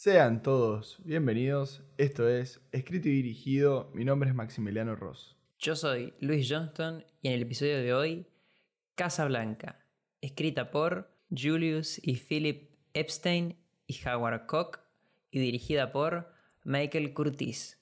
Sean 0.00 0.42
todos 0.44 0.96
bienvenidos. 1.02 1.82
Esto 1.96 2.28
es 2.28 2.60
Escrito 2.70 3.08
y 3.08 3.14
Dirigido. 3.14 3.90
Mi 3.94 4.04
nombre 4.04 4.28
es 4.28 4.34
Maximiliano 4.36 4.94
Ross. 4.94 5.36
Yo 5.58 5.74
soy 5.74 6.14
Luis 6.20 6.46
Johnston 6.48 7.04
y 7.20 7.26
en 7.26 7.34
el 7.34 7.42
episodio 7.42 7.78
de 7.78 7.92
hoy, 7.92 8.28
Casa 8.94 9.24
Blanca, 9.24 9.84
escrita 10.20 10.70
por 10.70 11.10
Julius 11.36 11.98
y 12.00 12.14
Philip 12.14 12.70
Epstein 12.94 13.56
y 13.88 13.98
Howard 14.06 14.46
Koch 14.46 14.78
y 15.32 15.40
dirigida 15.40 15.90
por 15.90 16.32
Michael 16.62 17.12
Curtis. 17.12 17.76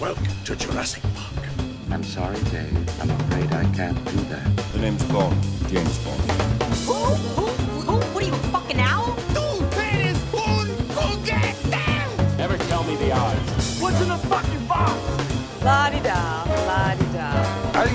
Welcome 0.00 0.28
to 0.44 0.54
Jurassic 0.54 1.02
Park. 1.16 1.48
I'm 1.90 2.04
sorry, 2.04 2.38
Dave. 2.52 2.70
I'm 3.00 3.10
afraid 3.10 3.52
I 3.52 3.64
can't 3.74 3.98
do 4.04 4.22
that. 4.30 4.46
The 4.72 4.78
name's 4.78 5.02
Bond, 5.10 5.34
James 5.68 5.98
Bond. 6.04 7.41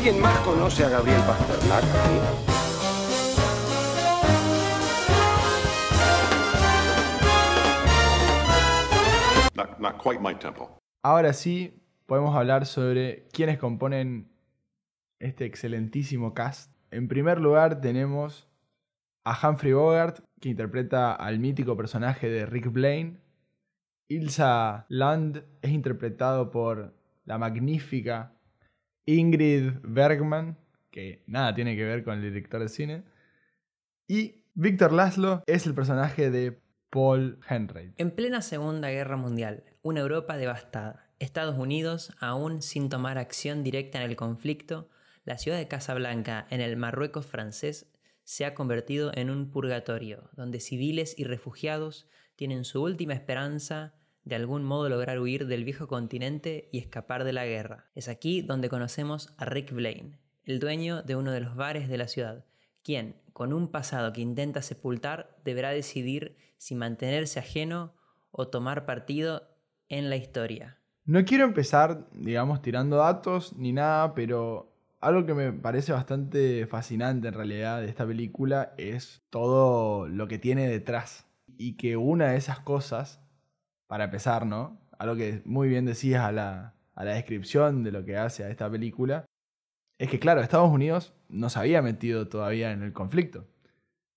¿Alguien 0.07 0.23
más 0.23 0.39
conoce 0.39 0.85
a 0.85 0.89
Gabriel 0.89 1.19
Pasternak 1.19 1.83
aquí? 1.83 2.17
Not, 9.53 9.79
not 9.79 10.01
quite 10.01 10.21
my 10.21 10.33
tempo. 10.35 10.79
Ahora 11.03 11.33
sí, 11.33 11.83
podemos 12.05 12.33
hablar 12.37 12.65
sobre 12.65 13.27
quiénes 13.33 13.57
componen 13.57 14.31
este 15.19 15.43
excelentísimo 15.43 16.33
cast. 16.33 16.71
En 16.89 17.09
primer 17.09 17.41
lugar 17.41 17.81
tenemos 17.81 18.47
a 19.25 19.37
Humphrey 19.45 19.73
Bogart, 19.73 20.23
que 20.39 20.47
interpreta 20.47 21.11
al 21.11 21.39
mítico 21.39 21.75
personaje 21.75 22.29
de 22.29 22.45
Rick 22.45 22.71
Blaine. 22.71 23.19
Ilsa 24.07 24.85
Land 24.87 25.43
es 25.61 25.71
interpretado 25.71 26.49
por 26.49 26.93
la 27.25 27.37
magnífica 27.37 28.36
Ingrid 29.07 29.71
Bergman, 29.83 30.57
que 30.91 31.23
nada 31.27 31.55
tiene 31.55 31.77
que 31.77 31.85
ver 31.85 32.03
con 32.03 32.15
el 32.15 32.21
director 32.21 32.61
de 32.61 32.69
cine. 32.69 33.03
Y 34.05 34.43
Victor 34.53 34.91
Laszlo 34.91 35.43
es 35.47 35.65
el 35.65 35.73
personaje 35.73 36.29
de 36.29 36.61
Paul 36.89 37.39
Henry. 37.49 37.93
En 37.97 38.11
plena 38.11 38.41
Segunda 38.41 38.89
Guerra 38.89 39.15
Mundial, 39.15 39.63
una 39.81 40.01
Europa 40.01 40.35
devastada, 40.35 41.09
Estados 41.19 41.57
Unidos 41.57 42.13
aún 42.19 42.61
sin 42.61 42.89
tomar 42.89 43.17
acción 43.17 43.63
directa 43.63 43.97
en 43.97 44.09
el 44.09 44.17
conflicto, 44.17 44.89
la 45.23 45.37
ciudad 45.37 45.57
de 45.57 45.69
Casablanca, 45.69 46.45
en 46.49 46.59
el 46.59 46.75
Marruecos 46.75 47.25
francés, 47.25 47.89
se 48.25 48.43
ha 48.45 48.53
convertido 48.53 49.11
en 49.15 49.29
un 49.29 49.51
purgatorio, 49.51 50.29
donde 50.33 50.59
civiles 50.59 51.17
y 51.17 51.23
refugiados 51.23 52.09
tienen 52.35 52.65
su 52.65 52.83
última 52.83 53.13
esperanza 53.13 53.95
de 54.27 54.35
algún 54.35 54.63
modo 54.63 54.89
lograr 54.89 55.19
huir 55.19 55.47
del 55.47 55.63
viejo 55.63 55.87
continente 55.87 56.67
y 56.71 56.79
escapar 56.79 57.23
de 57.23 57.31
la 57.31 57.45
guerra. 57.45 57.85
Es 57.95 58.09
aquí 58.09 58.41
donde 58.41 58.67
conocemos 58.67 59.33
a 59.37 59.45
Rick 59.45 59.71
Blaine, 59.71 60.19
el 60.43 60.59
dueño 60.59 61.01
de 61.01 61.15
uno 61.15 61.31
de 61.31 61.39
los 61.39 61.55
bares 61.55 61.87
de 61.87 61.97
la 61.97 62.09
ciudad, 62.09 62.45
quien, 62.83 63.15
con 63.31 63.53
un 63.53 63.69
pasado 63.69 64.11
que 64.11 64.21
intenta 64.21 64.61
sepultar, 64.61 65.37
deberá 65.45 65.69
decidir 65.69 66.35
si 66.57 66.75
mantenerse 66.75 67.39
ajeno 67.39 67.93
o 68.31 68.49
tomar 68.49 68.85
partido 68.85 69.43
en 69.87 70.09
la 70.09 70.17
historia. 70.17 70.77
No 71.05 71.23
quiero 71.23 71.45
empezar, 71.45 72.09
digamos, 72.11 72.61
tirando 72.61 72.97
datos 72.97 73.55
ni 73.55 73.71
nada, 73.71 74.13
pero 74.13 74.73
algo 74.99 75.25
que 75.25 75.33
me 75.33 75.53
parece 75.53 75.93
bastante 75.93 76.67
fascinante 76.67 77.29
en 77.29 77.33
realidad 77.33 77.79
de 77.79 77.87
esta 77.87 78.05
película 78.05 78.73
es 78.77 79.21
todo 79.29 80.09
lo 80.09 80.27
que 80.27 80.37
tiene 80.37 80.67
detrás. 80.67 81.25
Y 81.57 81.77
que 81.77 81.95
una 81.95 82.31
de 82.31 82.37
esas 82.37 82.59
cosas, 82.59 83.21
para 83.87 84.05
empezar, 84.05 84.45
¿no? 84.45 84.79
Algo 84.97 85.15
que 85.15 85.41
muy 85.45 85.69
bien 85.69 85.85
decías 85.85 86.23
a 86.23 86.31
la, 86.31 86.75
a 86.95 87.03
la 87.03 87.13
descripción 87.13 87.83
de 87.83 87.91
lo 87.91 88.05
que 88.05 88.17
hace 88.17 88.43
a 88.43 88.49
esta 88.49 88.69
película, 88.69 89.25
es 89.97 90.09
que 90.09 90.19
claro, 90.19 90.41
Estados 90.41 90.71
Unidos 90.71 91.13
no 91.29 91.49
se 91.49 91.59
había 91.59 91.81
metido 91.81 92.27
todavía 92.27 92.71
en 92.71 92.83
el 92.83 92.93
conflicto. 92.93 93.47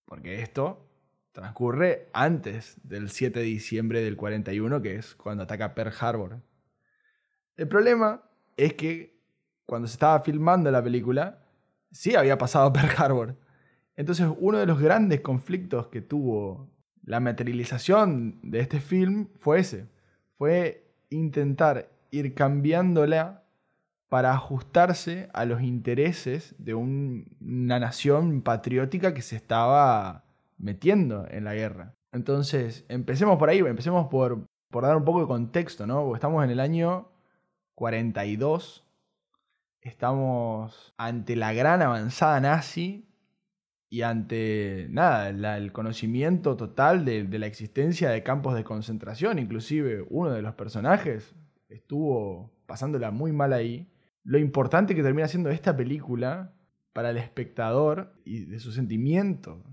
Porque 0.05 0.43
esto 0.43 0.89
transcurre 1.33 2.09
antes 2.13 2.77
del 2.83 3.11
7 3.11 3.39
de 3.39 3.45
diciembre 3.45 4.03
del 4.03 4.17
41, 4.17 4.83
que 4.83 4.97
es 4.97 5.15
cuando 5.15 5.45
ataca 5.45 5.75
Pearl 5.75 5.93
Harbor. 5.99 6.43
El 7.57 7.69
problema 7.69 8.23
es 8.57 8.75
que 8.75 9.21
cuando 9.67 9.87
se 9.87 9.93
estaba 9.93 10.21
filmando 10.21 10.71
la 10.71 10.83
película, 10.83 11.45
sí 11.93 12.15
había 12.17 12.39
pasado 12.39 12.73
Pearl 12.73 12.91
Harbor. 12.97 13.37
Entonces, 13.97 14.27
uno 14.39 14.59
de 14.59 14.67
los 14.67 14.81
grandes 14.81 15.21
conflictos 15.21 15.89
que 15.89 16.01
tuvo 16.01 16.70
la 17.05 17.21
materialización 17.21 18.39
de 18.43 18.61
este 18.61 18.81
film 18.81 19.29
fue 19.39 19.61
ese. 19.61 19.87
Fue 20.37 20.85
intentar 21.11 21.89
ir 22.11 22.35
cambiándola 22.35 23.43
para 24.09 24.33
ajustarse 24.33 25.29
a 25.33 25.45
los 25.45 25.63
intereses 25.63 26.55
de 26.59 26.75
un- 26.75 27.37
una 27.41 27.79
nación 27.79 28.43
patriótica 28.43 29.15
que 29.15 29.23
se 29.23 29.37
estaba 29.37 30.25
metiendo 30.59 31.27
en 31.31 31.45
la 31.45 31.55
guerra. 31.55 31.95
Entonces, 32.13 32.85
empecemos 32.89 33.39
por 33.39 33.49
ahí, 33.51 33.59
empecemos 33.61 34.09
por, 34.09 34.45
por 34.71 34.83
dar 34.85 34.97
un 34.97 35.05
poco 35.05 35.21
de 35.21 35.27
contexto, 35.29 35.87
¿no? 35.87 36.13
Estamos 36.15 36.43
en 36.45 36.51
el 36.51 36.59
año 36.61 37.09
42, 37.77 38.85
estamos 39.81 40.93
ante 40.97 41.37
la 41.37 41.53
gran 41.53 41.83
avanzada 41.83 42.41
nazi 42.41 43.07
y 43.93 44.03
ante, 44.03 44.87
nada, 44.91 45.29
el 45.57 45.73
conocimiento 45.73 46.57
total 46.57 47.05
de, 47.05 47.25
de 47.25 47.39
la 47.41 47.47
existencia 47.47 48.09
de 48.11 48.23
campos 48.23 48.55
de 48.55 48.63
concentración. 48.63 49.41
Inclusive 49.41 50.07
uno 50.09 50.31
de 50.31 50.43
los 50.43 50.55
personajes 50.55 51.35
estuvo 51.69 52.53
pasándola 52.67 53.11
muy 53.11 53.33
mal 53.33 53.53
ahí. 53.53 53.91
Lo 54.23 54.39
importante 54.39 54.95
que 54.95 55.03
termina 55.03 55.27
siendo 55.27 55.51
esta 55.51 55.77
película 55.77 56.53
para 56.93 57.11
el 57.11 57.17
espectador 57.17 58.15
y 58.25 58.45
de 58.45 58.61
su 58.61 58.71
sentimiento 58.71 59.65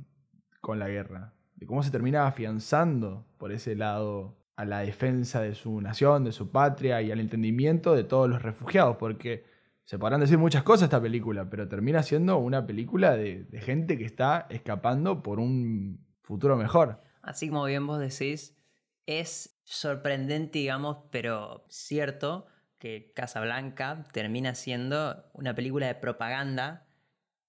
con 0.61 0.79
la 0.79 0.89
guerra. 0.89 1.35
De 1.55 1.67
cómo 1.67 1.84
se 1.84 1.91
termina 1.91 2.25
afianzando 2.25 3.28
por 3.38 3.51
ese 3.51 3.75
lado 3.75 4.35
a 4.55 4.66
la 4.66 4.79
defensa 4.79 5.41
de 5.41 5.53
su 5.53 5.79
nación, 5.79 6.23
de 6.23 6.31
su 6.31 6.51
patria 6.51 7.03
y 7.03 7.11
al 7.11 7.19
entendimiento 7.19 7.94
de 7.94 8.03
todos 8.03 8.28
los 8.28 8.41
refugiados. 8.41 8.97
Porque 8.97 9.45
se 9.88 9.98
podrán 9.98 10.20
decir 10.20 10.38
muchas 10.38 10.64
cosas 10.64 10.88
esta 10.88 11.02
película, 11.02 11.50
pero 11.50 11.70
termina 11.70 12.03
siendo 12.03 12.40
una 12.40 12.68
película 12.68 13.16
de, 13.16 13.48
gente 13.62 13.98
que 13.98 14.03
está 14.03 14.46
escapando 14.50 15.24
por 15.24 15.40
un 15.40 16.06
futuro 16.24 16.58
mejor. 16.58 17.02
Así 17.22 17.48
como 17.48 17.64
bien 17.64 17.88
vos 17.88 17.97
decís, 17.97 18.58
es 19.06 19.62
sorprendente, 19.64 20.59
digamos, 20.59 20.97
pero 21.09 21.66
cierto 21.70 22.47
que 22.80 23.14
Casablanca 23.16 24.06
termina 24.12 24.56
siendo 24.56 25.24
una 25.34 25.56
película 25.56 25.88
de 25.88 25.96
propaganda, 25.96 26.86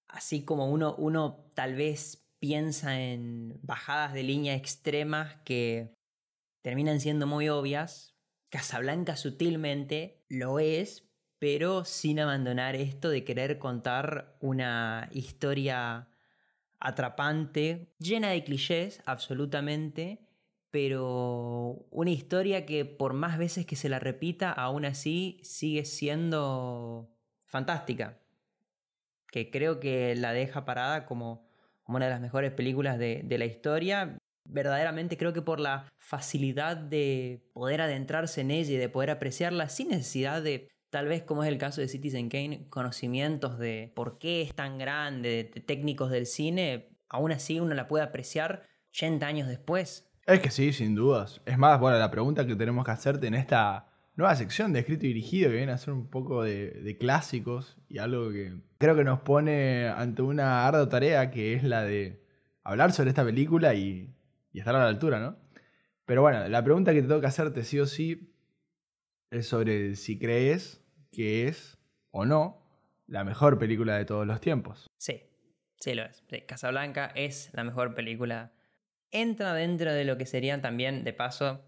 así 0.07 0.45
como 0.45 0.69
uno, 0.69 0.95
uno 0.97 1.51
tal 1.55 1.75
vez 1.75 2.25
piensa 2.39 3.01
en 3.01 3.59
bajadas 3.63 4.13
de 4.13 4.23
línea 4.23 4.55
extremas 4.55 5.35
que 5.43 5.93
terminan 6.61 7.01
siendo 7.01 7.27
muy 7.27 7.49
obvias. 7.49 8.15
Casablanca 8.49 9.17
sutilmente 9.17 10.23
lo 10.29 10.59
es, 10.59 11.08
pero 11.39 11.85
sin 11.85 12.19
abandonar 12.19 12.75
esto 12.75 13.09
de 13.09 13.23
querer 13.23 13.57
contar 13.59 14.35
una 14.41 15.09
historia 15.13 16.09
atrapante, 16.79 17.93
llena 17.97 18.29
de 18.29 18.43
clichés, 18.43 19.01
absolutamente, 19.05 20.19
pero 20.69 21.87
una 21.89 22.11
historia 22.11 22.65
que 22.65 22.85
por 22.85 23.13
más 23.13 23.37
veces 23.37 23.65
que 23.65 23.77
se 23.77 23.89
la 23.89 23.99
repita, 23.99 24.51
aún 24.51 24.85
así 24.85 25.39
sigue 25.43 25.85
siendo 25.85 27.09
fantástica. 27.45 28.19
Que 29.31 29.49
creo 29.49 29.79
que 29.79 30.15
la 30.15 30.33
deja 30.33 30.65
parada 30.65 31.05
como, 31.05 31.47
una 31.87 32.05
de 32.05 32.11
las 32.11 32.21
mejores 32.21 32.51
películas 32.51 32.99
de, 32.99 33.21
de 33.23 33.37
la 33.37 33.45
historia. 33.45 34.17
Verdaderamente 34.45 35.17
creo 35.17 35.33
que 35.33 35.41
por 35.41 35.59
la 35.59 35.87
facilidad 35.97 36.77
de 36.77 37.49
poder 37.53 37.81
adentrarse 37.81 38.41
en 38.41 38.51
ella 38.51 38.73
y 38.73 38.77
de 38.77 38.89
poder 38.89 39.09
apreciarla 39.09 39.69
sin 39.69 39.89
necesidad 39.89 40.41
de, 40.41 40.69
tal 40.89 41.07
vez 41.07 41.23
como 41.23 41.43
es 41.43 41.49
el 41.49 41.57
caso 41.57 41.81
de 41.81 41.87
Citizen 41.87 42.29
Kane, 42.29 42.67
conocimientos 42.69 43.57
de 43.59 43.91
por 43.95 44.17
qué 44.17 44.41
es 44.41 44.53
tan 44.53 44.77
grande, 44.77 45.51
de, 45.53 45.61
técnicos 45.61 46.11
del 46.11 46.25
cine, 46.25 46.89
aún 47.09 47.31
así 47.31 47.59
uno 47.59 47.73
la 47.75 47.87
puede 47.87 48.03
apreciar 48.03 48.63
80 48.91 49.25
años 49.25 49.47
después. 49.47 50.09
Es 50.25 50.39
que 50.39 50.51
sí, 50.51 50.73
sin 50.73 50.95
dudas. 50.95 51.41
Es 51.45 51.57
más, 51.57 51.79
bueno, 51.79 51.97
la 51.97 52.11
pregunta 52.11 52.45
que 52.45 52.55
tenemos 52.55 52.85
que 52.85 52.91
hacerte 52.91 53.27
en 53.27 53.33
esta 53.33 53.87
nueva 54.15 54.35
sección 54.35 54.73
de 54.73 54.79
escrito 54.79 55.05
y 55.05 55.09
dirigido 55.09 55.49
que 55.49 55.57
viene 55.57 55.71
a 55.71 55.77
ser 55.77 55.93
un 55.93 56.09
poco 56.09 56.43
de, 56.43 56.71
de 56.71 56.97
clásicos 56.97 57.77
y 57.87 57.99
algo 57.99 58.31
que 58.31 58.53
creo 58.77 58.95
que 58.95 59.03
nos 59.03 59.21
pone 59.21 59.87
ante 59.87 60.21
una 60.21 60.67
ardua 60.67 60.89
tarea 60.89 61.31
que 61.31 61.53
es 61.53 61.63
la 61.63 61.83
de 61.83 62.21
hablar 62.63 62.91
sobre 62.91 63.09
esta 63.09 63.23
película 63.23 63.73
y, 63.75 64.13
y 64.51 64.59
estar 64.59 64.75
a 64.75 64.79
la 64.79 64.87
altura, 64.87 65.19
¿no? 65.19 65.37
Pero 66.05 66.21
bueno, 66.21 66.47
la 66.47 66.63
pregunta 66.63 66.93
que 66.93 67.01
te 67.01 67.07
tengo 67.07 67.21
que 67.21 67.27
hacerte 67.27 67.63
sí 67.63 67.79
o 67.79 67.85
sí 67.85 68.28
es 69.31 69.47
sobre 69.47 69.95
si 69.95 70.17
crees 70.17 70.81
que 71.11 71.47
es 71.47 71.77
o 72.11 72.25
no 72.25 72.61
la 73.07 73.23
mejor 73.23 73.57
película 73.57 73.97
de 73.97 74.05
todos 74.05 74.27
los 74.27 74.39
tiempos. 74.39 74.89
Sí, 74.97 75.23
sí 75.79 75.93
lo 75.93 76.03
es. 76.03 76.23
Casablanca 76.47 77.11
es 77.15 77.49
la 77.53 77.63
mejor 77.63 77.95
película 77.95 78.53
entra 79.11 79.53
dentro 79.53 79.91
de 79.93 80.05
lo 80.05 80.17
que 80.17 80.25
serían 80.25 80.61
también, 80.61 81.03
de 81.03 81.13
paso, 81.13 81.65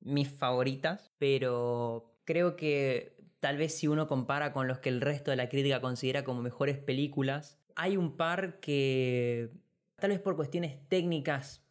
mis 0.00 0.28
favoritas, 0.28 1.12
pero 1.18 2.18
creo 2.24 2.56
que 2.56 3.16
tal 3.40 3.56
vez 3.56 3.74
si 3.74 3.88
uno 3.88 4.06
compara 4.06 4.52
con 4.52 4.66
los 4.66 4.78
que 4.78 4.88
el 4.88 5.00
resto 5.00 5.30
de 5.30 5.36
la 5.36 5.48
crítica 5.48 5.80
considera 5.80 6.24
como 6.24 6.42
mejores 6.42 6.78
películas, 6.78 7.58
hay 7.76 7.96
un 7.96 8.16
par 8.16 8.60
que 8.60 9.50
tal 9.96 10.10
vez 10.10 10.20
por 10.20 10.36
cuestiones 10.36 10.78
técnicas 10.88 11.64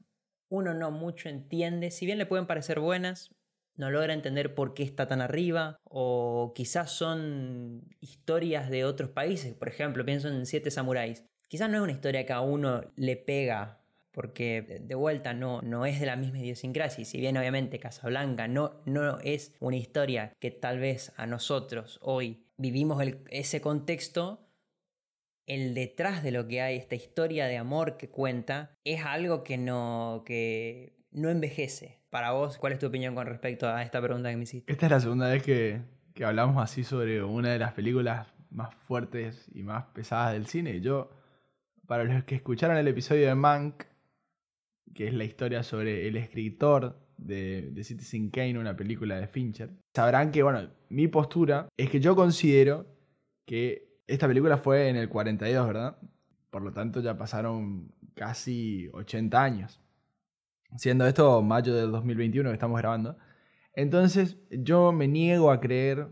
uno 0.50 0.74
no 0.74 0.92
mucho 0.92 1.28
entiende, 1.28 1.92
si 1.92 2.06
bien 2.06 2.18
le 2.18 2.26
pueden 2.26 2.48
parecer 2.48 2.80
buenas, 2.80 3.36
no 3.78 3.92
logra 3.92 4.14
entender 4.14 4.54
por 4.54 4.74
qué 4.74 4.84
está 4.84 5.08
tan 5.08 5.22
arriba, 5.22 5.80
o 5.84 6.52
quizás 6.56 6.92
son 6.92 7.84
historias 8.02 8.70
de 8.70 8.86
otros 8.86 9.10
países, 9.10 9.54
por 9.54 9.70
ejemplo, 9.70 10.04
pienso 10.04 10.28
en 10.28 10.46
Siete 10.46 10.72
Samuráis. 10.72 11.24
Quizás 11.48 11.70
no 11.70 11.78
es 11.78 11.84
una 11.84 11.94
historia 11.94 12.26
que 12.26 12.34
a 12.34 12.42
uno 12.42 12.82
le 12.96 13.16
pega, 13.16 13.82
porque 14.12 14.82
de 14.82 14.96
vuelta 14.96 15.34
no, 15.34 15.62
no 15.62 15.86
es 15.86 16.00
de 16.00 16.08
la 16.08 16.16
misma 16.16 16.40
idiosincrasia, 16.40 17.04
y 17.04 17.06
si 17.06 17.20
bien 17.20 17.38
obviamente 17.38 17.80
Casablanca 17.80 18.48
no, 18.48 18.82
no 18.86 19.20
es 19.20 19.54
una 19.60 19.78
historia 19.78 20.34
que 20.40 20.52
tal 20.52 20.80
vez 20.80 21.14
a 21.16 21.28
nosotros 21.28 22.00
hoy 22.02 22.44
vivimos 22.58 23.02
ese 23.30 23.62
contexto, 23.62 24.44
el 25.46 25.74
detrás 25.74 26.24
de 26.24 26.32
lo 26.32 26.48
que 26.48 26.62
hay, 26.62 26.76
esta 26.76 26.96
historia 26.96 27.46
de 27.46 27.58
amor 27.58 27.98
que 27.98 28.10
cuenta, 28.10 28.76
es 28.84 29.06
algo 29.06 29.44
que 29.44 29.58
no, 29.58 30.24
que 30.26 30.98
no 31.12 31.30
envejece. 31.30 31.97
Para 32.09 32.31
vos, 32.31 32.57
¿cuál 32.57 32.74
es 32.74 32.80
tu 32.80 32.88
opinión 32.88 33.15
con 33.15 33.27
respecto 33.27 33.68
a 33.68 33.83
esta 33.83 34.01
pregunta 34.01 34.30
que 34.30 34.38
me 34.38 34.44
hiciste? 34.44 34.71
Esta 34.71 34.86
es 34.86 34.92
la 34.92 35.00
segunda 35.00 35.27
vez 35.30 35.44
que, 35.44 35.81
que 36.13 36.24
hablamos 36.25 36.63
así 36.63 36.83
sobre 36.83 37.21
una 37.24 37.50
de 37.50 37.59
las 37.59 37.74
películas 37.74 38.27
más 38.50 38.74
fuertes 38.75 39.50
y 39.54 39.63
más 39.63 39.86
pesadas 39.94 40.33
del 40.33 40.48
cine. 40.48 40.80
Yo, 40.80 41.12
para 41.86 42.06
los 42.06 42.24
que 42.24 42.36
escucharon 42.36 42.77
el 42.77 42.88
episodio 42.88 43.27
de 43.27 43.36
Mank, 43.36 43.83
que 44.94 45.07
es 45.07 45.13
la 45.13 45.25
historia 45.25 45.63
sobre 45.63 46.07
el 46.07 46.15
escritor 46.15 46.98
de, 47.18 47.69
de 47.71 47.83
Citizen 47.83 48.30
Kane, 48.30 48.57
una 48.57 48.75
película 48.75 49.19
de 49.19 49.27
Fincher, 49.27 49.71
sabrán 49.94 50.31
que, 50.31 50.44
bueno, 50.44 50.69
mi 50.89 51.07
postura 51.07 51.68
es 51.75 51.89
que 51.89 52.00
yo 52.00 52.15
considero 52.15 52.88
que 53.45 54.01
esta 54.07 54.27
película 54.27 54.57
fue 54.57 54.88
en 54.88 54.95
el 54.95 55.09
42, 55.09 55.68
¿verdad? 55.68 55.98
Por 56.50 56.62
lo 56.62 56.71
tanto, 56.71 57.01
ya 57.01 57.18
pasaron 57.18 57.92
casi 58.15 58.89
80 58.94 59.44
años. 59.44 59.81
Siendo 60.75 61.08
esto 61.08 61.42
mayo 61.42 61.74
del 61.74 61.92
2021 61.92 62.50
que 62.50 62.54
estamos 62.54 62.78
grabando. 62.80 63.18
Entonces, 63.74 64.38
yo 64.50 64.92
me 64.92 65.08
niego 65.08 65.52
a 65.52 65.62
creer, 65.62 66.08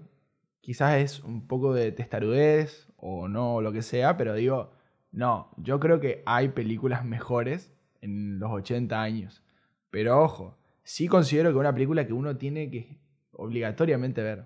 quizás 0.62 0.98
es 0.98 1.20
un 1.22 1.48
poco 1.48 1.74
de 1.74 1.92
testarudez 1.92 2.88
o 2.98 3.28
no, 3.28 3.56
o 3.56 3.62
lo 3.62 3.72
que 3.72 3.82
sea, 3.82 4.18
pero 4.18 4.34
digo, 4.34 4.72
no, 5.12 5.52
yo 5.58 5.80
creo 5.80 6.00
que 6.00 6.24
hay 6.26 6.50
películas 6.50 7.06
mejores 7.06 7.74
en 8.02 8.40
los 8.40 8.52
80 8.52 9.02
años. 9.02 9.44
Pero 9.90 10.22
ojo, 10.22 10.58
sí 10.84 11.08
considero 11.08 11.52
que 11.52 11.58
una 11.58 11.74
película 11.74 12.06
que 12.06 12.14
uno 12.14 12.38
tiene 12.38 12.70
que 12.70 13.00
obligatoriamente 13.32 14.22
ver. 14.22 14.46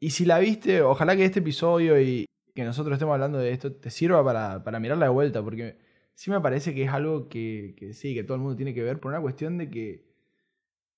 Y 0.00 0.10
si 0.10 0.24
la 0.24 0.38
viste, 0.38 0.82
ojalá 0.82 1.16
que 1.16 1.24
este 1.24 1.40
episodio 1.40 2.00
y 2.00 2.26
que 2.54 2.64
nosotros 2.64 2.94
estemos 2.94 3.14
hablando 3.14 3.38
de 3.38 3.50
esto 3.50 3.72
te 3.72 3.90
sirva 3.90 4.24
para, 4.24 4.62
para 4.64 4.78
mirarla 4.80 5.06
de 5.06 5.12
vuelta, 5.12 5.42
porque 5.42 5.78
sí 6.14 6.30
me 6.30 6.40
parece 6.40 6.74
que 6.74 6.84
es 6.84 6.90
algo 6.90 7.28
que, 7.28 7.74
que 7.76 7.92
sí, 7.94 8.14
que 8.14 8.24
todo 8.24 8.36
el 8.36 8.42
mundo 8.42 8.56
tiene 8.56 8.74
que 8.74 8.82
ver 8.82 9.00
por 9.00 9.12
una 9.12 9.20
cuestión 9.20 9.58
de 9.58 9.70
que 9.70 10.04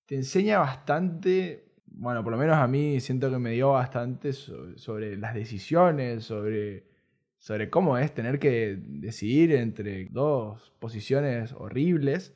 te 0.07 0.15
enseña 0.17 0.59
bastante, 0.59 1.65
bueno, 1.87 2.23
por 2.23 2.33
lo 2.33 2.39
menos 2.39 2.57
a 2.57 2.67
mí 2.69 3.01
siento 3.01 3.31
que 3.31 3.39
me 3.39 3.53
dio 3.53 3.73
bastante 3.73 4.33
so- 4.33 4.77
sobre, 4.79 5.17
las 5.17 5.35
decisiones, 5.35 6.25
sobre, 6.25 6.85
sobre 7.39 7.71
cómo 7.71 7.99
es 7.99 8.15
tener 8.15 8.39
que 8.39 8.79
decidir 8.81 9.53
entre 9.55 10.07
dos 10.07 10.73
posiciones 10.79 11.53
horribles 11.53 12.35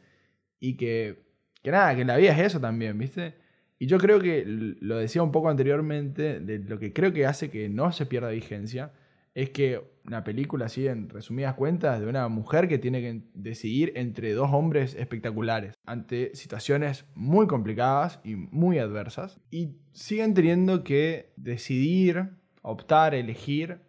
y 0.59 0.77
que, 0.77 1.23
que 1.63 1.71
nada, 1.71 1.95
que 1.97 2.05
la 2.05 2.17
vida 2.17 2.33
es 2.33 2.39
eso 2.41 2.61
también, 2.61 2.99
¿viste? 2.99 3.35
Y 3.79 3.87
yo 3.87 3.99
creo 3.99 4.21
que 4.21 4.45
lo 4.47 4.97
decía 4.99 5.23
un 5.23 5.33
poco 5.33 5.49
anteriormente, 5.49 6.41
de 6.41 6.59
lo 6.59 6.79
que 6.79 6.93
creo 6.93 7.13
que 7.13 7.27
hace 7.27 7.51
que 7.51 7.69
no 7.69 7.93
se 7.93 8.05
pierda 8.07 8.31
vigencia, 8.31 8.93
es 9.35 9.51
que 9.51 9.83
una 10.05 10.25
película 10.25 10.67
así, 10.67 10.89
en 10.89 11.09
resumidas 11.09 11.55
cuentas, 11.55 12.01
de 12.01 12.07
una 12.07 12.27
mujer 12.29 12.69
que 12.69 12.79
tiene 12.79 13.01
que 13.01 13.23
decidir 13.35 13.93
entre 13.95 14.33
dos 14.33 14.51
hombres 14.53 14.95
espectaculares 14.95 15.75
ante 15.87 16.35
situaciones 16.35 17.05
muy 17.15 17.47
complicadas 17.47 18.21
y 18.25 18.35
muy 18.35 18.79
adversas. 18.79 19.41
Y 19.51 19.77
siguen 19.93 20.35
teniendo 20.35 20.83
que 20.83 21.33
decidir, 21.37 22.31
optar, 22.63 23.15
elegir 23.15 23.81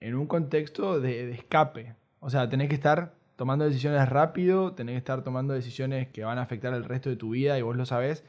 en 0.00 0.14
un 0.14 0.26
contexto 0.26 1.00
de, 1.00 1.30
escape. 1.32 1.96
O 2.20 2.30
sea, 2.30 2.48
tenés 2.48 2.68
que 2.68 2.74
estar 2.74 3.14
tomando 3.36 3.64
decisiones 3.64 4.08
rápido, 4.08 4.74
tenés 4.74 4.94
que 4.94 4.98
estar 4.98 5.22
tomando 5.24 5.54
decisiones 5.54 6.08
que 6.08 6.24
van 6.24 6.38
a 6.38 6.42
afectar 6.42 6.72
el 6.72 6.84
resto 6.84 7.10
de 7.10 7.16
tu 7.16 7.30
vida 7.30 7.58
y 7.58 7.62
vos 7.62 7.76
lo 7.76 7.84
sabés. 7.84 8.24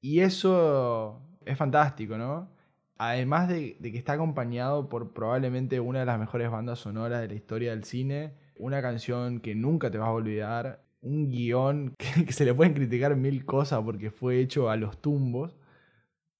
Y 0.00 0.20
eso 0.20 1.22
es 1.46 1.56
fantástico, 1.56 2.18
¿no? 2.18 2.50
Además 2.96 3.48
de, 3.48 3.76
que 3.80 3.98
está 3.98 4.14
acompañado 4.14 4.88
por 4.88 5.12
probablemente 5.12 5.80
una 5.80 6.00
de 6.00 6.06
las 6.06 6.18
mejores 6.18 6.50
bandas 6.50 6.78
sonoras 6.78 7.20
de 7.20 7.28
la 7.28 7.34
historia 7.34 7.70
del 7.70 7.84
cine, 7.84 8.34
una 8.56 8.80
canción 8.82 9.40
que 9.40 9.54
nunca 9.54 9.90
te 9.90 9.98
vas 9.98 10.08
a 10.08 10.12
olvidar, 10.12 10.84
un 11.00 11.28
guion 11.28 11.94
que, 11.98 12.24
que 12.24 12.32
se 12.32 12.44
le 12.44 12.54
pueden 12.54 12.74
criticar 12.74 13.16
mil 13.16 13.44
cosas 13.44 13.82
porque 13.84 14.10
fue 14.10 14.40
hecho 14.40 14.70
a 14.70 14.76
los 14.76 15.00
tumbos, 15.00 15.56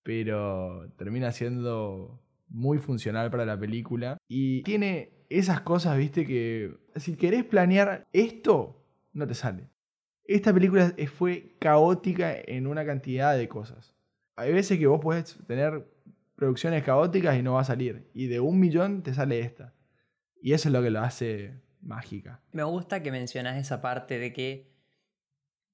pero 0.03 0.89
termina 0.97 1.33
siendo 1.33 2.21
muy 2.49 2.79
funcional 2.79 3.31
para 3.31 3.45
la 3.45 3.59
película. 3.59 4.19
Y 4.29 4.63
tiene 4.63 5.11
esas 5.29 5.61
cosas, 5.63 5.99
viste, 5.99 6.25
que 6.27 6.77
si 6.97 7.17
querés 7.17 7.45
planear 7.45 8.07
esto, 8.13 8.81
no 9.13 9.27
te 9.27 9.35
sale. 9.35 9.69
Esta 10.25 10.55
película 10.55 10.95
fue 11.13 11.57
caótica 11.59 12.35
en 12.35 12.67
una 12.67 12.87
cantidad 12.87 13.37
de 13.37 13.49
cosas. 13.49 13.95
Hay 14.37 14.53
veces 14.53 14.79
que 14.79 14.87
vos 14.87 15.01
podés 15.01 15.39
tener 15.47 15.87
producciones 16.35 16.83
caóticas 16.85 17.37
y 17.39 17.43
no 17.43 17.55
va 17.55 17.61
a 17.61 17.65
salir. 17.65 18.11
Y 18.15 18.27
de 18.27 18.41
un 18.41 18.59
millón 18.61 19.03
te 19.03 19.15
sale 19.15 19.41
esta. 19.41 19.75
Y 20.41 20.53
eso 20.53 20.69
es 20.69 20.73
lo 20.73 20.83
que 20.83 20.91
lo 20.91 21.01
hace 21.01 21.61
mágica. 21.81 22.43
Me 22.53 22.63
gusta 22.65 23.03
que 23.03 23.11
mencionas 23.13 23.57
esa 23.57 23.81
parte 23.81 24.19
de 24.19 24.33
que 24.33 24.73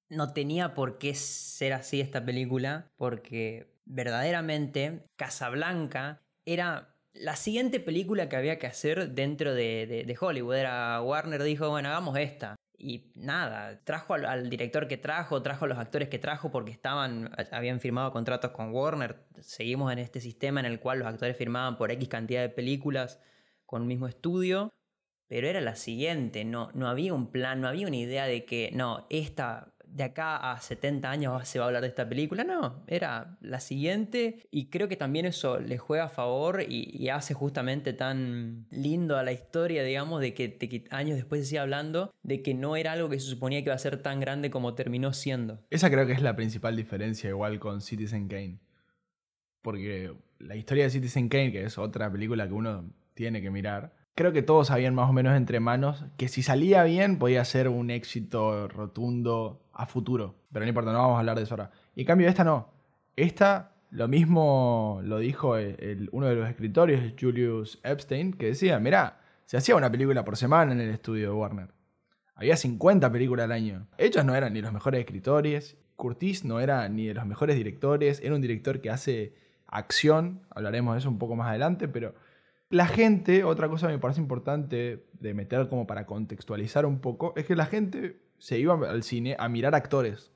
no 0.09 0.33
tenía 0.33 0.73
por 0.73 0.97
qué 0.97 1.15
ser 1.15 1.73
así 1.73 2.01
esta 2.01 2.23
película, 2.25 2.91
porque 2.97 3.73
verdaderamente 3.85 5.05
Casablanca 5.15 6.21
era 6.45 6.95
la 7.13 7.35
siguiente 7.35 7.79
película 7.79 8.29
que 8.29 8.35
había 8.35 8.59
que 8.59 8.67
hacer 8.67 9.11
dentro 9.11 9.53
de, 9.53 10.05
de- 10.05 10.17
Hollywood. 10.19 10.55
Era 10.55 11.01
Warner 11.01 11.43
dijo, 11.43 11.69
bueno, 11.69 11.89
hagamos 11.89 12.17
esta. 12.17 12.55
Y 12.83 13.11
nada, 13.15 13.83
trajo 13.83 14.15
al, 14.15 14.49
director 14.49 14.87
que 14.87 14.97
trajo, 14.97 15.41
trajo 15.43 15.65
a 15.65 15.67
los 15.67 15.77
actores 15.77 16.09
que 16.09 16.17
trajo 16.17 16.51
porque 16.51 16.71
estaban, 16.71 17.31
habían 17.51 17.79
firmado 17.79 18.11
contratos 18.11 18.51
con 18.51 18.73
Warner. 18.73 19.27
Seguimos 19.39 19.91
en 19.91 19.99
este 19.99 20.19
sistema 20.19 20.59
en 20.59 20.65
el 20.65 20.79
cual 20.79 20.99
los 20.99 21.07
actores 21.07 21.37
firmaban 21.37 21.77
por 21.77 21.91
X 21.91 22.09
cantidad 22.09 22.41
de 22.41 22.49
películas 22.49 23.19
con 23.65 23.83
un 23.83 23.87
mismo 23.87 24.07
estudio 24.07 24.71
pero 25.31 25.47
era 25.47 25.61
la 25.61 25.77
siguiente, 25.77 26.43
no, 26.43 26.71
no 26.73 26.89
había 26.89 27.13
un 27.13 27.31
plan, 27.31 27.61
no 27.61 27.69
había 27.69 27.87
una 27.87 27.95
idea 27.95 28.25
de 28.25 28.43
que, 28.43 28.69
no, 28.73 29.07
esta, 29.09 29.73
de 29.93 30.03
acá 30.03 30.51
a 30.51 30.59
70 30.59 31.09
años 31.09 31.47
se 31.47 31.59
va 31.59 31.65
a 31.65 31.67
hablar 31.67 31.81
de 31.81 31.89
esta 31.89 32.07
película, 32.07 32.43
no, 32.43 32.83
era 32.87 33.37
la 33.41 33.59
siguiente 33.59 34.47
y 34.49 34.67
creo 34.67 34.87
que 34.87 34.95
también 34.95 35.25
eso 35.25 35.59
le 35.59 35.77
juega 35.77 36.05
a 36.05 36.09
favor 36.09 36.63
y, 36.67 37.09
hace 37.11 37.33
justamente 37.33 37.91
tan 37.91 38.67
lindo 38.71 39.17
a 39.17 39.23
la 39.23 39.33
historia, 39.33 39.83
digamos, 39.83 40.21
de 40.21 40.33
que, 40.33 40.47
de 40.47 40.69
que 40.69 40.85
años 40.91 41.17
después 41.17 41.41
se 41.41 41.47
siga 41.47 41.63
hablando, 41.63 42.13
de 42.23 42.41
que 42.41 42.53
no 42.53 42.77
era 42.77 42.93
algo 42.93 43.09
que 43.09 43.19
se 43.19 43.27
suponía 43.27 43.59
que 43.59 43.65
iba 43.65 43.75
a 43.75 43.79
ser 43.79 44.01
tan 44.01 44.21
grande 44.21 44.49
como 44.49 44.75
terminó 44.75 45.11
siendo. 45.11 45.59
Esa 45.69 45.89
creo 45.89 46.07
que 46.07 46.13
es 46.13 46.21
la 46.21 46.37
principal 46.37 46.77
diferencia 46.77 47.29
igual 47.29 47.59
con 47.59 47.81
Citizen 47.81 48.29
Kane. 48.29 48.59
Porque 49.61 50.13
la 50.39 50.55
historia 50.55 50.85
de 50.85 50.89
Citizen 50.89 51.27
Kane, 51.27 51.51
que 51.51 51.65
es 51.65 51.77
otra 51.77 52.09
película 52.09 52.47
que 52.47 52.53
uno 52.53 52.89
tiene 53.13 53.41
que 53.41 53.51
mirar, 53.51 53.93
creo 54.15 54.33
que 54.33 54.41
todos 54.41 54.67
sabían 54.67 54.95
más 54.95 55.09
o 55.09 55.13
menos 55.13 55.35
entre 55.35 55.59
manos 55.59 56.05
que 56.17 56.27
si 56.27 56.43
salía 56.43 56.83
bien 56.83 57.17
podía 57.17 57.43
ser 57.45 57.67
un 57.67 57.89
éxito 57.91 58.67
rotundo 58.67 59.61
a 59.81 59.85
futuro. 59.85 60.35
Pero 60.51 60.65
no 60.65 60.69
importa, 60.69 60.91
no 60.91 60.99
vamos 60.99 61.15
a 61.15 61.19
hablar 61.19 61.37
de 61.37 61.43
eso 61.43 61.55
ahora. 61.55 61.71
Y 61.95 62.01
en 62.01 62.07
cambio 62.07 62.27
esta 62.27 62.43
no. 62.43 62.69
Esta 63.15 63.75
lo 63.89 64.07
mismo 64.07 65.01
lo 65.03 65.19
dijo 65.19 65.55
uno 66.11 66.27
de 66.27 66.35
los 66.35 66.49
escritores, 66.49 67.13
Julius 67.19 67.79
Epstein, 67.83 68.33
que 68.33 68.47
decía, 68.47 68.79
mirá, 68.79 69.19
se 69.45 69.57
hacía 69.57 69.75
una 69.75 69.91
película 69.91 70.23
por 70.23 70.37
semana 70.37 70.71
en 70.71 70.79
el 70.79 70.89
estudio 70.89 71.29
de 71.29 71.35
Warner. 71.35 71.73
Había 72.35 72.55
50 72.55 73.11
películas 73.11 73.43
al 73.43 73.51
año. 73.51 73.87
Ellos 73.97 74.23
no 74.25 74.33
eran 74.33 74.53
ni 74.53 74.61
los 74.61 74.71
mejores 74.71 75.01
escritores. 75.01 75.77
Curtis 75.95 76.45
no 76.45 76.59
era 76.59 76.87
ni 76.89 77.05
de 77.05 77.13
los 77.13 77.25
mejores 77.25 77.55
directores. 77.55 78.21
Era 78.23 78.33
un 78.33 78.41
director 78.41 78.81
que 78.81 78.89
hace 78.89 79.35
acción. 79.67 80.41
Hablaremos 80.49 80.95
de 80.95 80.99
eso 80.99 81.09
un 81.09 81.19
poco 81.19 81.35
más 81.35 81.49
adelante. 81.49 81.87
Pero 81.87 82.15
la 82.69 82.87
gente, 82.87 83.43
otra 83.43 83.67
cosa 83.67 83.87
que 83.87 83.93
me 83.93 83.99
parece 83.99 84.21
importante 84.21 85.05
de 85.11 85.33
meter 85.33 85.67
como 85.67 85.85
para 85.85 86.05
contextualizar 86.05 86.85
un 86.85 86.99
poco, 86.99 87.33
es 87.35 87.45
que 87.45 87.55
la 87.55 87.65
gente 87.65 88.21
se 88.41 88.59
iba 88.59 88.73
al 88.89 89.03
cine 89.03 89.35
a 89.39 89.47
mirar 89.47 89.75
actores. 89.75 90.31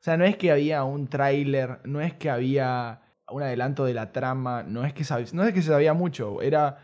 O 0.00 0.04
sea, 0.04 0.16
no 0.16 0.24
es 0.24 0.36
que 0.36 0.50
había 0.50 0.82
un 0.84 1.08
tráiler, 1.08 1.78
no 1.84 2.00
es 2.00 2.14
que 2.14 2.30
había 2.30 3.02
un 3.30 3.42
adelanto 3.42 3.84
de 3.84 3.94
la 3.94 4.12
trama, 4.12 4.62
no 4.62 4.84
es 4.84 4.92
que, 4.92 5.04
no 5.32 5.44
es 5.44 5.54
que 5.54 5.62
se 5.62 5.68
sabía 5.68 5.94
mucho. 5.94 6.42
Era 6.42 6.78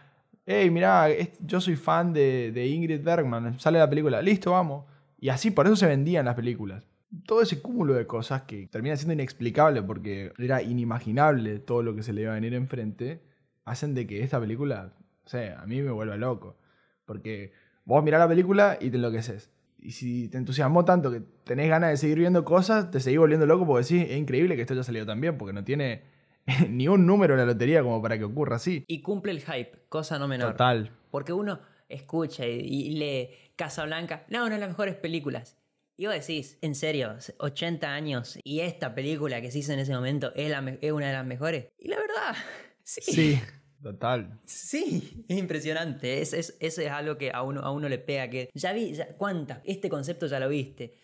hey, 0.47 0.71
mirá, 0.71 1.07
yo 1.41 1.61
soy 1.61 1.77
fan 1.77 2.13
de, 2.13 2.53
de 2.53 2.67
Ingrid 2.67 3.03
Bergman, 3.03 3.59
sale 3.61 3.79
la 3.79 3.89
película, 3.89 4.21
listo, 4.21 4.53
vamos. 4.53 4.85
Y 5.19 5.29
así, 5.29 5.51
por 5.51 5.67
eso 5.67 5.77
se 5.77 5.87
vendían 5.87 6.25
las 6.25 6.35
películas. 6.35 6.83
Todo 7.27 7.43
ese 7.43 7.61
cúmulo 7.63 7.95
de 7.95 8.07
cosas 8.07 8.43
que 8.43 8.67
termina 8.67 8.97
siendo 8.97 9.15
inexplicable 9.15 9.83
porque 9.83 10.33
era 10.39 10.63
inimaginable 10.63 11.59
todo 11.59 11.83
lo 11.83 11.95
que 11.95 12.03
se 12.03 12.13
le 12.13 12.23
iba 12.23 12.33
a 12.33 12.35
venir 12.35 12.55
enfrente, 12.55 13.23
hacen 13.65 13.95
de 13.95 14.07
que 14.07 14.23
esta 14.23 14.41
película, 14.41 14.93
o 15.25 15.29
sea, 15.29 15.61
a 15.61 15.67
mí 15.67 15.81
me 15.83 15.91
vuelva 15.91 16.17
loco. 16.17 16.59
Porque 17.05 17.53
vos 17.85 18.03
mirás 18.03 18.21
la 18.21 18.29
película 18.29 18.79
y 18.81 18.91
te 18.91 18.97
enloqueces. 18.97 19.51
Y 19.83 19.93
si 19.93 20.29
te 20.29 20.39
entusiasmó 20.39 20.85
tanto 20.85 21.11
que 21.11 21.23
tenés 21.45 21.69
ganas 21.69 21.91
de 21.91 21.97
seguir 21.97 22.19
viendo 22.19 22.45
cosas, 22.45 22.91
te 22.91 23.01
seguís 23.01 23.19
volviendo 23.19 23.47
loco 23.47 23.67
porque 23.67 23.85
decís, 23.85 24.11
es 24.11 24.19
increíble 24.19 24.57
que 24.57 24.63
esto 24.63 24.75
haya 24.75 24.85
salido 24.85 25.07
tan 25.07 25.21
bien, 25.21 25.39
porque 25.39 25.53
no 25.53 25.65
tiene 25.65 26.03
ni 26.69 26.89
un 26.89 27.07
número 27.07 27.35
en 27.35 27.41
la 27.41 27.47
lotería 27.47 27.83
como 27.83 28.01
para 28.03 28.19
que 28.19 28.25
ocurra 28.25 28.57
así. 28.57 28.85
Y 28.87 29.01
cumple 29.01 29.33
el 29.33 29.41
hype, 29.41 29.73
cosa 29.89 30.19
no 30.19 30.29
menor. 30.29 30.53
Total. 30.53 30.91
Porque 31.11 31.33
uno 31.33 31.61
escucha 31.89 32.47
y, 32.47 32.61
y 32.61 32.91
lee 32.99 33.31
Casablanca, 33.57 34.25
no, 34.29 34.47
una 34.47 34.55
de 34.55 34.61
las 34.61 34.71
mejores 34.71 34.95
películas. 34.97 35.57
Y 36.01 36.07
vos 36.07 36.15
decís, 36.15 36.57
en 36.63 36.75
serio, 36.75 37.15
80 37.37 37.93
años 37.93 38.39
y 38.43 38.61
esta 38.61 38.95
película 38.95 39.43
que 39.43 39.51
se 39.51 39.59
hizo 39.59 39.75
en 39.75 39.81
ese 39.81 39.93
momento 39.93 40.33
es, 40.35 40.51
la 40.51 40.79
es 40.81 40.93
una 40.93 41.09
de 41.09 41.13
las 41.13 41.27
mejores. 41.27 41.67
Y 41.79 41.89
la 41.89 41.99
verdad, 41.99 42.35
sí. 42.85 43.03
Sí, 43.03 43.41
total. 43.83 44.39
Sí, 44.45 45.25
es 45.29 45.39
impresionante. 45.39 46.21
Es, 46.21 46.33
es- 46.33 46.57
eso 46.61 46.81
es 46.81 46.91
algo 46.91 47.17
que 47.19 47.31
a 47.33 47.43
uno, 47.43 47.61
a 47.61 47.71
uno 47.71 47.89
le 47.89 47.99
pega. 47.99 48.29
Que 48.29 48.51
ya 48.55 48.73
vi, 48.73 48.93
ya, 48.95 49.17
¿cuántas? 49.17 49.61
Este 49.65 49.89
concepto 49.89 50.27
ya 50.27 50.39
lo 50.41 50.49
viste. 50.49 50.95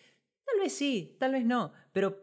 Tal 0.45 0.59
vez 0.59 0.73
sí, 0.73 1.15
tal 1.19 1.33
vez 1.33 1.45
no, 1.45 1.71
pero 1.91 2.17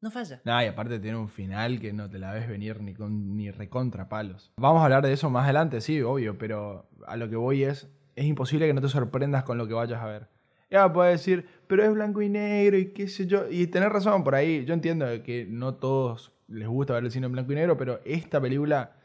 no 0.00 0.10
falla. 0.10 0.40
Nah, 0.44 0.64
y 0.64 0.66
aparte 0.68 0.98
tiene 0.98 1.16
un 1.16 1.28
final 1.28 1.78
que 1.80 1.92
no 1.92 2.08
te 2.08 2.18
la 2.18 2.32
ves 2.32 2.48
venir 2.48 2.80
ni 2.80 2.94
con 2.94 3.36
ni 3.36 3.50
recontra 3.50 4.08
palos. 4.08 4.52
Vamos 4.56 4.80
a 4.80 4.84
hablar 4.84 5.04
de 5.04 5.12
eso 5.12 5.28
más 5.30 5.44
adelante, 5.44 5.80
sí, 5.80 6.00
obvio, 6.02 6.38
pero 6.38 6.88
a 7.06 7.16
lo 7.16 7.28
que 7.28 7.36
voy 7.36 7.64
es, 7.64 7.88
es 8.14 8.24
imposible 8.24 8.66
que 8.66 8.74
no 8.74 8.80
te 8.80 8.88
sorprendas 8.88 9.44
con 9.44 9.58
lo 9.58 9.66
que 9.68 9.74
vayas 9.74 10.00
a 10.00 10.06
ver. 10.06 10.28
Ya 10.70 10.92
puedes 10.92 11.20
decir, 11.20 11.46
pero 11.68 11.84
es 11.84 11.92
blanco 11.92 12.22
y 12.22 12.28
negro 12.28 12.76
y 12.78 12.92
qué 12.92 13.06
sé 13.08 13.26
yo. 13.26 13.48
Y 13.50 13.66
tenés 13.68 13.90
razón 13.90 14.24
por 14.24 14.34
ahí. 14.34 14.64
Yo 14.64 14.74
entiendo 14.74 15.06
que 15.22 15.46
no 15.48 15.74
todos 15.76 16.32
les 16.48 16.66
gusta 16.66 16.94
ver 16.94 17.04
el 17.04 17.10
cine 17.12 17.26
en 17.26 17.32
blanco 17.32 17.52
y 17.52 17.56
negro, 17.56 17.76
pero 17.76 18.00
esta 18.04 18.40
película, 18.40 18.96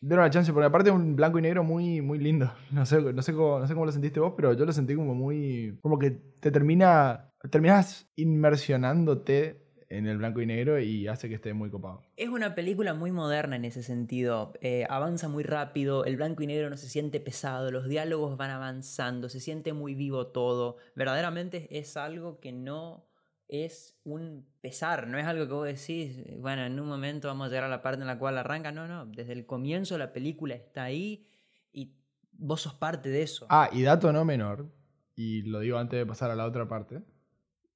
den 0.00 0.18
una 0.18 0.30
chance, 0.30 0.52
porque 0.52 0.66
aparte 0.66 0.90
es 0.90 0.96
un 0.96 1.16
blanco 1.16 1.38
y 1.38 1.42
negro 1.42 1.64
muy, 1.64 2.00
muy 2.00 2.18
lindo. 2.18 2.52
No 2.70 2.84
sé, 2.86 3.00
no, 3.00 3.22
sé 3.22 3.32
cómo, 3.32 3.58
no 3.58 3.66
sé 3.66 3.74
cómo 3.74 3.86
lo 3.86 3.92
sentiste 3.92 4.20
vos, 4.20 4.34
pero 4.36 4.52
yo 4.52 4.64
lo 4.64 4.72
sentí 4.72 4.94
como 4.94 5.14
muy... 5.14 5.78
Como 5.82 5.98
que 5.98 6.10
te 6.40 6.50
termina... 6.50 7.30
Terminas 7.50 8.10
inmersionándote 8.16 9.66
en 9.88 10.06
el 10.06 10.18
blanco 10.18 10.40
y 10.40 10.46
negro 10.46 10.80
y 10.80 11.06
hace 11.06 11.28
que 11.28 11.36
esté 11.36 11.54
muy 11.54 11.70
copado. 11.70 12.02
Es 12.16 12.28
una 12.28 12.54
película 12.54 12.94
muy 12.94 13.12
moderna 13.12 13.56
en 13.56 13.64
ese 13.64 13.82
sentido. 13.82 14.52
Eh, 14.60 14.86
avanza 14.88 15.28
muy 15.28 15.44
rápido, 15.44 16.04
el 16.04 16.16
blanco 16.16 16.42
y 16.42 16.46
negro 16.46 16.70
no 16.70 16.76
se 16.76 16.88
siente 16.88 17.20
pesado, 17.20 17.70
los 17.70 17.88
diálogos 17.88 18.36
van 18.36 18.50
avanzando, 18.50 19.28
se 19.28 19.40
siente 19.40 19.72
muy 19.72 19.94
vivo 19.94 20.28
todo. 20.28 20.76
Verdaderamente 20.94 21.78
es 21.78 21.96
algo 21.96 22.40
que 22.40 22.52
no 22.52 23.05
es 23.48 23.98
un 24.04 24.46
pesar, 24.60 25.06
no 25.06 25.18
es 25.18 25.26
algo 25.26 25.46
que 25.46 25.52
vos 25.52 25.66
decís, 25.66 26.24
bueno, 26.38 26.64
en 26.64 26.78
un 26.80 26.88
momento 26.88 27.28
vamos 27.28 27.46
a 27.46 27.48
llegar 27.48 27.64
a 27.64 27.68
la 27.68 27.82
parte 27.82 28.00
en 28.00 28.06
la 28.06 28.18
cual 28.18 28.38
arranca. 28.38 28.72
No, 28.72 28.88
no, 28.88 29.06
desde 29.06 29.32
el 29.32 29.46
comienzo 29.46 29.98
la 29.98 30.12
película 30.12 30.54
está 30.54 30.84
ahí 30.84 31.28
y 31.72 31.94
vos 32.32 32.62
sos 32.62 32.74
parte 32.74 33.08
de 33.08 33.22
eso. 33.22 33.46
Ah, 33.48 33.70
y 33.72 33.82
dato 33.82 34.12
no 34.12 34.24
menor, 34.24 34.66
y 35.14 35.42
lo 35.42 35.60
digo 35.60 35.78
antes 35.78 35.98
de 35.98 36.06
pasar 36.06 36.30
a 36.30 36.36
la 36.36 36.44
otra 36.44 36.68
parte, 36.68 37.02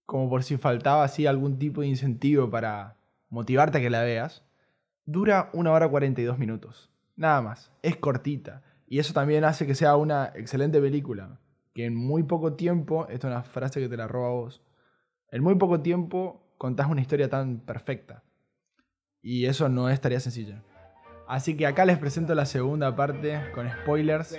como 0.07 0.29
por 0.29 0.43
si 0.43 0.57
faltaba 0.57 1.05
así 1.05 1.27
algún 1.27 1.59
tipo 1.59 1.83
de 1.83 1.87
incentivo 1.87 2.51
para 2.51 2.97
motivarte 3.29 3.79
a 3.79 3.81
que 3.81 3.91
la 3.91 4.03
veas, 4.03 4.45
dura 5.07 5.51
una 5.53 5.73
hora 5.73 5.89
42 5.89 6.39
minutos. 6.39 6.91
Nada 7.17 7.41
más. 7.43 7.71
Es 7.83 7.97
cortita. 7.97 8.63
Y 8.87 8.99
eso 8.99 9.13
también 9.13 9.45
hace 9.45 9.67
que 9.67 9.75
sea 9.75 9.97
una 9.97 10.33
excelente 10.35 10.81
película. 10.81 11.39
Que 11.75 11.85
en 11.85 11.95
muy 11.95 12.25
poco 12.25 12.55
tiempo, 12.55 13.07
esta 13.09 13.29
es 13.29 13.33
una 13.33 13.43
frase 13.45 13.81
que 13.81 13.89
te 13.89 13.97
la 13.97 14.09
roba 14.09 14.29
a 14.29 14.33
vos, 14.33 14.63
en 15.31 15.43
muy 15.43 15.55
poco 15.55 15.81
tiempo 15.81 16.43
contás 16.59 16.89
una 16.89 17.01
historia 17.01 17.29
tan 17.29 17.61
perfecta. 17.61 18.23
Y 19.23 19.47
eso 19.47 19.69
no 19.69 19.89
es 19.89 20.01
tarea 20.01 20.21
sencilla. 20.21 20.63
Así 21.27 21.57
que 21.57 21.65
acá 21.65 21.85
les 21.85 21.97
presento 21.97 22.35
la 22.35 22.45
segunda 22.45 22.97
parte 22.97 23.41
con 23.55 23.71
spoilers, 23.71 24.37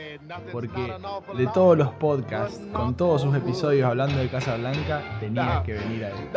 porque 0.52 0.94
de 1.38 1.48
todos 1.48 1.78
los 1.78 1.94
podcasts, 1.94 2.60
con 2.74 2.98
todos 2.98 3.22
sus 3.22 3.34
episodios 3.34 3.88
hablando 3.88 4.18
de 4.18 4.28
Casa 4.28 4.58
Blanca, 4.58 5.02
tenía 5.22 5.64
que 5.66 5.74
venir 5.74 6.04
a 6.04 6.10
él. 6.10 6.30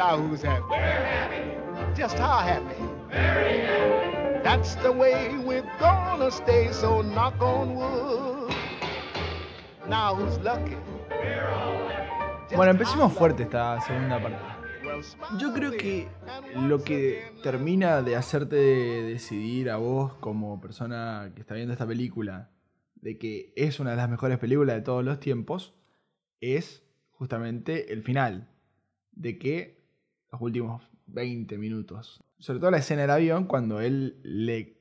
Bueno, 12.56 12.70
empecemos 12.70 13.12
fuerte 13.12 13.42
esta 13.42 13.80
segunda 13.80 14.22
parte. 14.22 14.38
Yo 15.40 15.52
creo 15.52 15.72
que 15.72 16.08
lo 16.54 16.84
que 16.84 17.32
termina 17.42 18.00
de 18.00 18.14
hacerte 18.14 18.54
decidir 18.54 19.70
a 19.70 19.76
vos 19.76 20.14
como 20.20 20.60
persona 20.60 21.32
que 21.34 21.40
está 21.40 21.54
viendo 21.54 21.72
esta 21.72 21.86
película 21.86 22.52
de 22.94 23.18
que 23.18 23.52
es 23.56 23.80
una 23.80 23.90
de 23.90 23.96
las 23.96 24.08
mejores 24.08 24.38
películas 24.38 24.76
de 24.76 24.82
todos 24.82 25.04
los 25.04 25.18
tiempos 25.18 25.74
es 26.40 26.84
justamente 27.10 27.92
el 27.92 28.02
final. 28.04 28.48
De 29.10 29.36
que 29.36 29.84
los 30.30 30.40
últimos 30.40 30.88
20 31.06 31.58
minutos. 31.58 32.22
Sobre 32.38 32.60
todo 32.60 32.70
la 32.70 32.78
escena 32.78 33.02
del 33.02 33.10
avión 33.10 33.46
cuando 33.46 33.80
él 33.80 34.20
le 34.22 34.80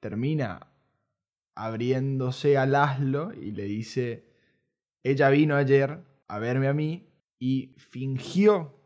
termina 0.00 0.68
abriéndose 1.54 2.56
a 2.56 2.64
Laszlo 2.64 3.34
y 3.34 3.50
le 3.52 3.64
dice, 3.64 4.24
ella 5.02 5.28
vino 5.28 5.56
ayer 5.56 6.00
a 6.28 6.38
verme 6.38 6.68
a 6.68 6.72
mí 6.72 7.09
y 7.40 7.72
fingió 7.78 8.78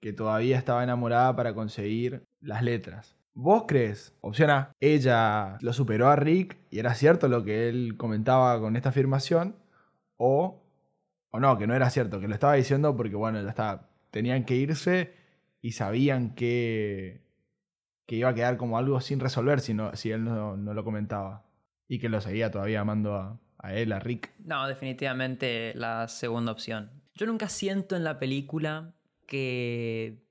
que 0.00 0.12
todavía 0.12 0.56
estaba 0.56 0.84
enamorada 0.84 1.34
para 1.36 1.52
conseguir 1.52 2.24
las 2.40 2.62
letras. 2.62 3.16
¿Vos 3.34 3.64
crees? 3.66 4.14
Opción 4.22 4.48
A, 4.48 4.72
ella 4.80 5.58
lo 5.60 5.74
superó 5.74 6.08
a 6.08 6.16
Rick 6.16 6.56
y 6.70 6.78
era 6.78 6.94
cierto 6.94 7.28
lo 7.28 7.44
que 7.44 7.68
él 7.68 7.96
comentaba 7.98 8.58
con 8.60 8.76
esta 8.76 8.88
afirmación. 8.88 9.56
O, 10.16 10.62
o 11.30 11.40
no, 11.40 11.58
que 11.58 11.66
no 11.66 11.74
era 11.74 11.90
cierto, 11.90 12.20
que 12.20 12.28
lo 12.28 12.34
estaba 12.34 12.54
diciendo 12.54 12.96
porque, 12.96 13.16
bueno, 13.16 13.42
ya 13.42 13.50
está, 13.50 13.90
tenían 14.10 14.44
que 14.44 14.54
irse 14.54 15.12
y 15.60 15.72
sabían 15.72 16.34
que, 16.34 17.20
que 18.06 18.16
iba 18.16 18.30
a 18.30 18.34
quedar 18.34 18.56
como 18.56 18.78
algo 18.78 19.00
sin 19.00 19.20
resolver 19.20 19.60
si, 19.60 19.74
no, 19.74 19.94
si 19.96 20.12
él 20.12 20.24
no, 20.24 20.56
no 20.56 20.72
lo 20.72 20.84
comentaba. 20.84 21.44
Y 21.88 21.98
que 21.98 22.08
lo 22.08 22.20
seguía 22.20 22.50
todavía 22.50 22.80
amando 22.80 23.16
a, 23.16 23.38
a 23.58 23.74
él, 23.74 23.92
a 23.92 23.98
Rick. 23.98 24.32
No, 24.38 24.66
definitivamente 24.66 25.74
la 25.74 26.08
segunda 26.08 26.52
opción. 26.52 26.90
Yo 27.16 27.24
nunca 27.24 27.48
siento 27.48 27.96
en 27.96 28.04
la 28.04 28.18
película 28.18 28.94
que 29.26 30.22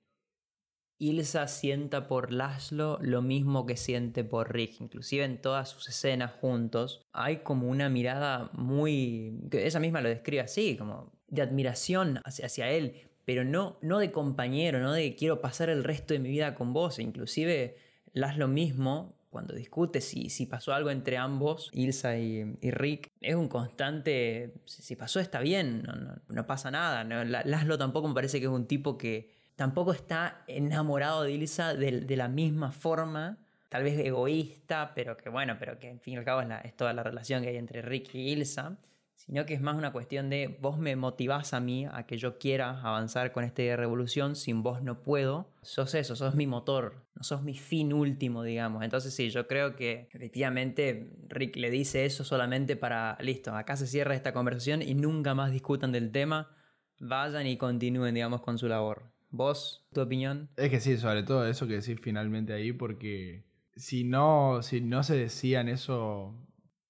Ilsa 0.99 1.47
sienta 1.47 2.07
por 2.07 2.31
Laszlo 2.31 2.99
lo 3.01 3.23
mismo 3.23 3.65
que 3.65 3.75
siente 3.75 4.23
por 4.23 4.53
Rick. 4.53 4.79
Inclusive 4.79 5.25
en 5.25 5.41
todas 5.41 5.69
sus 5.69 5.89
escenas 5.89 6.31
juntos 6.33 7.01
hay 7.11 7.37
como 7.37 7.67
una 7.67 7.89
mirada 7.89 8.51
muy... 8.53 9.39
ella 9.51 9.79
misma 9.79 10.01
lo 10.01 10.09
describe 10.09 10.41
así, 10.41 10.77
como 10.77 11.11
de 11.27 11.41
admiración 11.41 12.21
hacia, 12.23 12.45
hacia 12.45 12.69
él, 12.69 13.09
pero 13.25 13.43
no, 13.43 13.79
no 13.81 13.97
de 13.97 14.11
compañero, 14.11 14.79
no 14.79 14.93
de 14.93 15.15
quiero 15.15 15.41
pasar 15.41 15.69
el 15.69 15.83
resto 15.83 16.13
de 16.13 16.19
mi 16.19 16.29
vida 16.29 16.53
con 16.53 16.71
vos. 16.71 16.99
Inclusive 16.99 17.77
Laszlo 18.13 18.47
mismo 18.47 19.17
cuando 19.35 19.53
discute 19.53 19.99
si, 19.99 20.29
si 20.29 20.45
pasó 20.45 20.73
algo 20.73 20.89
entre 20.89 21.17
ambos, 21.17 21.69
Ilsa 21.73 22.17
y, 22.17 22.55
y 22.61 22.71
Rick, 22.71 23.11
es 23.19 23.35
un 23.35 23.49
constante, 23.49 24.53
si, 24.63 24.95
pasó 24.95 25.19
está 25.19 25.39
bien, 25.41 25.83
no, 25.83 25.93
no- 25.93 26.15
no 26.29 26.47
pasa 26.47 26.71
nada. 26.71 27.03
¿no? 27.03 27.21
La- 27.25 27.43
Laszlo 27.43 27.77
tampoco 27.77 28.07
me 28.07 28.13
parece 28.13 28.39
que 28.39 28.45
es 28.45 28.51
un 28.51 28.65
tipo 28.65 28.97
que 28.97 29.29
tampoco 29.57 29.91
está 29.91 30.43
enamorado 30.47 31.23
de 31.23 31.33
Ilsa 31.33 31.73
de, 31.73 31.99
de 31.99 32.15
la 32.15 32.29
misma 32.29 32.71
forma, 32.71 33.37
tal 33.67 33.83
vez 33.83 33.99
egoísta, 33.99 34.93
pero 34.95 35.17
que 35.17 35.27
bueno, 35.29 35.57
pero 35.59 35.79
que 35.79 35.89
en 35.89 35.99
fin 35.99 36.13
y 36.13 36.17
al 36.17 36.23
cabo 36.23 36.39
es, 36.41 36.47
la- 36.47 36.61
es 36.61 36.73
toda 36.77 36.93
la 36.93 37.03
relación 37.03 37.43
que 37.43 37.49
hay 37.49 37.57
entre 37.57 37.81
Rick 37.81 38.15
y 38.15 38.29
Ilsa. 38.31 38.77
Sino 39.15 39.45
que 39.45 39.53
es 39.53 39.61
más 39.61 39.75
una 39.75 39.91
cuestión 39.91 40.29
de 40.29 40.57
vos 40.61 40.77
me 40.77 40.95
motivás 40.95 41.53
a 41.53 41.59
mí 41.59 41.87
a 41.91 42.05
que 42.05 42.17
yo 42.17 42.37
quiera 42.37 42.81
avanzar 42.81 43.31
con 43.31 43.43
esta 43.43 43.63
revolución, 43.75 44.35
sin 44.35 44.61
vos 44.61 44.83
no 44.83 45.01
puedo. 45.01 45.49
Sos 45.61 45.95
eso, 45.95 46.15
sos 46.15 46.35
mi 46.35 46.45
motor, 46.45 47.05
no 47.15 47.23
sos 47.23 47.41
mi 47.41 47.55
fin 47.55 47.93
último, 47.93 48.43
digamos. 48.43 48.83
Entonces 48.83 49.15
sí, 49.15 49.29
yo 49.29 49.47
creo 49.47 49.75
que 49.75 50.09
efectivamente 50.11 51.11
Rick 51.29 51.55
le 51.55 51.71
dice 51.71 52.05
eso 52.05 52.23
solamente 52.23 52.75
para, 52.75 53.17
listo, 53.21 53.55
acá 53.55 53.75
se 53.77 53.87
cierra 53.87 54.15
esta 54.15 54.33
conversación 54.33 54.81
y 54.81 54.93
nunca 54.93 55.33
más 55.33 55.51
discutan 55.51 55.91
del 55.91 56.11
tema. 56.11 56.51
Vayan 56.99 57.47
y 57.47 57.57
continúen, 57.57 58.13
digamos, 58.13 58.41
con 58.41 58.57
su 58.57 58.67
labor. 58.67 59.11
¿Vos, 59.31 59.85
tu 59.91 60.01
opinión? 60.01 60.49
Es 60.55 60.69
que 60.69 60.79
sí, 60.79 60.97
sobre 60.97 61.23
todo 61.23 61.45
eso 61.45 61.67
que 61.67 61.73
decís 61.81 61.99
finalmente 62.01 62.53
ahí, 62.53 62.71
porque 62.71 63.43
si 63.75 64.03
no, 64.03 64.61
si 64.61 64.81
no 64.81 65.03
se 65.03 65.17
decían 65.17 65.67
eso, 65.67 66.35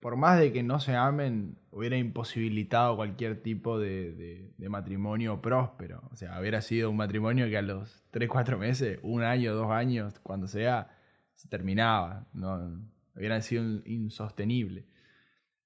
por 0.05 0.17
más 0.17 0.39
de 0.39 0.53
que 0.53 0.61
no 0.61 0.79
se 0.79 0.95
amen, 0.95 1.57
hubiera 1.71 1.97
imposibilitado 1.97 2.95
cualquier 2.95 3.41
tipo 3.41 3.79
de, 3.79 4.53
matrimonio 4.69 5.41
próspero. 5.41 6.03
O 6.11 6.15
sea, 6.15 6.39
hubiera 6.39 6.61
sido 6.61 6.91
un 6.91 6.97
matrimonio 6.97 7.49
que 7.49 7.57
a 7.57 7.63
los 7.63 8.03
3, 8.11 8.29
4 8.29 8.59
meses, 8.59 8.99
un 9.01 9.23
año, 9.23 9.55
dos 9.55 9.71
años, 9.71 10.19
cuando 10.19 10.47
sea, 10.47 10.95
se 11.33 11.47
terminaba. 11.47 12.27
No, 12.33 12.85
hubiera 13.15 13.41
sido 13.41 13.63
insostenible. 13.87 14.85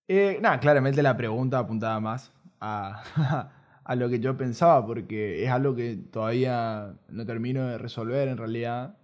Eh, 0.07 0.39
nada, 0.41 0.61
claramente 0.61 1.03
la 1.03 1.17
pregunta 1.17 1.59
apuntaba 1.59 1.99
más 1.99 2.31
a 2.61 3.95
lo 3.97 4.07
que 4.07 4.21
yo 4.21 4.37
pensaba, 4.37 4.85
porque 4.85 5.43
es 5.43 5.51
algo 5.51 5.75
que 5.75 5.97
todavía 5.97 6.97
no 7.09 7.25
termino 7.25 7.67
de 7.67 7.77
resolver 7.77 8.29
en 8.29 8.37
realidad. 8.37 8.97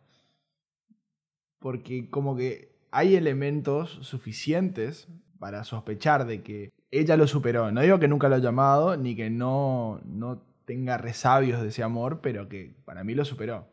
Porque 1.60 2.10
como 2.10 2.38
que 2.38 2.74
hay 2.92 3.18
elementos 3.18 4.00
suficientes 4.04 5.10
para 5.46 5.64
sospechar 5.64 6.26
de 6.26 6.42
que 6.42 6.74
ella 6.90 7.16
lo 7.16 7.28
superó. 7.28 7.72
No 7.72 7.82
digo 7.82 8.00
que 8.00 8.08
nunca 8.08 8.28
lo 8.30 8.34
ha 8.34 8.40
llamado, 8.40 8.98
ni 8.98 9.16
que 9.16 9.30
no, 9.30 10.02
no 10.04 10.42
tenga 10.66 10.98
resabios 10.98 11.62
de 11.62 11.68
ese 11.68 11.84
amor, 11.84 12.20
pero 12.20 12.50
que 12.50 12.76
para 12.84 13.04
mí 13.04 13.14
lo 13.14 13.24
superó. 13.26 13.68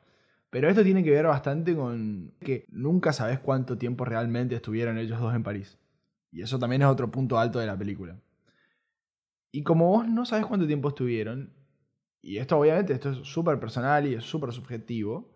Pero 0.50 0.68
esto 0.68 0.84
tiene 0.84 1.02
que 1.02 1.12
ver 1.12 1.26
bastante 1.26 1.74
con 1.74 2.34
que 2.40 2.66
nunca 2.68 3.14
sabes 3.14 3.38
cuánto 3.38 3.78
tiempo 3.78 4.04
realmente 4.04 4.54
estuvieron 4.54 4.98
ellos 4.98 5.18
dos 5.18 5.34
en 5.34 5.44
París. 5.44 5.78
Y 6.30 6.42
eso 6.42 6.58
también 6.58 6.82
es 6.82 6.88
otro 6.88 7.10
punto 7.10 7.38
alto 7.38 7.58
de 7.58 7.66
la 7.66 7.78
película. 7.78 8.20
Y 9.50 9.62
como 9.62 9.88
vos 9.88 10.06
no 10.06 10.26
sabes 10.26 10.44
cuánto 10.44 10.66
tiempo 10.66 10.90
estuvieron, 10.90 11.54
y 12.20 12.36
esto 12.36 12.58
obviamente 12.58 12.92
esto 12.92 13.12
es 13.12 13.26
súper 13.26 13.58
personal 13.58 14.06
y 14.06 14.12
es 14.12 14.24
súper 14.24 14.52
subjetivo, 14.52 15.32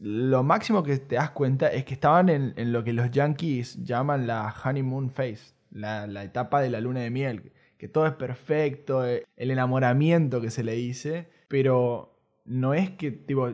lo 0.00 0.42
máximo 0.42 0.82
que 0.82 0.98
te 0.98 1.16
das 1.16 1.30
cuenta 1.30 1.68
es 1.68 1.84
que 1.84 1.94
estaban 1.94 2.28
en, 2.28 2.54
en 2.56 2.72
lo 2.72 2.84
que 2.84 2.92
los 2.92 3.10
yankees 3.10 3.84
llaman 3.84 4.26
la 4.26 4.54
honeymoon 4.64 5.10
phase, 5.10 5.54
la, 5.70 6.06
la 6.06 6.24
etapa 6.24 6.60
de 6.60 6.70
la 6.70 6.80
luna 6.80 7.00
de 7.00 7.10
miel, 7.10 7.52
que 7.76 7.88
todo 7.88 8.06
es 8.06 8.14
perfecto, 8.14 9.06
eh, 9.06 9.24
el 9.36 9.50
enamoramiento 9.50 10.40
que 10.40 10.50
se 10.50 10.64
le 10.64 10.72
dice, 10.72 11.28
pero 11.48 12.18
no 12.44 12.74
es 12.74 12.90
que 12.90 13.10
tipo, 13.10 13.52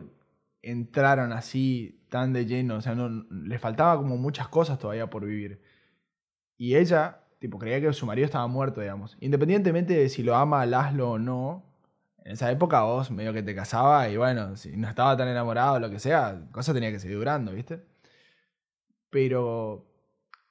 entraron 0.61 1.31
así 1.31 2.01
tan 2.09 2.33
de 2.33 2.45
lleno, 2.45 2.77
o 2.77 2.81
sea, 2.81 2.95
no, 2.95 3.09
les 3.29 3.61
faltaba 3.61 3.97
como 3.97 4.17
muchas 4.17 4.47
cosas 4.47 4.79
todavía 4.79 5.09
por 5.09 5.25
vivir. 5.25 5.61
Y 6.57 6.75
ella, 6.75 7.23
tipo, 7.39 7.59
creía 7.59 7.81
que 7.81 7.93
su 7.93 8.05
marido 8.05 8.25
estaba 8.25 8.47
muerto, 8.47 8.81
digamos. 8.81 9.17
Independientemente 9.19 9.93
de 9.93 10.09
si 10.09 10.23
lo 10.23 10.35
ama 10.35 10.61
a 10.61 10.65
Laszlo 10.65 11.11
o 11.11 11.19
no, 11.19 11.64
en 12.25 12.33
esa 12.33 12.51
época 12.51 12.81
vos 12.83 13.11
medio 13.11 13.31
que 13.33 13.43
te 13.43 13.55
casaba 13.55 14.09
y 14.09 14.17
bueno, 14.17 14.57
si 14.57 14.75
no 14.75 14.89
estaba 14.89 15.15
tan 15.15 15.27
enamorado 15.29 15.75
o 15.75 15.79
lo 15.79 15.89
que 15.89 15.99
sea, 15.99 16.41
cosa 16.51 16.73
tenía 16.73 16.91
que 16.91 16.99
seguir 16.99 17.17
durando, 17.17 17.53
¿viste? 17.53 17.81
Pero 19.09 19.85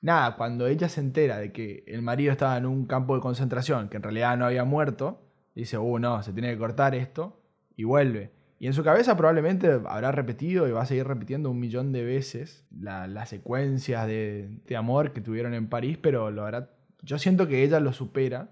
nada, 0.01 0.37
cuando 0.37 0.67
ella 0.67 0.89
se 0.89 1.01
entera 1.01 1.39
de 1.39 1.53
que 1.53 1.85
el 1.87 2.03
marido 2.03 2.33
estaba 2.33 2.57
en 2.57 2.67
un 2.67 2.87
campo 2.87 3.15
de 3.15 3.21
concentración, 3.21 3.89
que 3.89 3.97
en 3.97 4.03
realidad 4.03 4.37
no 4.37 4.47
había 4.47 4.65
muerto, 4.65 5.21
dice, 5.55 5.77
uh, 5.79 5.99
no, 5.99 6.23
se 6.23 6.33
tiene 6.33 6.53
que 6.53 6.59
cortar 6.59 6.95
esto, 6.95 7.43
y 7.77 7.85
vuelve. 7.85 8.33
Y 8.61 8.67
en 8.69 8.73
su 8.73 8.85
cabeza 8.85 9.17
probablemente 9.17 9.69
habrá 9.87 10.13
repetido 10.13 10.69
y 10.69 10.71
va 10.73 10.83
a 10.83 10.87
seguir 10.87 11.07
repitiendo 11.07 11.51
un 11.51 11.59
millón 11.59 11.93
de 11.93 12.05
veces 12.05 12.65
la- 12.71 13.07
las 13.09 13.29
secuencias 13.29 14.07
de, 14.07 14.61
de 14.67 14.77
amor 14.77 15.13
que 15.13 15.21
tuvieron 15.21 15.55
en 15.55 15.69
París, 15.69 15.99
pero 16.01 16.31
lo 16.31 16.45
hará. 16.45 16.71
Yo 17.03 17.19
siento 17.19 17.49
que 17.49 17.63
ella 17.65 17.81
lo 17.81 17.93
supera 17.93 18.49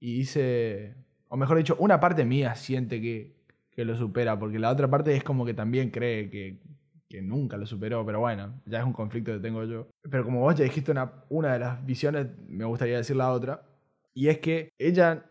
y 0.00 0.18
dice, 0.18 0.96
o 1.34 1.36
mejor 1.36 1.56
dicho, 1.58 1.74
una 1.80 1.98
parte 1.98 2.24
mía 2.24 2.54
siente 2.54 3.00
que, 3.00 3.34
que 3.72 3.84
lo 3.84 3.96
supera, 3.96 4.38
porque 4.38 4.60
la 4.60 4.70
otra 4.70 4.88
parte 4.88 5.16
es 5.16 5.24
como 5.24 5.44
que 5.44 5.52
también 5.52 5.90
cree 5.90 6.30
que, 6.30 6.60
que 7.08 7.22
nunca 7.22 7.56
lo 7.56 7.66
superó, 7.66 8.06
pero 8.06 8.20
bueno, 8.20 8.62
ya 8.66 8.78
es 8.78 8.84
un 8.84 8.92
conflicto 8.92 9.32
que 9.32 9.40
tengo 9.40 9.64
yo. 9.64 9.88
Pero 10.08 10.22
como 10.22 10.42
vos 10.42 10.54
ya 10.54 10.62
dijiste 10.62 10.92
una, 10.92 11.24
una 11.30 11.54
de 11.54 11.58
las 11.58 11.84
visiones, 11.84 12.28
me 12.46 12.64
gustaría 12.64 12.98
decir 12.98 13.16
la 13.16 13.32
otra, 13.32 13.66
y 14.12 14.28
es 14.28 14.38
que 14.38 14.68
ella 14.78 15.24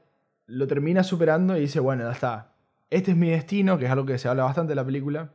lo 0.46 0.68
termina 0.68 1.06
superando 1.06 1.56
y 1.56 1.62
dice, 1.62 1.80
bueno, 1.80 2.04
ya 2.04 2.12
está, 2.12 2.54
este 2.90 3.12
es 3.12 3.18
mi 3.18 3.30
destino, 3.30 3.78
que 3.78 3.86
es 3.86 3.92
algo 3.92 4.06
que 4.06 4.18
se 4.18 4.28
habla 4.28 4.44
bastante 4.44 4.74
en 4.74 4.78
la 4.78 4.86
película, 4.86 5.32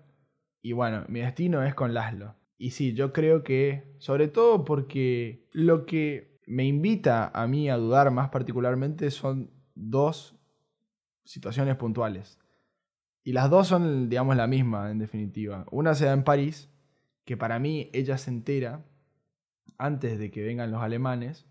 y 0.61 0.73
bueno, 0.73 1.03
mi 1.09 1.21
destino 1.21 1.63
es 1.63 1.75
con 1.75 1.95
Laszlo. 1.95 2.35
Y 2.59 2.73
sí, 2.73 2.93
yo 2.93 3.15
creo 3.15 3.43
que, 3.43 3.95
sobre 3.97 4.29
todo 4.29 4.67
porque 4.67 5.49
lo 5.53 5.87
que 5.87 6.37
me 6.47 6.67
invita 6.67 7.31
a 7.33 7.47
mí 7.47 7.71
a 7.71 7.79
dudar 7.79 8.11
más 8.11 8.29
particularmente 8.29 9.11
son 9.11 9.51
dos 9.75 10.38
situaciones 11.29 11.77
puntuales. 11.77 12.39
Y 13.23 13.33
las 13.33 13.51
dos 13.51 13.69
son, 13.69 14.09
digamos, 14.09 14.35
la 14.35 14.47
misma, 14.47 14.91
en 14.91 14.99
definitiva. 14.99 15.67
Una 15.71 15.95
se 15.95 16.07
da 16.07 16.15
en 16.15 16.25
París, 16.25 16.71
que 17.27 17.37
para 17.37 17.59
mí 17.59 17.91
ella 17.93 18.17
se 18.17 18.31
entera 18.31 18.87
antes 19.77 20.19
de 20.19 20.31
que 20.31 20.43
vengan 20.43 20.71
los 20.71 20.83
alemanes 20.83 21.47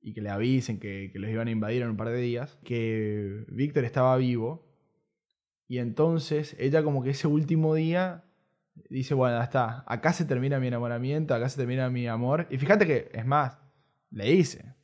y 0.00 0.14
que 0.14 0.22
le 0.22 0.30
avisen 0.30 0.80
que, 0.80 1.12
los 1.14 1.30
iban 1.30 1.48
a 1.48 1.50
invadir 1.50 1.82
en 1.82 1.90
un 1.90 1.98
par 1.98 2.08
de 2.08 2.16
días, 2.16 2.58
que 2.64 3.44
Víctor 3.48 3.84
estaba 3.84 4.16
vivo. 4.16 4.66
Y 5.68 5.78
entonces 5.78 6.56
ella 6.58 6.82
como 6.82 7.02
que 7.02 7.10
ese 7.10 7.28
último 7.28 7.74
día 7.74 8.24
dice, 8.88 9.12
bueno, 9.12 9.36
ya 9.36 9.44
está, 9.44 9.84
acá 9.86 10.14
se 10.14 10.24
termina 10.24 10.58
mi 10.58 10.68
enamoramiento, 10.68 11.34
acá 11.34 11.50
se 11.50 11.58
termina 11.58 11.90
mi 11.90 12.06
amor. 12.08 12.46
Y 12.48 12.56
fíjate 12.56 12.86
que, 12.86 13.10
es 13.12 13.26
más, 13.26 13.58
le 14.10 14.24
dice 14.24 14.74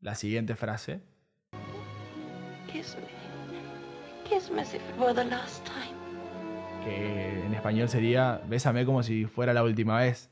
la 0.00 0.14
siguiente 0.14 0.56
frase. 0.56 1.02
Que 6.84 7.44
en 7.46 7.54
español 7.54 7.88
sería 7.88 8.42
bésame 8.48 8.84
como 8.84 9.02
si 9.02 9.24
fuera 9.24 9.52
la 9.52 9.62
última 9.62 9.98
vez. 9.98 10.30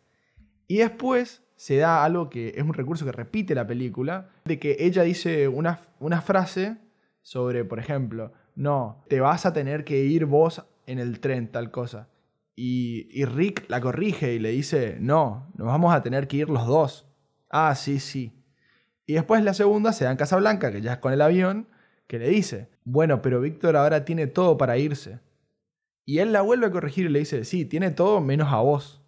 Y 0.67 0.79
después 0.79 1.43
se 1.57 1.77
da 1.77 2.05
algo 2.05 2.31
que 2.31 2.55
es 2.57 2.63
un 2.63 2.75
recurso 2.75 3.05
que 3.05 3.13
repite 3.13 3.55
la 3.55 3.67
película, 3.67 4.31
de 4.45 4.59
que 4.59 4.77
ella 4.81 5.03
dice 5.03 5.49
una, 5.49 5.81
una 6.01 6.21
frase 6.21 6.77
sobre, 7.23 7.65
por 7.65 7.79
ejemplo, 7.79 8.33
no, 8.57 9.05
te 9.09 9.21
vas 9.21 9.47
a 9.47 9.53
tener 9.53 9.85
que 9.85 10.05
ir 10.05 10.27
vos 10.27 10.65
en 10.87 10.99
el 10.99 11.21
tren, 11.21 11.51
tal 11.51 11.71
cosa. 11.71 12.09
Y, 12.57 13.09
y 13.11 13.25
Rick 13.25 13.67
la 13.69 13.81
corrige 13.81 14.35
y 14.35 14.39
le 14.39 14.51
dice, 14.51 14.97
no, 15.01 15.51
nos 15.57 15.67
vamos 15.67 15.95
a 15.95 16.03
tener 16.03 16.29
que 16.29 16.39
ir 16.39 16.51
los 16.51 16.67
dos. 16.67 17.07
Ah, 17.51 17.75
sí, 17.75 18.01
sí. 18.01 18.33
Y 19.07 19.15
después 19.15 19.43
la 19.43 19.55
segunda 19.55 19.93
se 19.93 20.05
da 20.05 20.11
en 20.11 20.17
Casablanca, 20.17 20.73
que 20.73 20.81
ya 20.81 20.95
es 20.95 20.99
con 20.99 21.13
el 21.13 21.21
avión, 21.21 21.69
que 22.15 22.21
le 22.21 22.31
dice, 22.31 22.69
bueno, 22.85 23.23
pero 23.23 23.41
Víctor 23.41 23.77
ahora 23.77 24.05
tiene 24.05 24.29
todo 24.29 24.57
para 24.57 24.79
irse. 24.79 25.19
Y 26.05 26.19
él 26.19 26.33
la 26.33 26.43
vuelve 26.43 26.67
a 26.67 26.71
corregir 26.71 27.07
y 27.07 27.09
le 27.09 27.19
dice, 27.19 27.45
sí, 27.45 27.65
tiene 27.65 27.91
todo 27.91 28.21
menos 28.21 28.53
a 28.53 28.59
vos. 28.59 29.03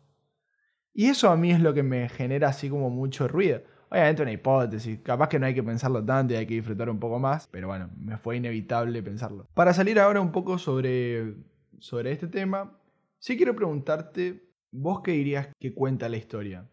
Y 0.92 1.06
eso 1.06 1.30
a 1.30 1.36
mí 1.36 1.52
es 1.52 1.60
lo 1.60 1.72
que 1.72 1.84
me 1.84 2.08
genera 2.08 2.48
así 2.48 2.68
como 2.68 2.90
mucho 2.90 3.28
ruido. 3.28 3.62
Obviamente 3.90 4.22
una 4.22 4.32
hipótesis, 4.32 4.98
capaz 5.04 5.28
que 5.28 5.38
no 5.38 5.46
hay 5.46 5.54
que 5.54 5.62
pensarlo 5.62 6.04
tanto 6.04 6.34
y 6.34 6.36
hay 6.36 6.46
que 6.46 6.54
disfrutar 6.54 6.90
un 6.90 6.98
poco 6.98 7.20
más, 7.20 7.46
pero 7.52 7.68
bueno, 7.68 7.90
me 7.96 8.16
fue 8.16 8.38
inevitable 8.38 9.00
pensarlo. 9.04 9.46
Para 9.54 9.72
salir 9.72 10.00
ahora 10.00 10.20
un 10.20 10.32
poco 10.32 10.58
sobre, 10.58 11.36
sobre 11.78 12.10
este 12.10 12.26
tema, 12.26 12.76
sí 13.20 13.36
quiero 13.36 13.54
preguntarte, 13.54 14.48
¿vos 14.72 15.00
qué 15.04 15.12
dirías 15.12 15.48
que 15.60 15.74
cuenta 15.74 16.08
la 16.08 16.16
historia? 16.16 16.68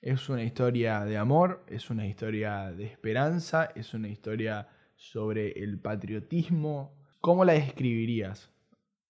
¿Es 0.00 0.28
una 0.28 0.42
historia 0.42 1.04
de 1.04 1.16
amor? 1.16 1.64
¿Es 1.68 1.90
una 1.90 2.08
historia 2.08 2.72
de 2.72 2.86
esperanza? 2.86 3.70
¿Es 3.76 3.94
una 3.94 4.08
historia 4.08 4.66
sobre 4.96 5.52
el 5.62 5.78
patriotismo? 5.78 6.96
¿Cómo 7.20 7.44
la 7.44 7.52
describirías? 7.52 8.50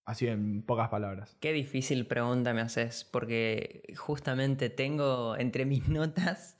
Así 0.05 0.27
en 0.27 0.61
pocas 0.61 0.89
palabras. 0.89 1.35
Qué 1.41 1.51
difícil 1.51 2.05
pregunta 2.07 2.53
me 2.53 2.61
haces, 2.61 3.03
porque 3.03 3.83
justamente 3.97 4.69
tengo 4.69 5.35
entre 5.37 5.65
mis 5.65 5.87
notas, 5.89 6.57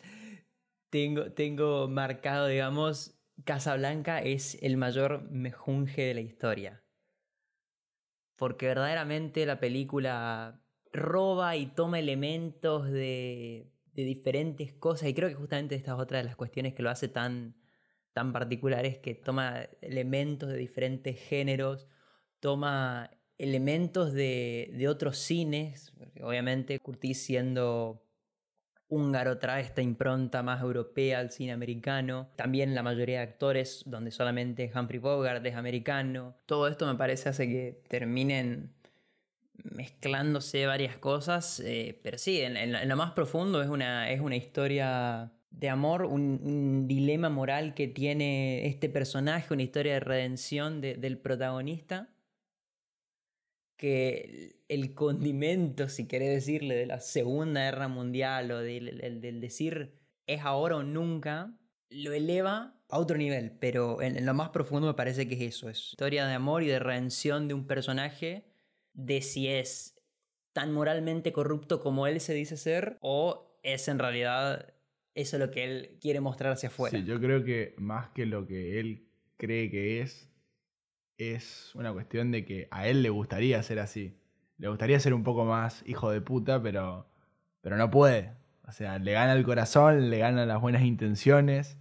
tengo, 0.90 1.32
tengo 1.32 1.88
marcado, 1.88 2.48
digamos, 2.48 3.18
Casablanca 3.46 4.20
es 4.20 4.62
el 4.62 4.78
mayor 4.78 5.30
mejunje 5.30 6.02
de 6.04 6.14
la 6.14 6.22
historia. 6.22 6.84
Porque 8.36 8.68
verdaderamente 8.68 9.46
la 9.46 9.60
película 9.60 10.62
roba 10.92 11.56
y 11.56 11.68
toma 11.68 12.00
elementos 12.00 12.90
de, 12.90 13.72
de 13.94 14.04
diferentes 14.04 14.74
cosas, 14.74 15.10
y 15.10 15.14
creo 15.14 15.30
que 15.30 15.36
justamente 15.36 15.76
esta 15.76 15.94
es 15.94 16.00
otra 16.00 16.18
de 16.18 16.26
las 16.26 16.36
cuestiones 16.36 16.74
que 16.74 16.84
lo 16.84 16.90
hace 16.90 17.08
tan, 17.08 17.56
tan 18.18 18.34
particular, 18.34 18.84
es 18.88 18.98
que 18.98 19.14
toma 19.14 19.68
elementos 19.80 20.50
de 20.50 20.58
diferentes 20.58 21.20
géneros, 21.20 21.88
toma 22.40 23.12
elementos 23.38 24.12
de, 24.12 24.72
de 24.74 24.88
otros 24.88 25.20
cines, 25.20 25.94
obviamente 26.24 26.80
Curtis 26.80 27.24
siendo 27.24 28.04
húngaro 28.88 29.38
trae 29.38 29.62
esta 29.62 29.84
impronta 29.84 30.42
más 30.42 30.64
europea 30.64 31.20
al 31.20 31.30
cine 31.30 31.52
americano, 31.52 32.32
también 32.36 32.74
la 32.74 32.82
mayoría 32.82 33.18
de 33.18 33.26
actores 33.26 33.84
donde 33.86 34.10
solamente 34.10 34.72
Humphrey 34.74 35.00
Bogart 35.00 35.46
es 35.46 35.54
americano, 35.54 36.36
todo 36.48 36.68
esto 36.68 36.88
me 36.88 36.96
parece 36.96 37.30
hace 37.30 37.48
que 37.48 37.84
terminen 37.88 38.74
mezclándose 39.64 40.66
varias 40.66 40.98
cosas, 40.98 41.60
eh, 41.60 42.00
pero 42.02 42.18
sí, 42.18 42.42
en, 42.42 42.58
en, 42.58 42.74
en, 42.74 42.90
lo 42.90 42.96
más 42.96 43.12
profundo 43.12 43.62
es 43.62 43.70
una, 43.70 44.10
es 44.10 44.22
una 44.22 44.38
historia 44.38 45.37
de 45.50 45.70
amor, 45.70 46.06
un, 46.06 46.88
dilema 46.88 47.30
moral 47.30 47.74
que 47.74 47.88
tiene 47.88 48.68
este 48.68 48.90
personaje, 48.90 49.54
una 49.54 49.64
historia 49.64 49.94
de 49.94 50.00
redención 50.00 50.82
de, 50.82 50.96
del 50.96 51.18
protagonista 51.18 52.10
que 53.78 54.64
el 54.68 54.96
condimento, 54.96 55.88
si 55.88 56.08
querés 56.08 56.30
decirle, 56.30 56.76
de 56.76 56.88
la 56.88 57.00
Segunda 57.00 57.62
Guerra 57.62 57.88
Mundial 57.88 58.52
o 58.52 58.60
del, 58.60 59.40
decir 59.40 59.94
es 60.26 60.42
ahora 60.42 60.78
o 60.78 60.84
nunca, 60.84 61.56
lo 61.90 62.12
eleva 62.12 62.76
a 62.90 63.00
otro 63.00 63.18
nivel, 63.18 63.52
pero 63.52 64.02
en, 64.02 64.18
en, 64.18 64.26
lo 64.26 64.34
más 64.34 64.50
profundo 64.50 64.88
me 64.88 64.94
parece 64.94 65.28
que 65.28 65.36
es 65.36 65.42
eso, 65.42 65.70
es 65.70 65.92
historia 65.92 66.26
de 66.26 66.34
amor 66.34 66.64
y 66.64 66.68
de 66.68 66.80
redención 66.80 67.48
de 67.48 67.54
un 67.54 67.68
personaje, 67.68 68.46
de 68.94 69.22
si 69.22 69.48
es 69.48 69.96
tan 70.54 70.74
moralmente 70.74 71.32
corrupto 71.32 71.80
como 71.80 72.08
él 72.08 72.20
se 72.20 72.34
dice 72.34 72.58
ser 72.58 72.98
o 73.02 73.60
es 73.62 73.88
en 73.88 74.00
realidad 74.00 74.74
eso 75.18 75.40
lo 75.40 75.50
que 75.50 75.64
él 75.64 75.98
quiere 76.00 76.22
mostrar 76.22 76.54
hacia 76.54 76.70
afuera. 76.70 76.96
Sí, 76.96 77.04
yo 77.04 77.20
creo 77.20 77.44
que 77.44 77.74
más 77.80 78.10
que 78.10 78.28
lo 78.28 78.46
que 78.46 78.80
él 78.80 79.08
cree 79.36 79.72
que 79.72 80.02
es, 80.02 80.30
es 81.18 81.74
una 81.74 81.92
cuestión 81.92 82.32
de 82.32 82.46
que 82.46 82.68
a 82.70 82.88
él 82.88 83.02
le 83.02 83.10
gustaría 83.10 83.62
ser 83.64 83.80
así. 83.80 84.16
Le 84.60 84.68
gustaría 84.70 85.00
ser 85.00 85.16
un 85.16 85.24
poco 85.24 85.44
más 85.44 85.84
hijo 85.88 86.12
de 86.12 86.22
puta, 86.22 86.62
pero, 86.62 87.08
pero 87.62 87.78
no 87.78 87.90
puede. 87.90 88.34
O 88.68 88.72
sea, 88.72 89.00
le 89.00 89.14
gana 89.14 89.34
el 89.34 89.44
corazón, 89.44 90.12
le 90.12 90.20
gana 90.20 90.46
las 90.46 90.62
buenas 90.62 90.84
intenciones 90.84 91.80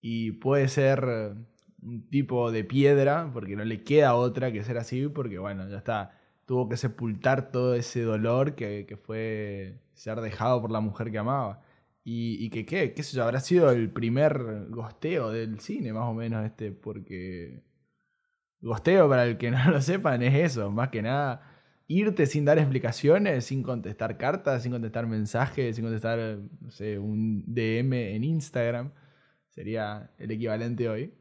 y 0.00 0.32
puede 0.32 0.68
ser 0.68 1.34
un 1.82 2.08
tipo 2.08 2.52
de 2.52 2.62
piedra 2.62 3.30
porque 3.32 3.56
no 3.56 3.64
le 3.64 3.82
queda 3.82 4.14
otra 4.14 4.52
que 4.52 4.62
ser 4.62 4.78
así 4.78 5.08
porque 5.08 5.38
bueno, 5.38 5.68
ya 5.68 5.78
está. 5.78 6.20
Tuvo 6.46 6.68
que 6.68 6.76
sepultar 6.76 7.50
todo 7.50 7.74
ese 7.74 8.02
dolor 8.02 8.54
que, 8.54 8.86
que 8.86 8.96
fue 8.96 9.80
ser 9.94 10.20
dejado 10.20 10.60
por 10.60 10.70
la 10.70 10.80
mujer 10.80 11.10
que 11.10 11.18
amaba. 11.18 11.63
Y, 12.06 12.50
que, 12.50 12.66
¿qué? 12.66 12.92
¿Qué 12.92 13.02
sé 13.02 13.16
yo? 13.16 13.24
Habrá 13.24 13.40
sido 13.40 13.70
el 13.70 13.90
primer 13.90 14.66
gosteo 14.68 15.30
del 15.30 15.60
cine, 15.60 15.92
más 15.94 16.04
o 16.04 16.14
menos, 16.14 16.44
este, 16.44 16.70
porque... 16.70 17.64
Gosteo, 18.60 19.08
para 19.08 19.24
el 19.24 19.38
que 19.38 19.50
no 19.50 19.70
lo 19.70 19.80
sepan, 19.80 20.22
es 20.22 20.34
eso, 20.34 20.70
más 20.70 20.90
que 20.90 21.02
nada. 21.02 21.50
Irte 21.86 22.26
sin 22.26 22.44
dar 22.44 22.58
explicaciones, 22.58 23.46
sin 23.46 23.62
contestar 23.62 24.18
cartas, 24.18 24.62
sin 24.62 24.72
contestar 24.72 25.06
mensajes, 25.06 25.76
sin 25.76 25.84
contestar, 25.84 26.38
no 26.60 26.70
sé, 26.70 26.98
un 26.98 27.42
DM 27.46 28.14
en 28.14 28.24
Instagram. 28.24 28.92
Sería 29.48 30.10
el 30.18 30.30
equivalente 30.30 30.88
hoy. 30.88 31.14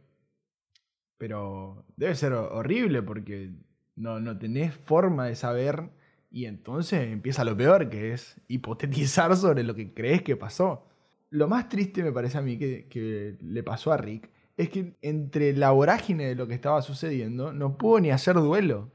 Pero 1.18 1.86
debe 1.96 2.16
ser 2.16 2.34
horrible 2.34 3.02
porque 3.04 3.54
no, 3.96 4.20
no 4.20 4.38
tenés 4.38 4.74
forma 4.74 5.28
de 5.28 5.36
saber 5.36 5.92
y 6.34 6.48
entonces 6.48 7.12
empieza 7.12 7.44
lo 7.44 7.56
peor, 7.56 7.90
que 7.90 8.12
es 8.12 8.42
hipotetizar 8.48 9.38
sobre 9.38 9.62
lo 9.62 9.76
que 9.76 9.94
crees 9.94 10.24
que 10.24 10.36
pasó. 10.36 10.88
Lo 11.30 11.48
más 11.48 11.70
triste 11.70 12.02
me 12.02 12.12
parece 12.12 12.40
a 12.40 12.42
mí 12.42 12.58
que, 12.58 13.38
le 13.40 13.64
pasó 13.64 13.94
a 13.94 13.98
Rick 13.98 14.32
es 14.58 14.70
que 14.70 14.98
entre 15.04 15.54
la 15.54 15.70
vorágine 15.70 16.26
de 16.26 16.36
lo 16.36 16.48
que 16.48 16.56
estaba 16.56 16.82
sucediendo 16.82 17.54
no 17.54 17.78
pudo 17.78 18.00
ni 18.00 18.10
hacer 18.10 18.36
duelo. 18.36 18.92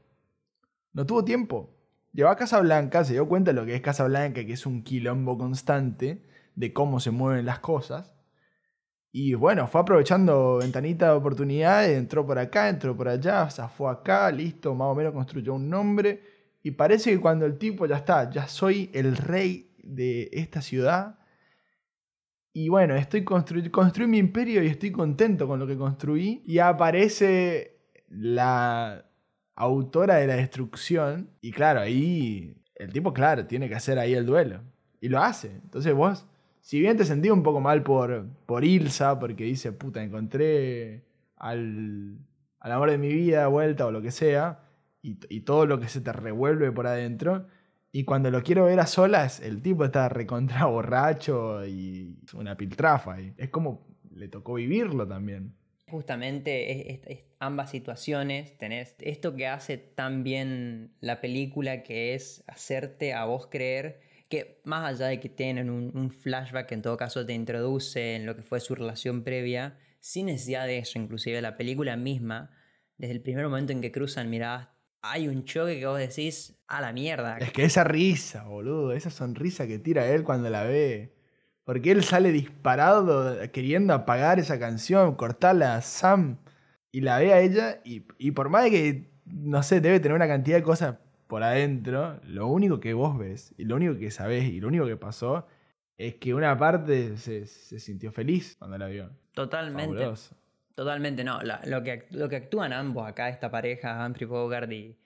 No 0.91 1.05
tuvo 1.05 1.23
tiempo. 1.23 1.73
Llegó 2.11 2.27
a 2.27 2.35
Casablanca, 2.35 3.05
se 3.05 3.13
dio 3.13 3.27
cuenta 3.27 3.51
de 3.51 3.59
lo 3.59 3.65
que 3.65 3.75
es 3.75 3.81
Casablanca, 3.81 4.45
que 4.45 4.53
es 4.53 4.65
un 4.65 4.83
quilombo 4.83 5.37
constante 5.37 6.21
de 6.55 6.73
cómo 6.73 6.99
se 6.99 7.11
mueven 7.11 7.45
las 7.45 7.59
cosas. 7.59 8.15
Y 9.13 9.33
bueno, 9.35 9.67
fue 9.67 9.79
aprovechando 9.79 10.57
ventanita 10.57 11.05
de 11.05 11.13
oportunidad, 11.13 11.89
entró 11.89 12.25
por 12.25 12.37
acá, 12.37 12.67
entró 12.67 12.97
por 12.97 13.07
allá, 13.07 13.43
o 13.43 13.49
sea, 13.49 13.69
fue 13.69 13.89
acá, 13.89 14.29
listo, 14.29 14.75
más 14.75 14.87
o 14.89 14.95
menos 14.95 15.13
construyó 15.13 15.53
un 15.53 15.69
nombre. 15.69 16.38
Y 16.61 16.71
parece 16.71 17.11
que 17.11 17.19
cuando 17.19 17.45
el 17.45 17.57
tipo 17.57 17.85
ya 17.85 17.97
está, 17.97 18.29
ya 18.29 18.47
soy 18.47 18.89
el 18.93 19.15
rey 19.15 19.71
de 19.83 20.29
esta 20.33 20.61
ciudad. 20.61 21.19
Y 22.53 22.69
bueno, 22.69 22.95
estoy 22.95 23.23
construí, 23.23 23.69
construí 23.69 24.07
mi 24.07 24.17
imperio 24.17 24.63
y 24.63 24.67
estoy 24.67 24.91
contento 24.91 25.47
con 25.47 25.59
lo 25.59 25.67
que 25.67 25.77
construí. 25.77 26.43
Y 26.45 26.59
aparece 26.59 27.79
la 28.09 29.05
autora 29.55 30.15
de 30.15 30.27
la 30.27 30.35
destrucción. 30.35 31.29
Y 31.41 31.51
claro, 31.51 31.79
ahí 31.79 32.61
el 32.75 32.91
tipo, 32.91 33.13
claro, 33.13 33.45
tiene 33.45 33.69
que 33.69 33.75
hacer 33.75 33.99
ahí 33.99 34.13
el 34.13 34.25
duelo. 34.25 34.61
Y 34.99 35.09
lo 35.09 35.19
hace. 35.19 35.47
Entonces 35.63 35.93
vos 35.93 36.25
si 36.61 36.79
bien 36.79 36.97
te 36.97 37.05
sentí 37.05 37.29
un 37.29 37.43
poco 37.43 37.61
mal 37.61 37.83
por, 37.83 38.27
por 38.45 38.63
Ilsa, 38.63 39.17
porque 39.19 39.43
dice, 39.43 39.71
puta, 39.71 40.03
encontré 40.03 41.03
al, 41.35 42.19
al 42.59 42.71
amor 42.71 42.91
de 42.91 42.97
mi 42.97 43.11
vida 43.11 43.41
de 43.41 43.47
vuelta 43.47 43.85
o 43.87 43.91
lo 43.91 44.01
que 44.01 44.11
sea, 44.11 44.59
y, 45.01 45.41
todo 45.41 45.65
lo 45.65 45.79
que 45.79 45.87
se 45.87 46.01
te 46.01 46.11
revuelve 46.11 46.71
por 46.71 46.87
adentro, 46.87 47.47
y 47.91 48.03
cuando 48.03 48.29
lo 48.29 48.43
quiero 48.43 48.65
ver 48.65 48.79
a 48.79 48.85
solas, 48.85 49.39
el 49.39 49.61
tipo 49.61 49.85
está 49.85 50.09
recontra 50.09 50.65
borracho 50.65 51.65
y 51.65 52.17
una 52.33 52.55
piltrafa. 52.55 53.19
Y 53.19 53.33
es 53.37 53.49
como 53.49 53.87
le 54.13 54.27
tocó 54.27 54.55
vivirlo 54.55 55.07
también. 55.07 55.55
Justamente 55.87 57.01
ambas 57.39 57.71
situaciones, 57.71 58.57
tenés 58.57 58.95
esto 58.99 59.35
que 59.35 59.47
hace 59.47 59.77
tan 59.77 60.23
bien 60.23 60.91
la 60.99 61.19
película, 61.19 61.81
que 61.81 62.13
es 62.13 62.43
hacerte 62.47 63.13
a 63.13 63.25
vos 63.25 63.47
creer 63.47 64.01
que 64.27 64.61
más 64.63 64.87
allá 64.87 65.07
de 65.07 65.19
que 65.19 65.29
tienen 65.29 65.71
un, 65.71 65.91
un, 65.95 66.11
flashback 66.11 66.67
que 66.67 66.75
en 66.75 66.83
todo 66.83 66.95
caso 66.97 67.25
te 67.25 67.33
introduce 67.33 68.15
en 68.15 68.27
lo 68.27 68.35
que 68.35 68.43
fue 68.43 68.59
su 68.59 68.75
relación 68.75 69.23
previa, 69.23 69.79
sin 69.99 70.27
necesidad 70.27 70.67
de 70.67 70.77
eso, 70.77 70.99
inclusive 70.99 71.41
la 71.41 71.57
película 71.57 71.97
misma, 71.97 72.51
desde 72.97 73.13
el 73.15 73.21
primer 73.21 73.45
momento 73.45 73.73
en 73.73 73.81
que 73.81 73.91
cruzan 73.91 74.29
miradas, 74.29 74.67
hay 75.01 75.27
un 75.27 75.45
choque 75.45 75.79
que 75.79 75.85
vos 75.85 75.97
decís, 75.97 76.57
a 76.67 76.81
la 76.81 76.93
mierda. 76.93 77.37
Es 77.37 77.51
que 77.51 77.63
esa 77.63 77.83
risa, 77.83 78.43
boludo, 78.43 78.93
esa 78.93 79.09
sonrisa 79.09 79.67
que 79.67 79.79
tira 79.79 80.07
él 80.07 80.23
cuando 80.23 80.49
la 80.49 80.63
ve. 80.63 81.15
Porque 81.63 81.91
él 81.91 82.03
sale 82.03 82.31
disparado 82.31 83.37
queriendo 83.51 83.93
apagar 83.93 84.39
esa 84.39 84.59
canción, 84.59 85.15
cortarla 85.15 85.75
a 85.75 85.81
Sam 85.81 86.37
y 86.91 87.01
la 87.01 87.19
ve 87.19 87.33
a 87.33 87.41
ella 87.41 87.81
y, 87.83 88.05
y 88.17 88.31
por 88.31 88.49
más 88.49 88.63
de 88.63 88.71
que, 88.71 89.11
no 89.25 89.61
sé, 89.61 89.79
debe 89.79 89.99
tener 89.99 90.15
una 90.15 90.27
cantidad 90.27 90.57
de 90.57 90.63
cosas 90.63 90.95
por 91.27 91.43
adentro, 91.43 92.19
lo 92.23 92.47
único 92.47 92.79
que 92.79 92.95
vos 92.95 93.17
ves 93.19 93.53
y 93.55 93.65
lo 93.65 93.75
único 93.75 93.95
que 93.99 94.09
sabés 94.09 94.45
y 94.45 94.59
lo 94.59 94.67
único 94.67 94.87
que 94.87 94.97
pasó 94.97 95.45
es 95.95 96.15
que 96.15 96.33
una 96.33 96.57
parte 96.57 97.17
se, 97.17 97.45
se 97.45 97.79
sintió 97.79 98.11
feliz 98.11 98.55
cuando 98.57 98.79
la 98.79 98.87
vio. 98.87 99.11
Totalmente. 99.33 99.95
Fabuloso. 99.95 100.35
Totalmente, 100.79 101.25
no. 101.25 101.41
Lo, 101.65 101.83
que, 101.83 102.05
lo 102.11 102.29
que 102.29 102.37
actúan 102.37 102.71
ambos 102.71 103.05
acá, 103.05 103.27
esta 103.27 103.51
pareja, 103.51 104.05
Humphrey 104.05 104.25
Bogart 104.25 104.71
y, 104.71 104.97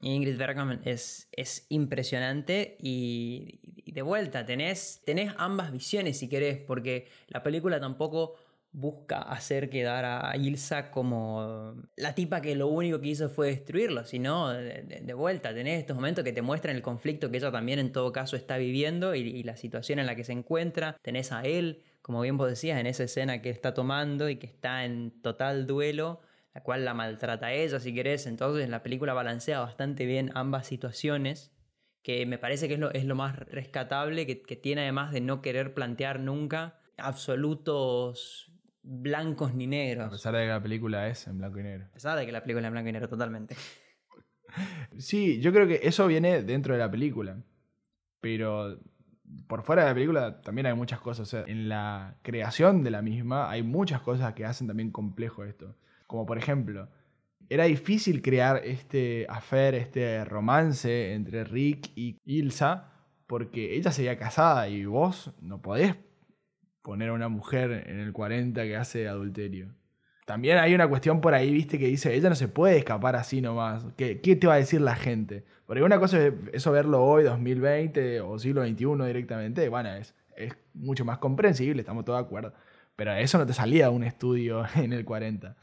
Ingrid 0.00 0.36
Bergman, 0.36 0.82
es, 0.84 1.26
es 1.32 1.64
impresionante. 1.70 2.76
Y, 2.78 3.60
de 3.90 4.02
vuelta, 4.02 4.44
tenés, 4.44 5.00
tenés 5.06 5.32
ambas 5.38 5.72
visiones 5.72 6.18
si 6.18 6.28
querés, 6.28 6.58
porque 6.58 7.08
la 7.28 7.42
película 7.42 7.80
tampoco 7.80 8.34
busca 8.70 9.22
hacer 9.22 9.70
quedar 9.70 10.04
a 10.04 10.36
Ilsa 10.36 10.90
como 10.90 11.74
la 11.96 12.14
tipa 12.14 12.42
que 12.42 12.54
lo 12.54 12.66
único 12.66 13.00
que 13.00 13.08
hizo 13.08 13.30
fue 13.30 13.46
destruirlo, 13.46 14.04
sino 14.04 14.50
de, 14.50 14.82
de, 14.82 15.00
de, 15.00 15.14
vuelta, 15.14 15.54
tenés 15.54 15.80
estos 15.80 15.96
momentos 15.96 16.24
que 16.24 16.34
te 16.34 16.42
muestran 16.42 16.76
el 16.76 16.82
conflicto 16.82 17.30
que 17.30 17.38
ella 17.38 17.50
también 17.50 17.78
en 17.78 17.90
todo 17.90 18.12
caso 18.12 18.36
está 18.36 18.58
viviendo 18.58 19.14
y, 19.14 19.20
y, 19.20 19.42
la 19.44 19.56
situación 19.56 19.98
en 19.98 20.04
la 20.04 20.14
que 20.14 20.24
se 20.24 20.32
encuentra, 20.32 20.98
tenés 21.00 21.32
a 21.32 21.44
él, 21.44 21.82
como 22.08 22.22
bien 22.22 22.38
vos 22.38 22.48
decías, 22.48 22.80
en 22.80 22.86
esa 22.86 23.04
escena 23.04 23.42
que 23.42 23.50
está 23.50 23.74
tomando 23.74 24.30
y 24.30 24.36
que 24.36 24.46
está 24.46 24.86
en 24.86 25.10
total 25.20 25.66
duelo, 25.66 26.22
la 26.54 26.62
cual 26.62 26.86
la 26.86 26.94
maltrata 26.94 27.48
a 27.48 27.52
ella 27.52 27.80
si 27.80 27.92
querés, 27.92 28.26
entonces 28.26 28.66
la 28.70 28.82
película 28.82 29.12
balancea 29.12 29.60
bastante 29.60 30.06
bien 30.06 30.30
ambas 30.32 30.66
situaciones, 30.66 31.52
que 32.02 32.24
me 32.24 32.38
parece 32.38 32.66
que 32.66 32.74
es 32.74 32.80
lo, 32.80 32.90
es 32.92 33.04
lo 33.04 33.14
más 33.14 33.38
rescatable, 33.38 34.26
que, 34.26 34.40
que 34.40 34.56
tiene 34.56 34.80
además 34.80 35.12
de 35.12 35.20
no 35.20 35.42
querer 35.42 35.74
plantear 35.74 36.18
nunca 36.18 36.80
absolutos 36.96 38.54
blancos 38.80 39.52
ni 39.52 39.66
negros. 39.66 40.06
A 40.06 40.10
pesar 40.10 40.34
de 40.34 40.44
que 40.44 40.48
la 40.48 40.62
película 40.62 41.08
es 41.08 41.26
en 41.26 41.36
blanco 41.36 41.58
y 41.58 41.62
negro. 41.62 41.84
A 41.90 41.92
pesar 41.92 42.18
de 42.18 42.24
que 42.24 42.32
la 42.32 42.40
película 42.40 42.62
es 42.62 42.68
en 42.68 42.72
blanco 42.72 42.88
y 42.88 42.92
negro, 42.92 43.08
totalmente. 43.10 43.54
Sí, 44.96 45.42
yo 45.42 45.52
creo 45.52 45.68
que 45.68 45.80
eso 45.82 46.06
viene 46.06 46.42
dentro 46.42 46.72
de 46.72 46.80
la 46.80 46.90
película. 46.90 47.36
Pero 48.22 48.80
por 49.46 49.62
fuera 49.62 49.82
de 49.82 49.88
la 49.88 49.94
película 49.94 50.40
también 50.42 50.66
hay 50.66 50.74
muchas 50.74 51.00
cosas. 51.00 51.28
O 51.28 51.30
sea, 51.30 51.44
en 51.46 51.68
la 51.68 52.16
creación 52.22 52.82
de 52.82 52.90
la 52.90 53.02
misma 53.02 53.50
hay 53.50 53.62
muchas 53.62 54.00
cosas 54.00 54.34
que 54.34 54.44
hacen 54.44 54.66
también 54.66 54.90
complejo 54.90 55.44
esto. 55.44 55.74
Como 56.06 56.26
por 56.26 56.38
ejemplo, 56.38 56.88
era 57.48 57.64
difícil 57.64 58.22
crear 58.22 58.60
este 58.64 59.26
affair, 59.28 59.74
este 59.74 60.24
romance 60.24 61.14
entre 61.14 61.44
Rick 61.44 61.90
y 61.96 62.18
Ilsa, 62.24 62.92
porque 63.26 63.76
ella 63.76 63.90
se 63.90 64.02
había 64.02 64.18
casada 64.18 64.68
y 64.68 64.84
vos 64.84 65.32
no 65.40 65.60
podés 65.62 65.96
poner 66.82 67.10
a 67.10 67.12
una 67.12 67.28
mujer 67.28 67.84
en 67.86 67.98
el 68.00 68.12
40 68.12 68.62
que 68.62 68.76
hace 68.76 69.08
adulterio. 69.08 69.74
También 70.28 70.58
hay 70.58 70.74
una 70.74 70.86
cuestión 70.86 71.22
por 71.22 71.32
ahí, 71.32 71.50
viste, 71.50 71.78
que 71.78 71.86
dice, 71.86 72.14
ella 72.14 72.28
no 72.28 72.34
se 72.34 72.48
puede 72.48 72.76
escapar 72.76 73.16
así 73.16 73.40
nomás. 73.40 73.86
¿Qué, 73.96 74.20
qué 74.20 74.36
te 74.36 74.46
va 74.46 74.52
a 74.52 74.56
decir 74.58 74.78
la 74.78 74.94
gente? 74.94 75.46
Porque 75.64 75.82
una 75.82 75.98
cosa 75.98 76.22
es 76.22 76.34
eso 76.52 76.70
verlo 76.70 77.02
hoy, 77.02 77.24
2020 77.24 78.20
o 78.20 78.38
siglo 78.38 78.62
XXI 78.62 79.06
directamente, 79.06 79.66
bueno, 79.70 79.88
es, 79.94 80.14
es 80.36 80.52
mucho 80.74 81.06
más 81.06 81.16
comprensible, 81.16 81.80
estamos 81.80 82.04
todos 82.04 82.18
de 82.18 82.26
acuerdo. 82.26 82.52
Pero 82.94 83.14
eso 83.14 83.38
no 83.38 83.46
te 83.46 83.54
salía 83.54 83.88
un 83.88 84.04
estudio 84.04 84.64
en 84.76 84.92
el 84.92 85.06
40. 85.06 85.56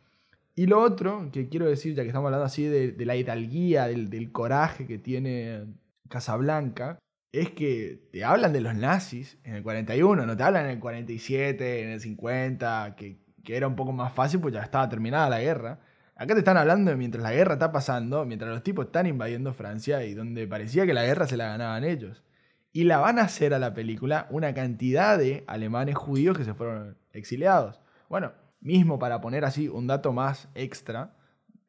Y 0.55 0.65
lo 0.65 0.81
otro 0.81 1.29
que 1.31 1.47
quiero 1.47 1.67
decir, 1.67 1.93
ya 1.93 2.01
que 2.01 2.09
estamos 2.09 2.29
hablando 2.29 2.47
así 2.47 2.63
de, 2.63 2.91
de 2.91 3.05
la 3.05 3.15
hidalguía, 3.15 3.85
del, 3.85 4.09
del 4.09 4.31
coraje 4.31 4.87
que 4.87 4.97
tiene 4.97 5.65
Casablanca, 6.09 6.97
es 7.31 7.51
que 7.51 7.99
te 8.11 8.23
hablan 8.23 8.51
de 8.51 8.61
los 8.61 8.73
nazis 8.73 9.37
en 9.43 9.53
el 9.53 9.61
41, 9.61 10.25
no 10.25 10.35
te 10.35 10.41
hablan 10.41 10.65
en 10.65 10.71
el 10.71 10.79
47, 10.79 11.83
en 11.83 11.89
el 11.89 12.01
50, 12.01 12.95
que, 12.97 13.24
que, 13.45 13.55
era 13.55 13.67
un 13.67 13.75
poco 13.75 13.93
más 13.93 14.11
fácil 14.13 14.39
pues 14.41 14.53
ya 14.53 14.61
estaba 14.61 14.89
terminada 14.89 15.29
la 15.29 15.41
guerra. 15.41 15.79
Acá 16.15 16.33
te 16.33 16.39
están 16.39 16.57
hablando 16.57 16.91
de 16.91 16.97
mientras 16.97 17.23
la 17.23 17.31
guerra 17.33 17.53
está 17.53 17.71
pasando, 17.71 18.25
mientras 18.25 18.51
los 18.51 18.63
tipos 18.63 18.85
están 18.87 19.05
invadiendo 19.05 19.53
Francia 19.53 20.03
y 20.03 20.13
donde 20.13 20.47
parecía 20.47 20.85
que 20.85 20.93
la 20.93 21.03
guerra 21.03 21.27
se 21.27 21.37
la 21.37 21.47
ganaban 21.47 21.83
ellos. 21.83 22.23
Y 22.71 22.83
la 22.83 22.97
van 22.97 23.19
a 23.19 23.23
hacer 23.23 23.53
a 23.53 23.59
la 23.59 23.73
película 23.73 24.27
una 24.29 24.53
cantidad 24.53 25.17
de 25.17 25.43
alemanes 25.47 25.95
judíos 25.95 26.37
que 26.37 26.43
se 26.43 26.53
fueron 26.53 26.97
exiliados. 27.13 27.79
Bueno, 28.09 28.33
mismo 28.59 28.99
para 28.99 29.21
poner 29.21 29.45
así 29.45 29.69
un 29.69 29.87
dato 29.87 30.11
más 30.11 30.49
extra, 30.55 31.15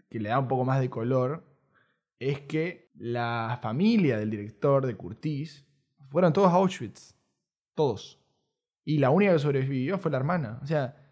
que 0.09 0.19
le 0.19 0.31
da 0.31 0.39
un 0.39 0.49
poco 0.49 0.65
más 0.65 0.81
de 0.81 0.91
color, 0.91 1.45
es 2.19 2.41
que 2.41 2.91
la 2.95 3.59
familia 3.63 4.19
del 4.19 4.31
director 4.31 4.87
de 4.87 4.97
Curtis 4.97 5.67
fueron 6.09 6.33
todos 6.33 6.49
a 6.49 6.57
Auschwitz. 6.57 7.15
Todos. 7.75 8.21
Y 8.85 8.99
la 8.99 9.11
única 9.11 9.33
que 9.33 9.39
sobrevivió 9.39 9.99
fue 9.99 10.11
la 10.11 10.17
hermana. 10.17 10.61
O 10.63 10.67
sea, 10.67 11.06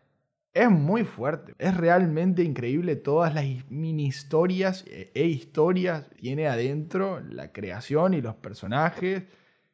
Es 0.54 0.70
muy 0.70 1.02
fuerte. 1.04 1.54
Es 1.58 1.76
realmente 1.76 2.44
increíble 2.44 2.94
todas 2.96 3.34
las 3.34 3.44
mini 3.70 4.06
historias 4.06 4.84
e 4.86 5.10
e 5.14 5.26
historias 5.26 6.08
tiene 6.16 6.46
adentro 6.46 7.20
la 7.20 7.52
creación 7.52 8.14
y 8.14 8.20
los 8.22 8.36
personajes. 8.36 9.24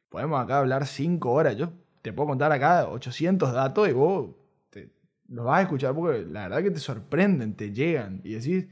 Podemos 0.09 0.41
acá 0.43 0.57
hablar 0.59 0.87
cinco 0.87 1.31
horas. 1.33 1.55
Yo 1.55 1.71
te 2.01 2.13
puedo 2.13 2.29
contar 2.29 2.51
acá 2.51 2.87
800 2.89 3.53
datos 3.53 3.87
y 3.89 3.93
vos 3.93 4.31
te- 4.71 4.91
los 5.27 5.45
vas 5.45 5.59
a 5.59 5.61
escuchar 5.63 5.93
porque 5.93 6.23
la 6.25 6.43
verdad 6.49 6.63
que 6.63 6.71
te 6.71 6.79
sorprenden, 6.79 7.55
te 7.55 7.71
llegan 7.71 8.21
y 8.23 8.33
decís, 8.33 8.67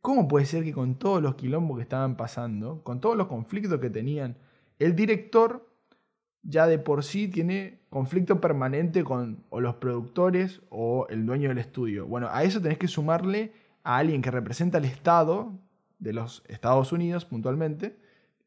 ¿cómo 0.00 0.26
puede 0.28 0.46
ser 0.46 0.64
que 0.64 0.72
con 0.72 0.98
todos 0.98 1.20
los 1.22 1.34
quilombos 1.34 1.76
que 1.76 1.82
estaban 1.82 2.16
pasando, 2.16 2.82
con 2.82 3.00
todos 3.02 3.16
los 3.18 3.26
conflictos 3.26 3.78
que 3.80 3.90
tenían, 3.90 4.38
el 4.78 4.96
director 4.96 5.68
ya 6.42 6.66
de 6.66 6.78
por 6.78 7.04
sí 7.04 7.28
tiene 7.28 7.79
conflicto 7.90 8.40
permanente 8.40 9.04
con 9.04 9.44
o 9.50 9.60
los 9.60 9.74
productores 9.74 10.62
o 10.70 11.06
el 11.10 11.26
dueño 11.26 11.48
del 11.48 11.58
estudio. 11.58 12.06
Bueno, 12.06 12.28
a 12.30 12.44
eso 12.44 12.62
tenés 12.62 12.78
que 12.78 12.88
sumarle 12.88 13.52
a 13.82 13.98
alguien 13.98 14.22
que 14.22 14.30
representa 14.30 14.78
al 14.78 14.84
Estado 14.84 15.52
de 15.98 16.12
los 16.12 16.44
Estados 16.48 16.92
Unidos 16.92 17.24
puntualmente, 17.24 17.96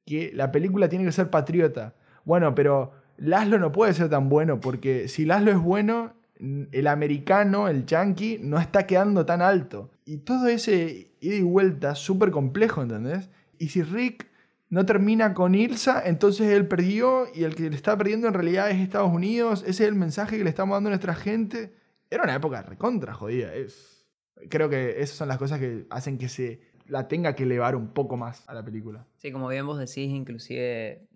que 0.06 0.32
la 0.34 0.52
película 0.52 0.90
tiene 0.90 1.06
que 1.06 1.12
ser 1.12 1.30
patriota. 1.30 1.94
Bueno, 2.24 2.56
pero 2.56 2.94
Laszlo 3.18 3.60
no 3.60 3.72
puede 3.72 3.94
ser 3.94 4.10
tan 4.10 4.30
bueno 4.30 4.60
porque 4.60 5.08
si 5.10 5.26
Laszlo 5.26 5.52
es 5.52 5.60
bueno, 5.60 6.14
el 6.40 6.88
americano, 6.88 7.68
el 7.68 7.86
yankee, 7.86 8.40
no 8.42 8.60
está 8.60 8.88
quedando 8.88 9.26
tan 9.26 9.42
alto. 9.42 9.92
Y 10.06 10.18
todo 10.18 10.48
ese 10.48 11.12
ida 11.20 11.36
y 11.36 11.42
vuelta 11.42 11.96
súper 11.96 12.32
complejo, 12.32 12.82
¿entendés? 12.82 13.30
Y 13.60 13.70
si 13.70 13.84
Rick 13.84 14.28
no 14.74 14.88
termina 14.88 15.36
con 15.36 15.54
Ilsa, 15.54 16.02
entonces 16.04 16.48
él 16.48 16.68
perdió 16.68 17.28
y 17.32 17.44
el 17.44 17.54
que 17.54 17.70
le 17.70 17.76
está 17.76 17.96
perdiendo 17.96 18.28
en 18.28 18.34
realidad 18.34 18.72
es 18.72 18.80
Estados 18.80 19.14
Unidos. 19.14 19.62
Ese 19.68 19.84
es 19.84 19.90
el 19.90 19.94
mensaje 19.94 20.36
que 20.36 20.44
le 20.44 20.50
estamos 20.50 20.76
dando 20.76 20.88
a 20.88 20.90
nuestra 20.90 21.14
gente. 21.14 21.76
Era 22.10 22.24
una 22.24 22.34
época 22.34 22.64
recontra 22.64 23.14
jodida. 23.14 23.54
Es... 23.54 24.08
Creo 24.50 24.72
que 24.72 25.00
esas 25.00 25.16
son 25.16 25.28
las 25.28 25.38
cosas 25.38 25.60
que 25.60 25.86
hacen 25.92 26.18
que 26.18 26.28
se 26.28 26.60
la 26.88 27.08
tenga 27.08 27.36
que 27.36 27.44
elevar 27.44 27.76
un 27.76 27.94
poco 27.94 28.18
más 28.18 28.50
a 28.50 28.56
la 28.56 28.66
película. 28.66 29.06
Sí, 29.18 29.32
como 29.32 29.48
bien 29.48 29.68
vos 29.68 29.78
decís, 29.78 30.10
inclusive 30.10 31.08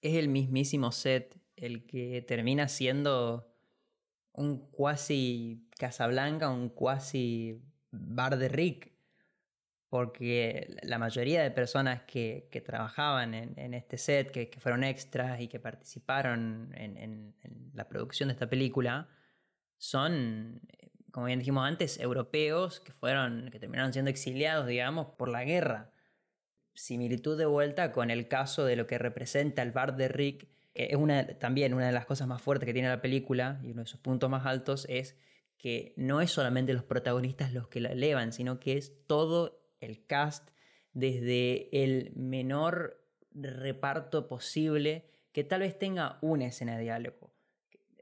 es 0.00 0.14
el 0.14 0.28
mismísimo 0.28 0.90
set 0.90 1.38
el 1.56 1.84
que 1.84 2.24
termina 2.26 2.66
siendo 2.66 3.46
un 4.32 4.70
cuasi 4.70 5.68
Casablanca, 5.78 6.48
un 6.48 6.70
cuasi 6.70 7.60
bar 7.90 8.38
de 8.38 8.48
Rick. 8.48 8.95
Porque 9.88 10.76
la 10.82 10.98
mayoría 10.98 11.42
de 11.42 11.50
personas 11.50 12.02
que, 12.02 12.48
trabajaban 12.64 13.34
en, 13.34 13.74
este 13.74 13.98
set, 13.98 14.30
que, 14.30 14.50
fueron 14.58 14.82
extras 14.84 15.40
y 15.40 15.48
que 15.48 15.60
participaron 15.60 16.72
en 16.74 17.34
la 17.72 17.88
producción 17.88 18.28
de 18.28 18.32
esta 18.32 18.48
película, 18.48 19.08
son, 19.78 20.62
eh, 20.68 20.90
como 21.10 21.26
bien 21.26 21.38
dijimos 21.38 21.66
antes, 21.66 21.98
europeos 22.00 22.80
que 22.80 22.92
fueron, 22.92 23.50
que 23.50 23.58
terminaron 23.58 23.92
siendo 23.92 24.10
exiliados, 24.10 24.66
digamos, 24.66 25.08
por 25.16 25.28
la 25.28 25.44
guerra. 25.44 25.92
Similitud 26.74 27.38
de 27.38 27.46
vuelta 27.46 27.92
con 27.92 28.10
el 28.10 28.28
caso 28.28 28.64
de 28.64 28.76
lo 28.76 28.86
que 28.86 28.98
representa 28.98 29.62
el 29.62 29.72
bar 29.72 29.96
de 29.96 30.08
Rick, 30.08 30.48
que 30.74 30.88
es 30.90 30.96
una, 30.96 31.26
también 31.38 31.72
una 31.74 31.86
de 31.86 31.92
las 31.92 32.06
cosas 32.06 32.28
más 32.28 32.42
fuertes 32.42 32.66
que 32.66 32.74
tiene 32.74 32.88
la 32.88 33.00
película 33.00 33.60
y 33.62 33.70
uno 33.70 33.82
de 33.82 33.86
sus 33.86 34.00
puntos 34.00 34.28
más 34.28 34.44
altos 34.44 34.86
es 34.90 35.16
que 35.56 35.94
no 35.96 36.20
es 36.20 36.30
solamente 36.30 36.74
los 36.74 36.84
protagonistas 36.84 37.54
los 37.54 37.68
que 37.68 37.80
la 37.80 37.92
elevan, 37.92 38.34
sino 38.34 38.60
que 38.60 38.76
es 38.76 39.06
todo 39.06 39.65
el 39.86 40.04
cast, 40.06 40.50
desde 40.92 41.68
el 41.84 42.12
menor 42.16 43.02
reparto 43.32 44.28
posible, 44.28 45.10
que 45.32 45.44
tal 45.44 45.60
vez 45.60 45.78
tenga 45.78 46.18
una 46.22 46.46
escena 46.46 46.76
de 46.76 46.84
diálogo, 46.84 47.32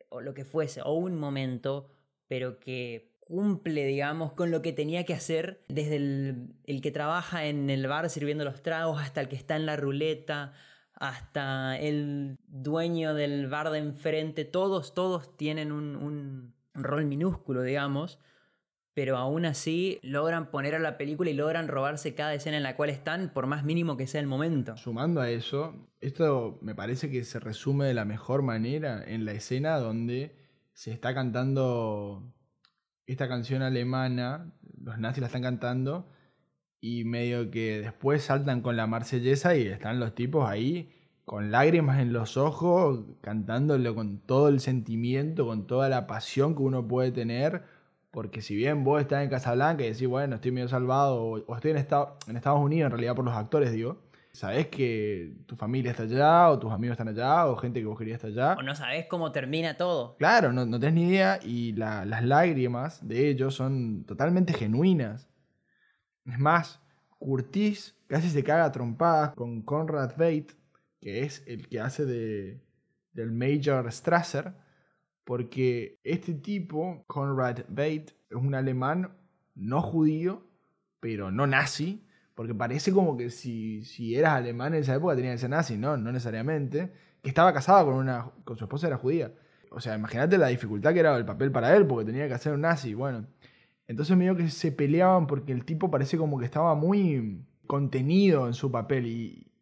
o 0.09 0.21
lo 0.21 0.35
que 0.35 0.45
fuese, 0.45 0.81
o 0.83 0.93
un 0.93 1.19
momento, 1.19 1.89
pero 2.29 2.61
que 2.61 3.15
cumple, 3.21 3.85
digamos, 3.87 4.33
con 4.33 4.51
lo 4.51 4.63
que 4.63 4.73
tenía 4.73 5.05
que 5.05 5.15
hacer, 5.15 5.65
desde 5.69 5.97
el, 5.97 6.81
que 6.83 6.91
trabaja 6.91 7.47
en 7.47 7.71
el 7.71 7.87
bar 7.87 8.09
sirviendo 8.11 8.45
los 8.45 8.63
tragos, 8.63 9.01
hasta 9.01 9.21
el 9.21 9.29
que 9.29 9.37
está 9.37 9.57
en 9.57 9.67
la 9.67 9.77
ruleta, 9.77 10.53
hasta 10.95 11.77
el 11.79 12.37
dueño 12.47 13.15
del 13.15 13.49
bar 13.49 13.71
de 13.71 13.79
enfrente, 13.79 14.45
todos, 14.45 14.95
todos 14.95 15.37
tienen 15.37 15.73
un, 15.73 15.97
un 15.97 16.55
rol 16.75 17.07
minúsculo, 17.07 17.63
digamos, 17.63 18.21
pero 18.95 19.17
aún 19.17 19.45
así 19.45 19.99
logran 20.03 20.51
poner 20.51 20.77
a 20.77 20.79
la 20.79 20.97
película 20.97 21.29
y 21.29 21.35
logran 21.35 21.69
robarse 21.69 22.15
cada 22.15 22.33
escena 22.33 22.57
en 22.57 22.63
la 22.63 22.77
cual 22.77 22.91
están, 22.91 23.33
por 23.35 23.47
más 23.47 23.65
mínimo 23.65 23.97
que 23.97 24.07
sea 24.07 24.21
el 24.21 24.29
momento. 24.29 24.77
Sumando 24.77 25.21
a 25.21 25.31
eso, 25.31 25.91
esto 26.01 26.59
me 26.63 26.75
parece 26.75 27.11
que 27.11 27.25
se 27.25 27.41
resume 27.41 27.87
de 27.87 27.95
la 27.95 28.05
mejor 28.05 28.43
manera 28.43 29.03
en 29.05 29.25
la 29.25 29.33
escena 29.33 29.79
donde 29.79 30.37
se 30.73 30.93
está 30.93 31.13
cantando 31.13 32.33
esta 33.07 33.29
canción 33.29 33.63
alemana, 33.63 34.55
los 34.81 34.99
nazis 34.99 35.21
la 35.21 35.27
están 35.27 35.43
cantando, 35.43 36.09
y 36.81 37.05
medio 37.05 37.51
que 37.51 37.81
después 37.81 38.23
saltan 38.23 38.61
con 38.61 38.77
la 38.77 38.87
marsellesa 38.87 39.57
y 39.57 39.67
están 39.67 39.99
los 39.99 40.15
tipos 40.15 40.49
ahí 40.49 40.91
con 41.25 41.51
lágrimas 41.51 42.01
en 42.01 42.13
los 42.13 42.37
ojos, 42.37 43.07
cantándolo 43.23 43.95
con 43.95 44.19
todo 44.19 44.49
el 44.49 44.61
sentimiento, 44.61 45.47
con 45.47 45.67
toda 45.67 45.89
la 45.89 46.07
pasión 46.07 46.55
que 46.55 46.63
uno 46.63 46.87
puede 46.87 47.11
tener, 47.11 47.63
porque 48.15 48.41
si 48.41 48.55
bien 48.55 48.85
vos 48.85 49.01
estás 49.03 49.25
en 49.25 49.29
Casablanca 49.29 49.83
y 49.85 49.91
decís, 49.91 50.07
bueno, 50.07 50.37
estoy 50.37 50.53
medio 50.53 50.69
salvado, 50.69 51.17
o, 51.23 51.31
o 51.45 51.55
estoy 51.57 51.73
en, 51.73 51.79
Esta- 51.79 52.15
en 52.29 52.37
Estados 52.37 52.61
Unidos, 52.61 52.87
en 52.87 52.93
realidad 52.93 53.17
por 53.17 53.25
los 53.25 53.35
actores, 53.35 53.73
digo, 53.73 53.99
sabés 54.31 54.69
que 54.69 55.35
tu 55.47 55.57
familia 55.57 55.91
está 55.91 56.05
allá, 56.05 56.49
o 56.51 56.59
tus 56.61 56.73
amigos 56.73 56.95
están 56.95 57.09
allá, 57.09 57.47
o 57.49 57.57
gente 57.57 57.81
que 57.81 57.87
vos 57.87 57.99
querías 57.99 58.23
está 58.25 58.29
allá. 58.29 58.57
O 58.59 58.63
no 58.63 58.75
sabés 58.77 59.07
cómo 59.07 59.33
termina 59.33 59.77
todo. 59.77 60.17
Claro, 60.17 60.53
no, 60.53 60.65
no 60.65 60.79
tenés 60.79 60.95
ni 60.95 61.09
idea 61.09 61.41
y 61.43 61.73
la- 61.73 62.05
las 62.05 62.23
lágrimas 62.25 63.07
de 63.07 63.29
ellos 63.29 63.55
son 63.57 64.05
totalmente 64.05 64.53
genuinas. 64.53 65.29
Es 66.25 66.39
más, 66.39 66.81
Curtis 67.19 67.97
casi 68.07 68.31
se 68.31 68.45
caga 68.45 68.65
a 68.67 68.73
trompadas 68.73 69.35
con 69.35 69.63
Conrad 69.63 70.17
Veidt, 70.17 70.53
que 71.01 71.25
es 71.25 71.43
el 71.47 71.69
que 71.69 71.81
hace 71.81 72.05
de, 72.07 72.61
del 73.13 73.33
Major 73.33 73.91
Strasser, 73.93 74.53
porque 75.25 75.99
este 76.05 76.35
tipo, 76.35 77.05
Conrad 77.07 77.65
Veidt, 77.69 78.11
es 78.31 78.37
un 78.37 78.55
alemán 78.55 79.17
no 79.55 79.81
judío, 79.81 80.47
pero 81.01 81.31
no 81.31 81.47
nazi, 81.47 82.07
porque 82.35 82.55
parece 82.55 82.93
como 82.93 83.17
que 83.17 83.31
si, 83.31 83.85
si 83.85 84.17
eras 84.17 84.35
alemán 84.35 84.75
en 84.75 84.81
esa 84.81 84.95
época 84.95 85.17
tenías 85.17 85.35
que 85.35 85.41
ser 85.41 85.51
nazi, 85.51 85.77
no, 85.77 85.97
no 85.97 86.13
necesariamente, 86.13 86.93
que 87.23 87.29
estaba 87.29 87.53
casado 87.53 87.87
con 87.87 87.95
una 87.95 88.31
con 88.45 88.57
su 88.59 88.65
esposa 88.65 88.87
era 88.87 88.99
judía. 88.99 89.33
O 89.71 89.81
sea, 89.81 89.97
imagínate 89.97 90.39
la 90.39 90.49
dificultad 90.49 90.93
que 90.93 91.01
era 91.01 91.17
el 91.17 91.25
papel 91.25 91.51
para 91.51 91.75
él, 91.77 91.87
porque 91.87 92.05
tenía 92.05 92.29
que 92.29 92.35
hacer 92.35 92.53
un 92.53 92.61
nazi, 92.61 92.95
bueno. 92.95 93.27
Entonces 93.87 94.17
medio 94.17 94.37
que 94.37 94.49
se 94.51 94.73
peleaban 94.73 95.27
porque 95.27 95.53
el 95.53 95.65
tipo 95.65 95.91
parece 95.91 96.17
como 96.17 96.39
que 96.39 96.45
estaba 96.45 96.75
muy 96.75 97.45
contenido 97.67 98.47
en 98.47 98.55
su 98.55 98.71
papel 98.71 99.07
y, 99.07 99.53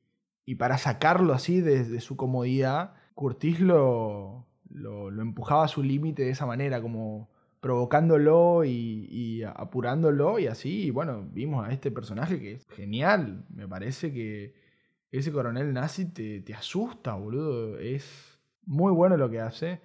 y 0.44 0.56
para 0.56 0.78
sacarlo 0.78 1.32
así 1.34 1.60
de 1.60 2.00
su 2.00 2.16
comodidad, 2.16 2.94
Curtis 3.14 3.60
lo, 3.60 4.46
lo, 4.72 5.10
lo 5.10 5.22
empujaba 5.22 5.64
a 5.64 5.68
su 5.68 5.82
límite 5.82 6.24
de 6.24 6.30
esa 6.30 6.46
manera, 6.46 6.80
como 6.82 7.30
provocándolo 7.60 8.64
y, 8.64 9.06
y 9.10 9.42
apurándolo 9.44 10.38
y 10.38 10.48
así, 10.48 10.86
y 10.86 10.90
bueno, 10.90 11.28
vimos 11.30 11.66
a 11.66 11.72
este 11.72 11.90
personaje 11.90 12.40
que 12.40 12.54
es 12.54 12.66
genial, 12.70 13.44
me 13.50 13.68
parece 13.68 14.12
que 14.12 14.54
ese 15.12 15.30
coronel 15.30 15.72
nazi 15.72 16.06
te, 16.06 16.40
te 16.40 16.54
asusta, 16.54 17.14
boludo, 17.14 17.78
es 17.78 18.40
muy 18.64 18.92
bueno 18.92 19.16
lo 19.16 19.30
que 19.30 19.40
hace. 19.40 19.80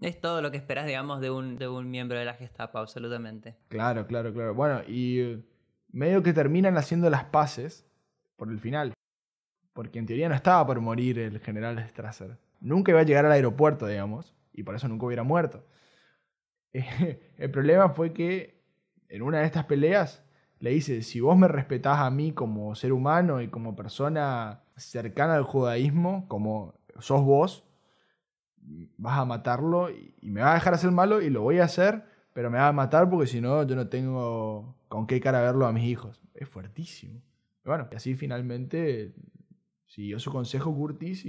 Es 0.00 0.20
todo 0.20 0.40
lo 0.40 0.50
que 0.50 0.56
esperás, 0.56 0.86
digamos, 0.86 1.20
de 1.20 1.30
un, 1.30 1.56
de 1.56 1.68
un 1.68 1.90
miembro 1.90 2.18
de 2.18 2.24
la 2.24 2.34
Gestapo, 2.34 2.78
absolutamente. 2.78 3.56
Claro, 3.68 4.06
claro, 4.06 4.32
claro. 4.32 4.54
Bueno, 4.54 4.80
y 4.88 5.20
eh, 5.20 5.42
medio 5.90 6.22
que 6.22 6.32
terminan 6.32 6.78
haciendo 6.78 7.10
las 7.10 7.24
paces 7.24 7.86
por 8.36 8.50
el 8.50 8.58
final. 8.58 8.94
Porque 9.74 9.98
en 9.98 10.06
teoría 10.06 10.28
no 10.28 10.34
estaba 10.34 10.66
por 10.66 10.80
morir 10.80 11.18
el 11.18 11.38
general 11.40 11.78
Strasser. 11.88 12.38
Nunca 12.62 12.92
iba 12.92 13.00
a 13.00 13.04
llegar 13.04 13.26
al 13.26 13.32
aeropuerto, 13.32 13.86
digamos, 13.86 14.34
y 14.52 14.62
por 14.62 14.74
eso 14.74 14.88
nunca 14.88 15.06
hubiera 15.06 15.24
muerto. 15.24 15.66
el 16.72 17.50
problema 17.50 17.90
fue 17.90 18.12
que 18.12 18.62
en 19.08 19.22
una 19.22 19.40
de 19.40 19.46
estas 19.46 19.66
peleas 19.66 20.24
le 20.58 20.70
dice, 20.70 21.02
si 21.02 21.20
vos 21.20 21.36
me 21.36 21.48
respetás 21.48 21.98
a 21.98 22.10
mí 22.10 22.32
como 22.32 22.74
ser 22.76 22.92
humano 22.92 23.42
y 23.42 23.48
como 23.48 23.74
persona 23.74 24.62
cercana 24.76 25.34
al 25.34 25.42
judaísmo, 25.42 26.26
como 26.28 26.74
sos 27.00 27.22
vos, 27.24 27.64
vas 28.96 29.18
a 29.18 29.24
matarlo 29.24 29.90
y, 29.90 30.14
me 30.22 30.40
vas 30.40 30.52
a 30.52 30.54
dejar 30.54 30.74
hacer 30.74 30.92
malo 30.92 31.20
y 31.20 31.30
lo 31.30 31.42
voy 31.42 31.58
a 31.58 31.64
hacer, 31.64 32.04
pero 32.32 32.48
me 32.48 32.58
vas 32.58 32.68
a 32.68 32.72
matar 32.72 33.10
porque 33.10 33.26
si 33.26 33.40
no 33.40 33.64
yo 33.64 33.74
no 33.74 33.88
tengo 33.88 34.76
con 34.88 35.08
qué 35.08 35.20
cara 35.20 35.42
verlo 35.42 35.66
a 35.66 35.72
mis 35.72 35.84
hijos. 35.84 36.20
Es 36.32 36.48
fuertísimo. 36.48 37.20
Bueno, 37.64 37.88
así 37.94 38.14
finalmente 38.14 39.12
siguió 39.86 40.18
su 40.18 40.30
consejo 40.30 40.74
Curtis 40.74 41.26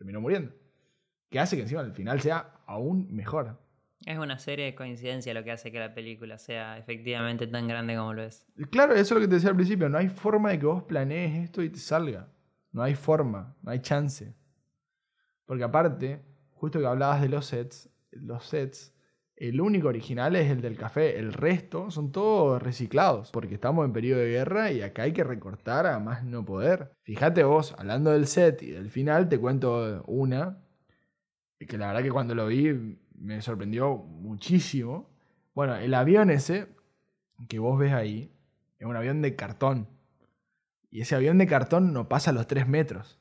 terminó 0.00 0.22
muriendo. 0.22 0.50
Que 1.28 1.38
hace 1.38 1.56
que 1.56 1.62
encima 1.62 1.82
al 1.82 1.92
final 1.92 2.22
sea 2.22 2.54
aún 2.66 3.14
mejor. 3.14 3.60
Es 4.06 4.16
una 4.16 4.38
serie 4.38 4.64
de 4.64 4.74
coincidencias 4.74 5.34
lo 5.34 5.44
que 5.44 5.50
hace 5.50 5.70
que 5.70 5.78
la 5.78 5.92
película 5.92 6.38
sea 6.38 6.78
efectivamente 6.78 7.46
tan 7.46 7.68
grande 7.68 7.96
como 7.96 8.14
lo 8.14 8.22
es. 8.22 8.46
Claro, 8.70 8.94
eso 8.94 9.02
es 9.02 9.10
lo 9.10 9.20
que 9.20 9.28
te 9.28 9.34
decía 9.34 9.50
al 9.50 9.56
principio. 9.56 9.90
No 9.90 9.98
hay 9.98 10.08
forma 10.08 10.52
de 10.52 10.58
que 10.58 10.64
vos 10.64 10.84
planees 10.84 11.44
esto 11.44 11.62
y 11.62 11.68
te 11.68 11.78
salga. 11.78 12.32
No 12.72 12.82
hay 12.82 12.94
forma, 12.94 13.58
no 13.60 13.72
hay 13.72 13.80
chance. 13.80 14.34
Porque 15.44 15.64
aparte, 15.64 16.24
justo 16.52 16.80
que 16.80 16.86
hablabas 16.86 17.20
de 17.20 17.28
los 17.28 17.44
sets, 17.44 17.90
los 18.10 18.46
sets 18.46 18.94
El 19.40 19.58
único 19.62 19.88
original 19.88 20.36
es 20.36 20.50
el 20.50 20.60
del 20.60 20.76
café, 20.76 21.18
el 21.18 21.32
resto 21.32 21.90
son 21.90 22.12
todos 22.12 22.62
reciclados, 22.62 23.30
porque 23.30 23.54
estamos 23.54 23.86
en 23.86 23.94
periodo 23.94 24.20
de 24.20 24.28
guerra 24.28 24.70
y 24.70 24.82
acá 24.82 25.04
hay 25.04 25.14
que 25.14 25.24
recortar 25.24 25.86
a 25.86 25.98
más 25.98 26.22
no 26.24 26.44
poder. 26.44 26.92
Fíjate 27.04 27.42
vos, 27.42 27.74
hablando 27.78 28.10
del 28.10 28.26
set 28.26 28.62
y 28.62 28.70
del 28.72 28.90
final, 28.90 29.30
te 29.30 29.38
cuento 29.38 30.04
una, 30.06 30.58
que 31.58 31.78
la 31.78 31.86
verdad 31.86 32.02
que 32.02 32.10
cuando 32.10 32.34
lo 32.34 32.48
vi 32.48 32.98
me 33.14 33.40
sorprendió 33.40 33.96
muchísimo. 33.96 35.08
Bueno, 35.54 35.74
el 35.76 35.94
avión 35.94 36.28
ese 36.28 36.68
que 37.48 37.58
vos 37.58 37.78
ves 37.78 37.94
ahí 37.94 38.30
es 38.78 38.86
un 38.86 38.94
avión 38.94 39.22
de 39.22 39.36
cartón. 39.36 39.88
Y 40.90 41.00
ese 41.00 41.14
avión 41.14 41.38
de 41.38 41.46
cartón 41.46 41.94
no 41.94 42.10
pasa 42.10 42.32
los 42.32 42.46
3 42.46 42.68
metros. 42.68 43.18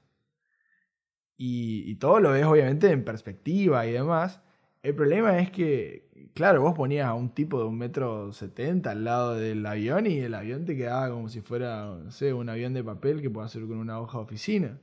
Y, 1.38 1.90
y 1.90 1.96
todo 1.96 2.20
lo 2.20 2.32
ves 2.32 2.44
obviamente 2.44 2.92
en 2.92 3.06
perspectiva 3.06 3.86
y 3.86 3.94
demás. 3.94 4.42
El 4.82 4.96
problema 4.96 5.40
es 5.40 5.52
que, 5.52 6.32
claro, 6.34 6.62
vos 6.62 6.74
ponías 6.74 7.06
a 7.06 7.14
un 7.14 7.34
tipo 7.34 7.60
de 7.60 7.66
un 7.66 7.78
metro 7.78 8.32
setenta 8.32 8.92
al 8.92 9.04
lado 9.04 9.36
del 9.36 9.66
avión 9.66 10.08
y 10.08 10.20
el 10.20 10.34
avión 10.34 10.66
te 10.66 10.78
quedaba 10.78 11.10
como 11.10 11.28
si 11.28 11.42
fuera, 11.42 11.86
no 11.86 12.12
sé, 12.12 12.34
un 12.34 12.48
avión 12.48 12.74
de 12.74 12.84
papel 12.84 13.22
que 13.22 13.30
pueda 13.30 13.48
hacer 13.48 13.64
con 13.64 13.78
una 13.78 14.00
hoja 14.00 14.20
de 14.20 14.24
oficina. 14.24 14.82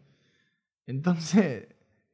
Entonces, 0.87 1.68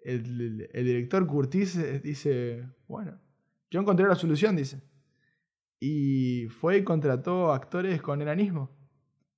el 0.05 0.69
director 0.73 1.27
Curtis 1.27 1.77
eh, 1.77 2.01
dice, 2.01 2.69
bueno, 2.87 3.21
yo 3.71 3.81
encontré 3.81 4.07
la 4.07 4.15
solución, 4.15 4.55
dice. 4.55 4.83
Y 5.81 6.47
fue 6.49 6.79
y 6.79 6.85
contrató 6.85 7.53
actores 7.53 8.01
con 8.01 8.23
enanismo. 8.23 8.71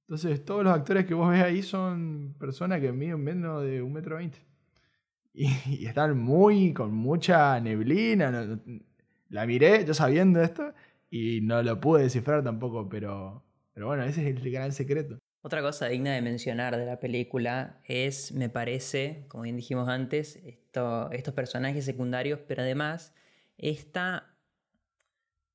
Entonces, 0.03 0.45
todos 0.45 0.63
los 0.63 0.75
actores 0.75 1.07
que 1.07 1.15
vos 1.15 1.31
ves 1.31 1.43
ahí 1.43 1.63
son 1.63 2.35
personas 2.39 2.81
que 2.81 2.93
miden 2.93 3.25
menos 3.25 3.63
de 3.63 3.81
un 3.81 3.93
metro 3.95 4.17
veinte. 4.17 4.39
Y, 5.35 5.49
y 5.67 5.87
están 5.87 6.17
muy, 6.19 6.73
con 6.73 6.95
mucha 6.95 7.61
neblina. 7.61 8.59
la 9.29 9.47
miré, 9.47 9.85
yo 9.85 9.93
sabiendo 9.93 10.41
esto, 10.41 10.73
y 11.11 11.41
no 11.43 11.63
lo 11.63 11.81
pude 11.81 12.05
descifrar 12.05 12.43
tampoco, 12.43 12.89
pero, 12.89 13.43
pero 13.73 13.87
bueno, 13.89 14.05
ese 14.05 14.23
es 14.29 14.37
el 14.37 14.51
gran 14.51 14.73
secreto. 14.73 15.19
Otra 15.43 15.61
cosa 15.61 15.89
digna 15.89 16.13
de 16.15 16.23
mencionar 16.23 16.77
de 16.77 16.87
la 16.87 16.99
película 17.01 17.81
es, 17.85 18.33
me 18.33 18.49
parece, 18.49 19.27
como 19.29 19.43
bien 19.43 19.57
dijimos 19.57 19.89
antes, 19.91 20.37
esto- 20.37 21.11
estos 21.13 21.35
personajes 21.35 21.85
secundarios, 21.85 22.41
pero 22.49 22.63
además 22.63 23.13
esta 23.59 24.35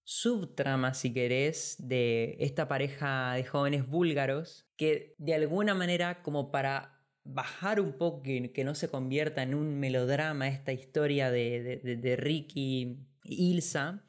subtrama, 0.03 0.93
si 0.93 1.13
querés, 1.13 1.75
de 1.79 2.37
esta 2.39 2.67
pareja 2.67 3.33
de 3.33 3.43
jóvenes 3.45 3.87
búlgaros 3.87 4.67
que 4.75 5.15
de 5.17 5.35
alguna 5.35 5.73
manera 5.75 6.21
como 6.21 6.51
para 6.51 6.98
bajar 7.33 7.79
un 7.79 7.93
poco, 7.93 8.21
que, 8.23 8.51
que 8.51 8.63
no 8.63 8.75
se 8.75 8.89
convierta 8.89 9.43
en 9.43 9.53
un 9.55 9.79
melodrama 9.79 10.47
esta 10.47 10.71
historia 10.73 11.31
de, 11.31 11.79
de, 11.83 11.95
de- 11.97 12.45
y 12.55 12.97
Ilsa, 13.23 14.03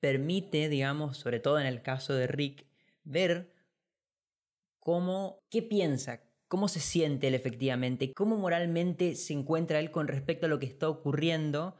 permite, 0.00 0.68
digamos, 0.68 1.18
sobre 1.18 1.40
todo 1.40 1.60
en 1.60 1.66
el 1.66 1.82
caso 1.82 2.14
de 2.14 2.26
Rick, 2.26 2.66
ver 3.04 3.52
cómo, 4.78 5.38
qué 5.50 5.62
piensa, 5.62 6.22
cómo 6.48 6.68
se 6.68 6.80
siente 6.80 7.28
él 7.28 7.34
efectivamente, 7.34 8.12
cómo 8.12 8.36
moralmente 8.36 9.14
se 9.14 9.32
encuentra 9.32 9.78
él 9.78 9.90
con 9.90 10.08
respecto 10.08 10.46
a 10.46 10.48
lo 10.48 10.58
que 10.58 10.66
está 10.66 10.88
ocurriendo 10.88 11.76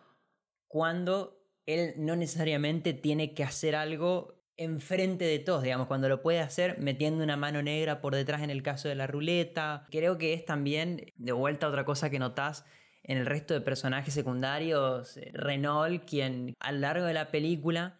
cuando 0.69 1.39
él 1.67 1.95
no 1.99 2.17
necesariamente 2.17 2.93
tiene 2.95 3.35
que 3.35 3.45
hacer 3.45 3.75
algo 3.77 4.42
enfrente 4.57 5.25
de 5.25 5.39
todos, 5.39 5.63
digamos, 5.63 5.87
cuando 5.87 6.09
lo 6.09 6.23
puede 6.23 6.41
hacer 6.41 6.79
metiendo 6.79 7.25
una 7.25 7.37
mano 7.37 7.63
negra 7.63 8.01
por 8.01 8.15
detrás 8.15 8.43
en 8.43 8.51
el 8.51 8.63
caso 8.63 8.89
de 8.89 8.95
la 8.95 9.07
ruleta. 9.07 9.87
Creo 9.91 10.19
que 10.19 10.35
es 10.35 10.45
también, 10.45 11.07
de 11.17 11.33
vuelta, 11.33 11.69
otra 11.69 11.85
cosa 11.85 12.11
que 12.11 12.19
notás 12.19 12.65
en 13.03 13.19
el 13.19 13.27
resto 13.27 13.55
de 13.55 13.61
personajes 13.61 14.15
secundarios, 14.15 15.17
eh, 15.17 15.31
Renault, 15.35 16.05
quien 16.09 16.55
a 16.61 16.71
lo 16.73 16.79
largo 16.81 17.05
de 17.07 17.15
la 17.15 17.31
película 17.31 17.99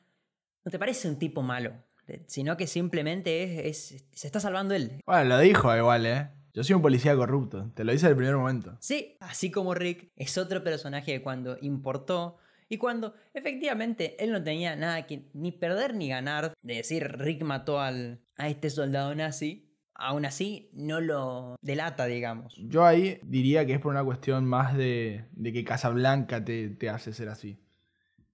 no 0.65 0.71
te 0.71 0.79
parece 0.79 1.09
un 1.09 1.19
tipo 1.19 1.43
malo, 1.43 1.73
eh, 2.07 2.23
sino 2.29 2.57
que 2.57 2.67
simplemente 2.69 3.69
es, 3.69 3.91
es- 3.93 4.05
se 4.13 4.27
está 4.27 4.39
salvando 4.39 4.75
él. 4.75 5.01
Bueno, 5.07 5.25
lo 5.25 5.39
dijo 5.41 5.77
igual, 5.77 6.07
¿eh? 6.07 6.29
Yo 6.55 6.63
soy 6.63 6.75
un 6.77 6.83
policía 6.83 7.17
corrupto, 7.17 7.71
te 7.75 7.83
lo 7.83 7.93
dice 7.93 8.09
el 8.09 8.15
primer 8.15 8.37
momento. 8.37 8.77
Sí, 8.79 9.17
así 9.21 9.51
como 9.51 9.75
Rick 9.75 10.11
es 10.17 10.37
otro 10.37 10.63
personaje 10.63 11.07
que 11.15 11.23
cuando 11.23 11.57
importó 11.63 12.37
y 12.73 12.79
cuando 12.79 13.13
efectivamente 13.35 14.17
él 14.25 14.33
no 14.33 14.43
tenía 14.43 14.75
nada 14.77 15.07
que 15.07 15.29
ni 15.35 15.53
perder 15.53 15.95
ni 15.95 16.09
ganar 16.09 16.55
de 16.63 16.77
decir 16.77 17.07
Rick 17.19 17.43
mató 17.43 17.81
al, 17.81 18.23
a 18.39 18.49
este 18.49 18.71
soldado 18.71 19.15
nazi, 19.15 19.77
aún 19.95 20.25
así 20.25 20.71
no 20.73 20.99
lo 21.03 21.57
delata, 21.61 22.07
digamos. 22.07 22.55
Yo 22.57 22.87
ahí 22.87 23.21
diría 23.25 23.67
que 23.67 23.75
es 23.75 23.79
por 23.79 23.93
una 23.93 24.03
cuestión 24.03 24.47
más 24.47 24.75
de, 24.75 25.27
de 25.33 25.53
que 25.53 25.65
Casablanca 25.65 26.43
te, 26.43 26.71
te 26.71 26.89
hace 26.89 27.13
ser 27.13 27.29
así. 27.29 27.61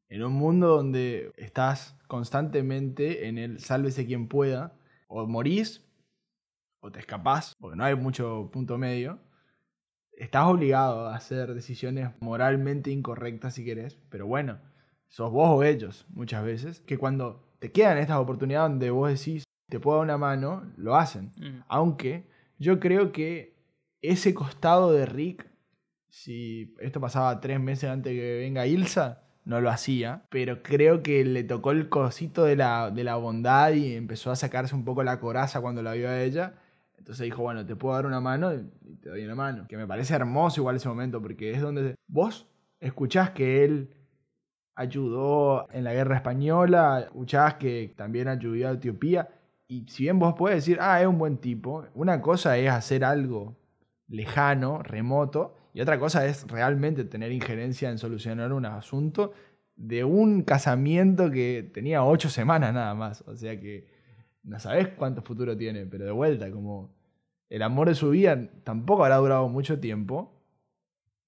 En 0.09 0.23
un 0.23 0.35
mundo 0.35 0.69
donde 0.69 1.33
estás 1.37 1.97
constantemente 2.07 3.27
en 3.27 3.39
el 3.39 3.59
sálvese 3.59 4.07
quien 4.07 4.29
pueda, 4.29 4.73
o 5.09 5.27
morís, 5.27 5.85
o 6.79 6.93
te 6.93 7.01
escapás, 7.01 7.57
porque 7.59 7.77
no 7.77 7.83
hay 7.83 7.97
mucho 7.97 8.51
punto 8.53 8.79
medio, 8.79 9.19
estás 10.19 10.47
obligado 10.47 11.09
a 11.09 11.17
hacer 11.17 11.55
decisiones 11.55 12.11
moralmente 12.21 12.91
incorrectas 12.91 13.55
si 13.55 13.65
querés, 13.65 13.97
pero 14.11 14.27
bueno, 14.27 14.59
sos 15.09 15.31
vos 15.31 15.49
o 15.51 15.63
ellos 15.63 16.07
muchas 16.11 16.45
veces, 16.45 16.81
que 16.81 16.99
cuando 16.99 17.49
te 17.59 17.73
quedan 17.73 17.99
estas 17.99 18.19
oportunidades 18.19 18.71
donde 18.71 18.91
vos 18.91 19.09
decís, 19.11 19.45
te 19.69 19.81
puedo 19.81 19.99
dar 19.99 20.05
una 20.05 20.19
mano, 20.19 20.65
lo 20.77 20.97
hacen. 20.97 21.33
Mm. 21.37 21.63
Aunque 21.69 22.29
yo 22.59 22.81
creo 22.81 23.13
que 23.13 23.57
ese 24.03 24.35
costado 24.35 24.93
de 24.93 25.07
Rick, 25.07 25.47
si 26.09 26.75
esto 26.81 27.01
pasaba 27.01 27.41
tres 27.41 27.61
meses 27.61 27.91
antes 27.91 28.13
que 28.13 28.39
venga 28.39 28.67
Ilsa, 28.67 29.23
no 29.45 29.61
lo 29.61 29.71
hacía. 29.71 30.25
Pero 30.31 30.63
creo 30.63 31.03
que 31.03 31.25
le 31.25 31.45
tocó 31.45 31.73
el 31.73 31.89
cosito 31.89 32.45
de 32.45 32.57
la, 32.57 32.91
de 32.91 33.05
la 33.05 33.17
bondad 33.17 33.73
y 33.73 33.95
empezó 33.95 34.31
a 34.31 34.37
sacarse 34.37 34.75
un 34.75 34.85
poco 34.85 35.03
la 35.03 35.21
coraza 35.21 35.61
cuando 35.61 35.83
la 35.83 35.95
vio 35.95 36.09
a 36.09 36.23
ella. 36.23 36.55
Entonces 36.99 37.25
dijo, 37.25 37.43
bueno, 37.43 37.65
te 37.65 37.77
puedo 37.77 37.95
dar 37.95 38.07
una 38.07 38.21
mano 38.21 38.53
y 38.53 38.97
te 38.97 39.09
doy 39.09 39.25
una 39.25 39.35
mano. 39.35 39.67
Que 39.69 39.77
me 39.77 39.87
parece 39.87 40.15
hermoso 40.15 40.61
igual 40.61 40.77
ese 40.77 40.89
momento, 40.89 41.23
porque 41.23 41.53
es 41.53 41.61
donde 41.61 41.95
vos 42.07 42.47
escuchás 42.81 43.31
que 43.31 43.65
él 43.65 43.95
ayudó 44.75 45.69
en 45.73 45.85
la 45.85 45.93
guerra 45.93 46.17
española, 46.17 47.01
escuchás 47.01 47.55
que 47.55 47.95
también 47.97 48.29
ayudó 48.29 48.69
a 48.69 48.73
Etiopía. 48.73 49.29
Y 49.67 49.87
si 49.89 50.05
bien 50.05 50.19
vos 50.19 50.35
podés 50.35 50.57
decir, 50.57 50.79
ah, 50.81 51.01
es 51.01 51.07
un 51.07 51.19
buen 51.19 51.39
tipo, 51.39 51.87
una 51.95 52.21
cosa 52.21 52.57
es 52.57 52.71
hacer 52.71 53.05
algo 53.05 53.57
lejano, 54.07 54.83
remoto, 54.83 55.55
y 55.75 55.81
otra 55.81 55.99
cosa 55.99 56.27
es 56.27 56.47
realmente 56.49 57.05
tener 57.05 57.33
injerencia 57.33 57.91
en 57.91 57.99
solucionar 57.99 58.53
un 58.53 58.67
asunto 58.67 59.33
de 59.77 60.05
un 60.05 60.43
casamiento 60.43 61.31
que 61.31 61.71
tenía 61.73 62.05
ocho 62.05 62.29
semanas 62.29 62.73
nada 62.75 62.95
más. 62.95 63.23
O 63.27 63.37
sea 63.37 63.59
que 63.61 63.98
no 64.49 64.59
sabés 64.61 64.89
cuánto 64.89 65.23
futuro 65.23 65.57
tiene, 65.57 65.87
pero 65.87 66.05
de 66.07 66.13
vuelta, 66.13 66.51
como 66.51 66.95
el 67.51 67.63
amor 67.63 67.89
de 67.89 67.95
su 67.95 68.11
vida 68.11 68.51
tampoco 68.65 69.05
habrá 69.05 69.17
durado 69.17 69.49
mucho 69.49 69.79
tiempo. 69.81 70.35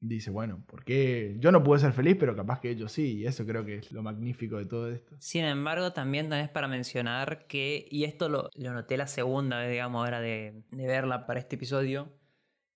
Dice, 0.02 0.30
bueno, 0.30 0.64
¿por 0.66 0.82
qué 0.82 1.36
yo 1.40 1.52
no 1.52 1.62
pude 1.62 1.78
ser 1.78 1.92
feliz, 1.92 2.16
pero 2.18 2.34
capaz 2.34 2.60
que 2.60 2.70
ellos 2.70 2.90
sí? 2.90 3.18
Y 3.18 3.26
eso 3.26 3.44
creo 3.44 3.66
que 3.66 3.76
es 3.76 3.92
lo 3.92 4.02
magnífico 4.02 4.56
de 4.56 4.64
todo 4.64 4.90
esto. 4.90 5.14
Sin 5.18 5.44
embargo, 5.44 5.92
también 5.92 6.32
es 6.32 6.48
para 6.48 6.68
mencionar 6.68 7.46
que, 7.46 7.86
y 7.90 8.04
esto 8.04 8.30
lo, 8.30 8.48
lo 8.54 8.72
noté 8.72 8.96
la 8.96 9.06
segunda 9.06 9.58
vez, 9.58 9.70
digamos, 9.70 10.02
ahora 10.02 10.20
de, 10.22 10.62
de 10.70 10.86
verla 10.86 11.26
para 11.26 11.40
este 11.40 11.56
episodio, 11.56 12.08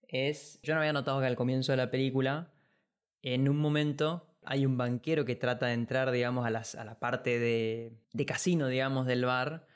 es, 0.09 0.61
yo 0.63 0.75
no 0.75 0.81
había 0.81 0.93
notado 0.93 1.21
que 1.21 1.27
al 1.27 1.37
comienzo 1.37 1.73
de 1.73 1.77
la 1.79 1.91
película, 1.91 2.53
en 3.23 3.49
un 3.49 3.59
momento 3.59 4.27
hay 4.45 4.67
un 4.67 4.77
banquero 4.77 5.25
que 5.25 5.37
trata 5.37 5.67
de 5.67 5.75
entrar, 5.75 6.11
digamos, 6.11 6.47
a, 6.47 6.51
las- 6.51 6.75
a 6.75 6.85
la 6.85 6.99
parte 7.01 7.39
de, 7.39 7.93
de 8.13 8.27
casino, 8.27 8.69
digamos, 8.69 9.07
del 9.07 9.25
bar, 9.25 9.67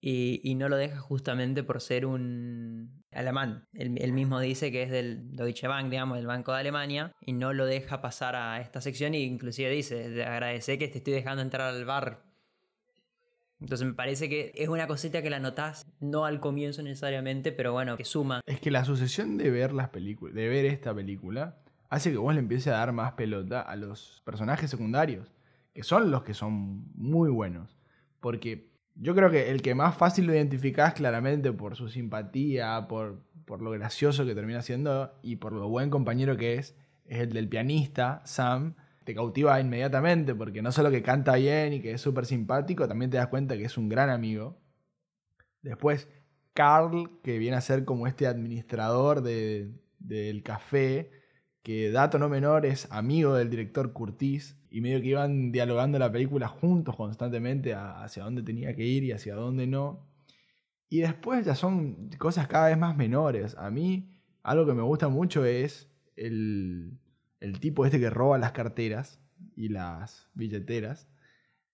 y, 0.00 0.54
no 0.56 0.68
lo 0.68 0.76
deja 0.76 0.98
justamente 0.98 1.62
por 1.62 1.80
ser 1.80 2.06
un 2.06 3.02
alemán. 3.10 3.66
Él, 3.72 4.12
mismo 4.12 4.40
dice 4.40 4.70
que 4.70 4.82
es 4.82 4.90
del 4.90 5.34
Deutsche 5.34 5.68
Bank, 5.68 5.90
digamos, 5.90 6.18
del 6.18 6.26
Banco 6.26 6.52
de 6.52 6.60
Alemania, 6.60 7.12
y 7.20 7.32
no 7.32 7.52
lo 7.52 7.66
deja 7.66 8.00
pasar 8.00 8.36
a 8.36 8.60
esta 8.60 8.80
sección, 8.80 9.14
e 9.14 9.20
inclusive 9.20 9.70
dice, 9.70 10.10
"Te 10.10 10.24
agradece 10.24 10.78
que 10.78 10.88
te 10.88 10.98
estoy 10.98 11.14
dejando 11.14 11.42
entrar 11.42 11.74
al 11.74 11.84
bar. 11.84 12.24
Entonces 13.58 13.86
me 13.86 13.94
parece 13.94 14.28
que 14.28 14.52
es 14.54 14.68
una 14.68 14.86
cosita 14.86 15.22
que 15.22 15.30
la 15.30 15.40
notás, 15.40 15.86
no 15.98 16.26
al 16.26 16.40
comienzo 16.40 16.82
necesariamente, 16.82 17.52
pero 17.52 17.72
bueno, 17.72 17.96
que 17.96 18.04
suma. 18.04 18.42
Es 18.44 18.60
que 18.60 18.70
la 18.70 18.84
sucesión 18.84 19.38
de 19.38 19.50
ver 19.50 19.72
las 19.72 19.88
películas, 19.88 20.34
de 20.34 20.48
ver 20.48 20.66
esta 20.66 20.94
película, 20.94 21.58
hace 21.88 22.10
que 22.10 22.18
vos 22.18 22.34
le 22.34 22.40
empieces 22.40 22.68
a 22.68 22.76
dar 22.76 22.92
más 22.92 23.12
pelota 23.12 23.62
a 23.62 23.76
los 23.76 24.20
personajes 24.26 24.70
secundarios, 24.70 25.32
que 25.72 25.82
son 25.82 26.10
los 26.10 26.22
que 26.22 26.34
son 26.34 26.92
muy 26.94 27.30
buenos. 27.30 27.78
Porque 28.20 28.75
yo 28.96 29.14
creo 29.14 29.30
que 29.30 29.50
el 29.50 29.62
que 29.62 29.74
más 29.74 29.96
fácil 29.96 30.26
lo 30.26 30.34
identificás 30.34 30.94
claramente 30.94 31.52
por 31.52 31.76
su 31.76 31.88
simpatía, 31.88 32.86
por, 32.88 33.20
por 33.44 33.62
lo 33.62 33.70
gracioso 33.70 34.24
que 34.24 34.34
termina 34.34 34.62
siendo 34.62 35.12
y 35.22 35.36
por 35.36 35.52
lo 35.52 35.68
buen 35.68 35.90
compañero 35.90 36.36
que 36.36 36.54
es, 36.54 36.74
es 37.04 37.18
el 37.20 37.32
del 37.32 37.48
pianista, 37.48 38.22
Sam. 38.24 38.74
Te 39.04 39.14
cautiva 39.14 39.60
inmediatamente 39.60 40.34
porque 40.34 40.62
no 40.62 40.72
solo 40.72 40.90
que 40.90 41.02
canta 41.02 41.36
bien 41.36 41.74
y 41.74 41.80
que 41.80 41.92
es 41.92 42.00
súper 42.00 42.26
simpático, 42.26 42.88
también 42.88 43.10
te 43.10 43.18
das 43.18 43.28
cuenta 43.28 43.56
que 43.56 43.64
es 43.64 43.78
un 43.78 43.88
gran 43.88 44.10
amigo. 44.10 44.58
Después, 45.62 46.08
Carl, 46.54 47.20
que 47.22 47.38
viene 47.38 47.56
a 47.56 47.60
ser 47.60 47.84
como 47.84 48.06
este 48.06 48.26
administrador 48.26 49.22
de- 49.22 49.70
del 49.98 50.42
café, 50.42 51.10
que 51.62 51.90
dato 51.90 52.18
no 52.18 52.28
menor 52.28 52.64
es 52.66 52.86
amigo 52.90 53.34
del 53.34 53.50
director 53.50 53.92
Curtis. 53.92 54.56
Y 54.76 54.82
medio 54.82 55.00
que 55.00 55.06
iban 55.06 55.52
dialogando 55.52 55.98
la 55.98 56.12
película 56.12 56.48
juntos 56.48 56.96
constantemente 56.96 57.72
hacia 57.72 58.24
dónde 58.24 58.42
tenía 58.42 58.76
que 58.76 58.84
ir 58.84 59.04
y 59.04 59.12
hacia 59.12 59.34
dónde 59.34 59.66
no. 59.66 60.06
Y 60.90 60.98
después 60.98 61.46
ya 61.46 61.54
son 61.54 62.10
cosas 62.18 62.46
cada 62.46 62.68
vez 62.68 62.76
más 62.76 62.94
menores. 62.94 63.56
A 63.56 63.70
mí 63.70 64.20
algo 64.42 64.66
que 64.66 64.74
me 64.74 64.82
gusta 64.82 65.08
mucho 65.08 65.46
es 65.46 65.90
el, 66.14 66.98
el 67.40 67.58
tipo 67.58 67.86
este 67.86 67.98
que 67.98 68.10
roba 68.10 68.36
las 68.36 68.52
carteras 68.52 69.18
y 69.56 69.70
las 69.70 70.28
billeteras, 70.34 71.08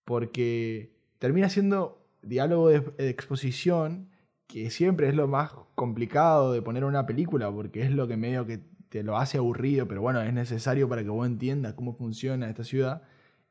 porque 0.05 0.95
termina 1.19 1.49
siendo 1.49 2.07
diálogo 2.21 2.69
de, 2.69 2.79
de 2.79 3.09
exposición 3.09 4.11
que 4.47 4.69
siempre 4.69 5.09
es 5.09 5.15
lo 5.15 5.27
más 5.27 5.51
complicado 5.75 6.53
de 6.53 6.61
poner 6.61 6.85
una 6.85 7.05
película, 7.05 7.51
porque 7.51 7.81
es 7.81 7.91
lo 7.91 8.07
que 8.07 8.15
medio 8.15 8.45
que 8.45 8.63
lo 9.01 9.17
hace 9.17 9.39
aburrido, 9.39 9.87
pero 9.87 10.01
bueno, 10.01 10.21
es 10.21 10.33
necesario 10.33 10.87
para 10.87 11.01
que 11.01 11.09
vos 11.09 11.25
entiendas 11.25 11.73
cómo 11.73 11.93
funciona 11.93 12.49
esta 12.49 12.63
ciudad. 12.63 13.01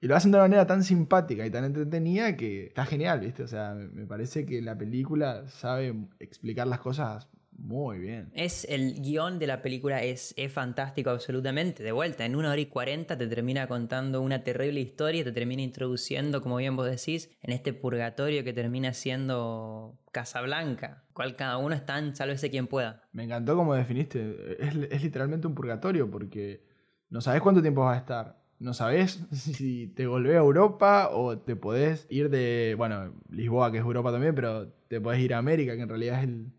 Y 0.01 0.07
lo 0.07 0.15
hacen 0.17 0.31
de 0.31 0.37
una 0.37 0.45
manera 0.45 0.67
tan 0.67 0.85
simpática 0.85 1.47
y 1.47 1.51
tan 1.51 1.65
entretenida 1.65 2.37
que 2.37 2.67
está 2.67 2.85
genial, 2.87 3.21
¿viste? 3.21 3.43
O 3.43 3.49
sea, 3.49 3.75
me 3.75 4.07
parece 4.07 4.45
que 4.45 4.61
la 4.61 4.77
película 4.77 5.49
sabe 5.49 5.95
explicar 6.21 6.67
las 6.67 6.81
cosas 6.81 7.27
muy 7.59 7.99
bien. 7.99 8.31
Es 8.35 8.67
el 8.69 9.01
guion 9.01 9.39
de 9.39 9.47
la 9.47 9.63
película 9.63 10.03
es, 10.03 10.35
es 10.37 10.53
fantástico 10.53 11.11
absolutamente. 11.11 11.83
De 11.83 11.93
vuelta, 11.93 12.25
en 12.25 12.35
una 12.35 12.51
hora 12.51 12.61
y 12.61 12.67
cuarenta 12.67 13.17
te 13.17 13.27
termina 13.27 13.67
contando 13.69 14.21
una 14.21 14.43
terrible 14.43 14.81
historia, 14.81 15.23
te 15.23 15.33
termina 15.33 15.63
introduciendo, 15.63 16.43
como 16.43 16.57
bien 16.57 16.77
vos 16.77 16.91
decís, 16.91 17.31
en 17.41 17.53
este 17.53 17.73
purgatorio 17.73 18.43
que 18.45 18.53
termina 18.53 18.93
siendo 18.95 19.99
Casablanca, 20.11 21.05
cual 21.13 21.37
cada 21.37 21.59
uno 21.59 21.75
está 21.75 21.99
en 21.99 22.17
sálvese 22.17 22.51
quien 22.51 22.67
pueda. 22.67 23.03
Me 23.13 23.25
encantó 23.25 23.55
como 23.55 23.75
definiste. 23.75 24.57
Es, 24.59 24.75
es 24.91 25.03
literalmente 25.03 25.47
un 25.47 25.55
purgatorio 25.55 26.11
porque 26.11 26.65
no 27.11 27.21
sabes 27.21 27.43
cuánto 27.43 27.63
tiempo 27.63 27.85
vas 27.85 27.97
a 27.97 28.01
estar. 28.01 28.43
No 28.59 28.75
sabes 28.75 29.25
si 29.33 29.89
te 29.89 30.07
volvés 30.07 30.35
a 30.35 30.41
Europa 30.41 31.11
o 31.13 31.39
te 31.39 31.57
podés 31.57 32.07
ir 32.11 32.31
de, 32.31 32.75
bueno, 32.77 33.15
Lisboa, 33.31 33.71
que 33.71 33.79
es 33.79 33.85
Europa 33.85 34.11
también, 34.11 34.35
pero 34.35 34.69
te 34.89 35.01
podés 35.01 35.21
ir 35.21 35.35
a 35.35 35.39
América, 35.39 35.77
que 35.77 35.83
en 35.83 35.89
realidad 35.89 36.19
es 36.19 36.25
el, 36.29 36.53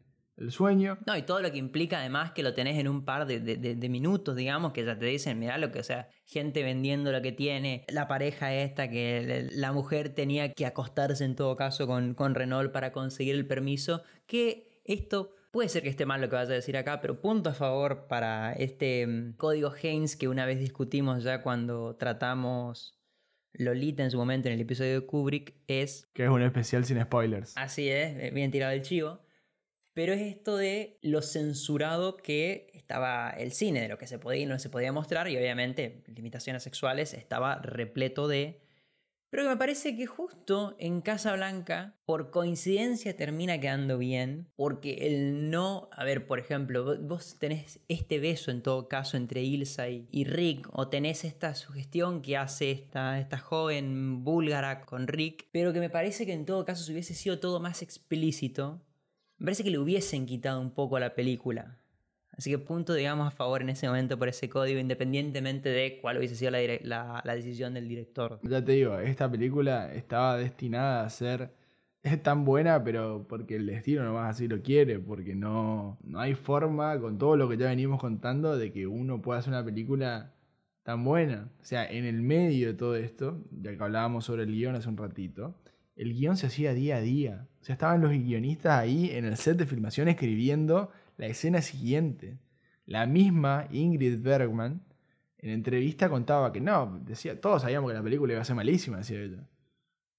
el 0.43 0.51
sueño. 0.51 0.97
No, 1.07 1.17
y 1.17 1.23
todo 1.23 1.41
lo 1.41 1.51
que 1.51 1.57
implica 1.57 1.99
además 1.99 2.31
que 2.31 2.43
lo 2.43 2.53
tenés 2.53 2.77
en 2.77 2.87
un 2.87 3.03
par 3.05 3.25
de, 3.25 3.39
de- 3.39 3.57
de- 3.57 3.75
de 3.75 3.89
minutos, 3.89 4.35
digamos, 4.35 4.71
que 4.73 4.85
ya 4.85 4.97
te 4.97 5.05
dicen, 5.05 5.39
mirá 5.39 5.57
lo 5.57 5.71
que, 5.71 5.79
o 5.79 5.83
sea, 5.83 6.09
gente 6.25 6.63
vendiendo 6.63 7.11
lo 7.11 7.21
que 7.21 7.31
tiene, 7.31 7.85
la 7.89 8.07
pareja 8.07 8.53
esta, 8.53 8.89
que 8.89 9.47
la 9.53 9.71
mujer 9.71 10.09
tenía 10.09 10.51
que 10.53 10.65
acostarse 10.65 11.25
en 11.25 11.35
todo 11.35 11.55
caso 11.55 11.87
con, 11.87 12.13
con 12.13 12.35
Renault 12.35 12.71
para 12.71 12.91
conseguir 12.91 13.35
el 13.35 13.47
permiso, 13.47 14.03
que 14.27 14.81
esto 14.85 15.33
puede 15.51 15.69
ser 15.69 15.83
que 15.83 15.89
esté 15.89 16.05
mal 16.05 16.19
lo 16.19 16.29
que 16.29 16.35
vaya 16.35 16.49
a 16.51 16.55
decir 16.55 16.75
acá, 16.77 16.99
pero 16.99 17.21
punto 17.21 17.49
a 17.51 17.53
favor 17.53 18.07
para 18.07 18.53
este 18.53 19.05
mm, 19.07 19.33
código 19.37 19.71
Haynes 19.81 20.15
que 20.15 20.27
una 20.27 20.45
vez 20.45 20.59
discutimos 20.59 21.23
ya 21.23 21.41
cuando 21.43 21.95
tratamos 21.95 22.99
Lolita 23.55 24.03
en 24.03 24.09
su 24.09 24.17
momento 24.17 24.47
en 24.47 24.55
el 24.55 24.61
episodio 24.61 24.99
de 25.01 25.05
Kubrick, 25.05 25.53
es 25.67 26.07
Que 26.15 26.23
es 26.23 26.29
un 26.29 26.41
especial 26.41 26.85
sin 26.85 26.99
spoilers. 26.99 27.53
Así 27.55 27.87
es, 27.87 28.17
eh, 28.17 28.31
bien 28.33 28.49
tirado 28.49 28.73
el 28.73 28.81
chivo. 28.81 29.19
Pero 29.93 30.13
es 30.13 30.21
esto 30.21 30.57
de 30.57 30.97
lo 31.01 31.21
censurado 31.21 32.17
que 32.17 32.67
estaba 32.73 33.29
el 33.29 33.51
cine, 33.51 33.81
de 33.81 33.89
lo 33.89 33.97
que 33.97 34.07
se 34.07 34.17
podía 34.19 34.41
y 34.41 34.45
no 34.47 34.57
se 34.59 34.69
podía 34.69 34.91
mostrar, 34.91 35.27
y 35.29 35.37
obviamente 35.37 36.03
limitaciones 36.07 36.63
sexuales 36.63 37.13
estaba 37.13 37.57
repleto 37.61 38.27
de. 38.27 38.59
Pero 39.29 39.43
que 39.43 39.49
me 39.49 39.57
parece 39.57 39.95
que 39.95 40.05
justo 40.05 40.75
en 40.77 41.01
Casa 41.01 41.33
Blanca, 41.33 41.95
por 42.05 42.29
coincidencia, 42.29 43.15
termina 43.15 43.59
quedando 43.59 43.97
bien, 43.97 44.47
porque 44.55 45.07
el 45.07 45.49
no. 45.49 45.89
A 45.91 46.03
ver, 46.03 46.27
por 46.27 46.37
ejemplo, 46.37 46.85
vo- 46.85 46.99
vos 47.07 47.37
tenés 47.39 47.79
este 47.87 48.19
beso 48.19 48.51
en 48.51 48.61
todo 48.61 48.87
caso 48.87 49.17
entre 49.17 49.41
Ilsa 49.41 49.89
y, 49.89 50.23
Rick, 50.25 50.69
o 50.71 50.87
tenés 50.89 51.23
esta 51.23 51.55
sugestión 51.55 52.21
que 52.21 52.37
hace 52.37 52.69
esta, 52.71 53.19
esta 53.19 53.39
joven 53.39 54.23
búlgara 54.23 54.81
con 54.81 55.07
Rick, 55.07 55.47
pero 55.51 55.73
que 55.73 55.79
me 55.79 55.89
parece 55.89 56.27
que 56.27 56.33
en 56.33 56.45
todo 56.45 56.63
caso, 56.63 56.91
hubiese 56.91 57.15
sido 57.15 57.39
todo 57.39 57.59
más 57.59 57.81
explícito, 57.81 58.81
me 59.43 59.47
parece 59.47 59.65
que 59.65 59.71
le 59.71 59.77
hubiesen 59.77 60.25
quitado 60.25 60.61
un 60.61 60.71
poco 60.71 60.95
a 60.95 61.01
la 61.01 61.15
película. 61.15 61.77
Así 62.31 62.49
que 62.49 62.59
punto, 62.59 62.93
digamos, 62.93 63.27
a 63.27 63.31
favor 63.31 63.61
en 63.61 63.71
ese 63.71 63.87
momento 63.87 64.17
por 64.17 64.29
ese 64.29 64.47
código, 64.47 64.79
independientemente 64.79 65.67
de 65.67 65.99
cuál 66.01 66.17
hubiese 66.17 66.37
sido 66.37 66.51
la, 66.51 67.21
decisión 67.25 67.73
del 67.73 67.89
director. 67.89 68.39
Ya 68.43 68.63
te 68.63 68.71
digo, 68.71 68.97
esta 68.99 69.29
película 69.29 69.93
estaba 69.93 70.37
destinada 70.37 71.03
a 71.03 71.09
ser 71.09 71.51
tan 72.21 72.45
buena, 72.45 72.81
pero 72.85 73.25
porque 73.27 73.57
el 73.57 73.65
destino 73.65 74.05
nomás 74.05 74.29
así 74.29 74.47
lo 74.47 74.61
quiere, 74.61 74.99
porque 74.99 75.35
no, 75.35 75.97
no 76.05 76.21
hay 76.21 76.35
forma, 76.35 76.97
con 77.01 77.17
todo 77.17 77.35
lo 77.35 77.49
que 77.49 77.57
ya 77.57 77.67
venimos 77.67 77.99
contando, 77.99 78.57
de 78.57 78.71
que 78.71 78.87
uno 78.87 79.21
pueda 79.21 79.39
hacer 79.39 79.51
una 79.51 79.65
película 79.65 80.31
tan 80.83 81.03
buena. 81.03 81.49
O 81.59 81.65
sea, 81.65 81.85
en 81.85 82.05
el 82.05 82.21
medio 82.21 82.67
de 82.69 82.75
todo 82.75 82.95
esto, 82.95 83.43
ya 83.51 83.75
que 83.75 83.83
hablábamos 83.83 84.23
sobre 84.23 84.43
el 84.43 84.53
guion 84.53 84.75
hace 84.75 84.87
un 84.87 84.95
ratito, 84.95 85.53
el 85.95 86.13
guion 86.13 86.37
se 86.37 86.47
hacía 86.47 86.73
día 86.73 86.97
a 86.97 87.01
día. 87.01 87.47
O 87.61 87.63
sea, 87.63 87.73
estaban 87.73 88.01
los 88.01 88.11
guionistas 88.11 88.79
ahí 88.79 89.11
en 89.11 89.25
el 89.25 89.37
set 89.37 89.57
de 89.57 89.65
filmación 89.65 90.07
escribiendo 90.07 90.91
la 91.17 91.27
escena 91.27 91.61
siguiente. 91.61 92.37
La 92.85 93.05
misma 93.05 93.67
Ingrid 93.71 94.21
Bergman 94.21 94.81
en 95.37 95.49
entrevista 95.49 96.09
contaba 96.09 96.53
que 96.53 96.61
no, 96.61 97.01
decía, 97.05 97.39
todos 97.39 97.63
sabíamos 97.63 97.91
que 97.91 97.97
la 97.97 98.03
película 98.03 98.33
iba 98.33 98.41
a 98.41 98.45
ser 98.45 98.55
malísima, 98.55 98.97
decía 98.97 99.19
ella. 99.21 99.47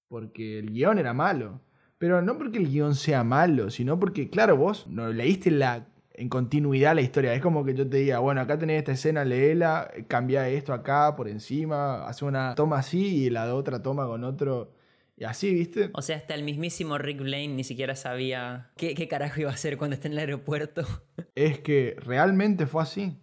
Porque 0.07 0.59
el 0.59 0.71
guion 0.71 0.99
era 0.99 1.13
malo. 1.13 1.61
Pero 1.97 2.21
no 2.21 2.37
porque 2.37 2.59
el 2.59 2.69
guion 2.69 2.93
sea 2.93 3.23
malo, 3.23 3.71
sino 3.71 3.99
porque, 3.99 4.29
claro, 4.29 4.55
vos 4.55 4.85
no 4.87 5.11
leíste 5.11 5.49
la, 5.49 5.87
en 6.13 6.29
continuidad 6.29 6.93
la 6.93 7.01
historia. 7.01 7.33
Es 7.33 7.41
como 7.41 7.65
que 7.65 7.73
yo 7.73 7.89
te 7.89 7.97
diga, 7.97 8.19
bueno, 8.19 8.41
acá 8.41 8.59
tenés 8.59 8.79
esta 8.79 8.91
escena, 8.91 9.25
léela, 9.25 9.91
cambia 10.07 10.47
esto 10.47 10.73
acá 10.73 11.15
por 11.15 11.27
encima, 11.27 12.05
hace 12.07 12.25
una 12.25 12.53
toma 12.53 12.77
así 12.79 13.25
y 13.25 13.29
la 13.29 13.53
otra 13.55 13.81
toma 13.81 14.05
con 14.05 14.23
otro. 14.23 14.74
Y 15.17 15.23
así, 15.23 15.53
¿viste? 15.53 15.91
O 15.93 16.01
sea, 16.01 16.17
hasta 16.17 16.35
el 16.35 16.43
mismísimo 16.43 16.97
Rick 16.97 17.21
Blaine 17.21 17.55
ni 17.55 17.63
siquiera 17.63 17.95
sabía 17.95 18.71
qué, 18.75 18.95
qué 18.95 19.07
carajo 19.07 19.41
iba 19.41 19.49
a 19.49 19.53
hacer 19.53 19.77
cuando 19.77 19.95
esté 19.95 20.07
en 20.07 20.13
el 20.13 20.19
aeropuerto. 20.19 20.85
Es 21.35 21.59
que 21.59 21.95
realmente 21.99 22.65
fue 22.65 22.81
así. 22.81 23.17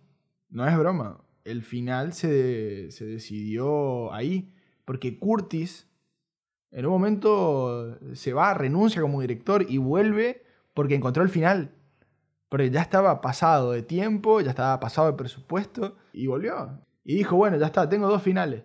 No 0.50 0.68
es 0.68 0.76
broma. 0.76 1.24
El 1.44 1.62
final 1.62 2.12
se, 2.12 2.90
se 2.90 3.06
decidió 3.06 4.12
ahí. 4.12 4.52
Porque 4.84 5.18
Curtis 5.18 5.88
en 6.72 6.86
un 6.86 6.92
momento 6.92 7.98
se 8.14 8.32
va, 8.32 8.54
renuncia 8.54 9.02
como 9.02 9.20
director 9.20 9.64
y 9.68 9.76
vuelve 9.76 10.42
porque 10.74 10.94
encontró 10.94 11.22
el 11.22 11.28
final. 11.28 11.74
Porque 12.48 12.70
ya 12.70 12.80
estaba 12.80 13.20
pasado 13.20 13.72
de 13.72 13.82
tiempo, 13.82 14.40
ya 14.40 14.50
estaba 14.50 14.80
pasado 14.80 15.08
de 15.08 15.16
presupuesto 15.16 15.96
y 16.12 16.26
volvió. 16.26 16.80
Y 17.04 17.16
dijo, 17.16 17.36
bueno, 17.36 17.58
ya 17.58 17.66
está, 17.66 17.88
tengo 17.88 18.08
dos 18.08 18.22
finales. 18.22 18.64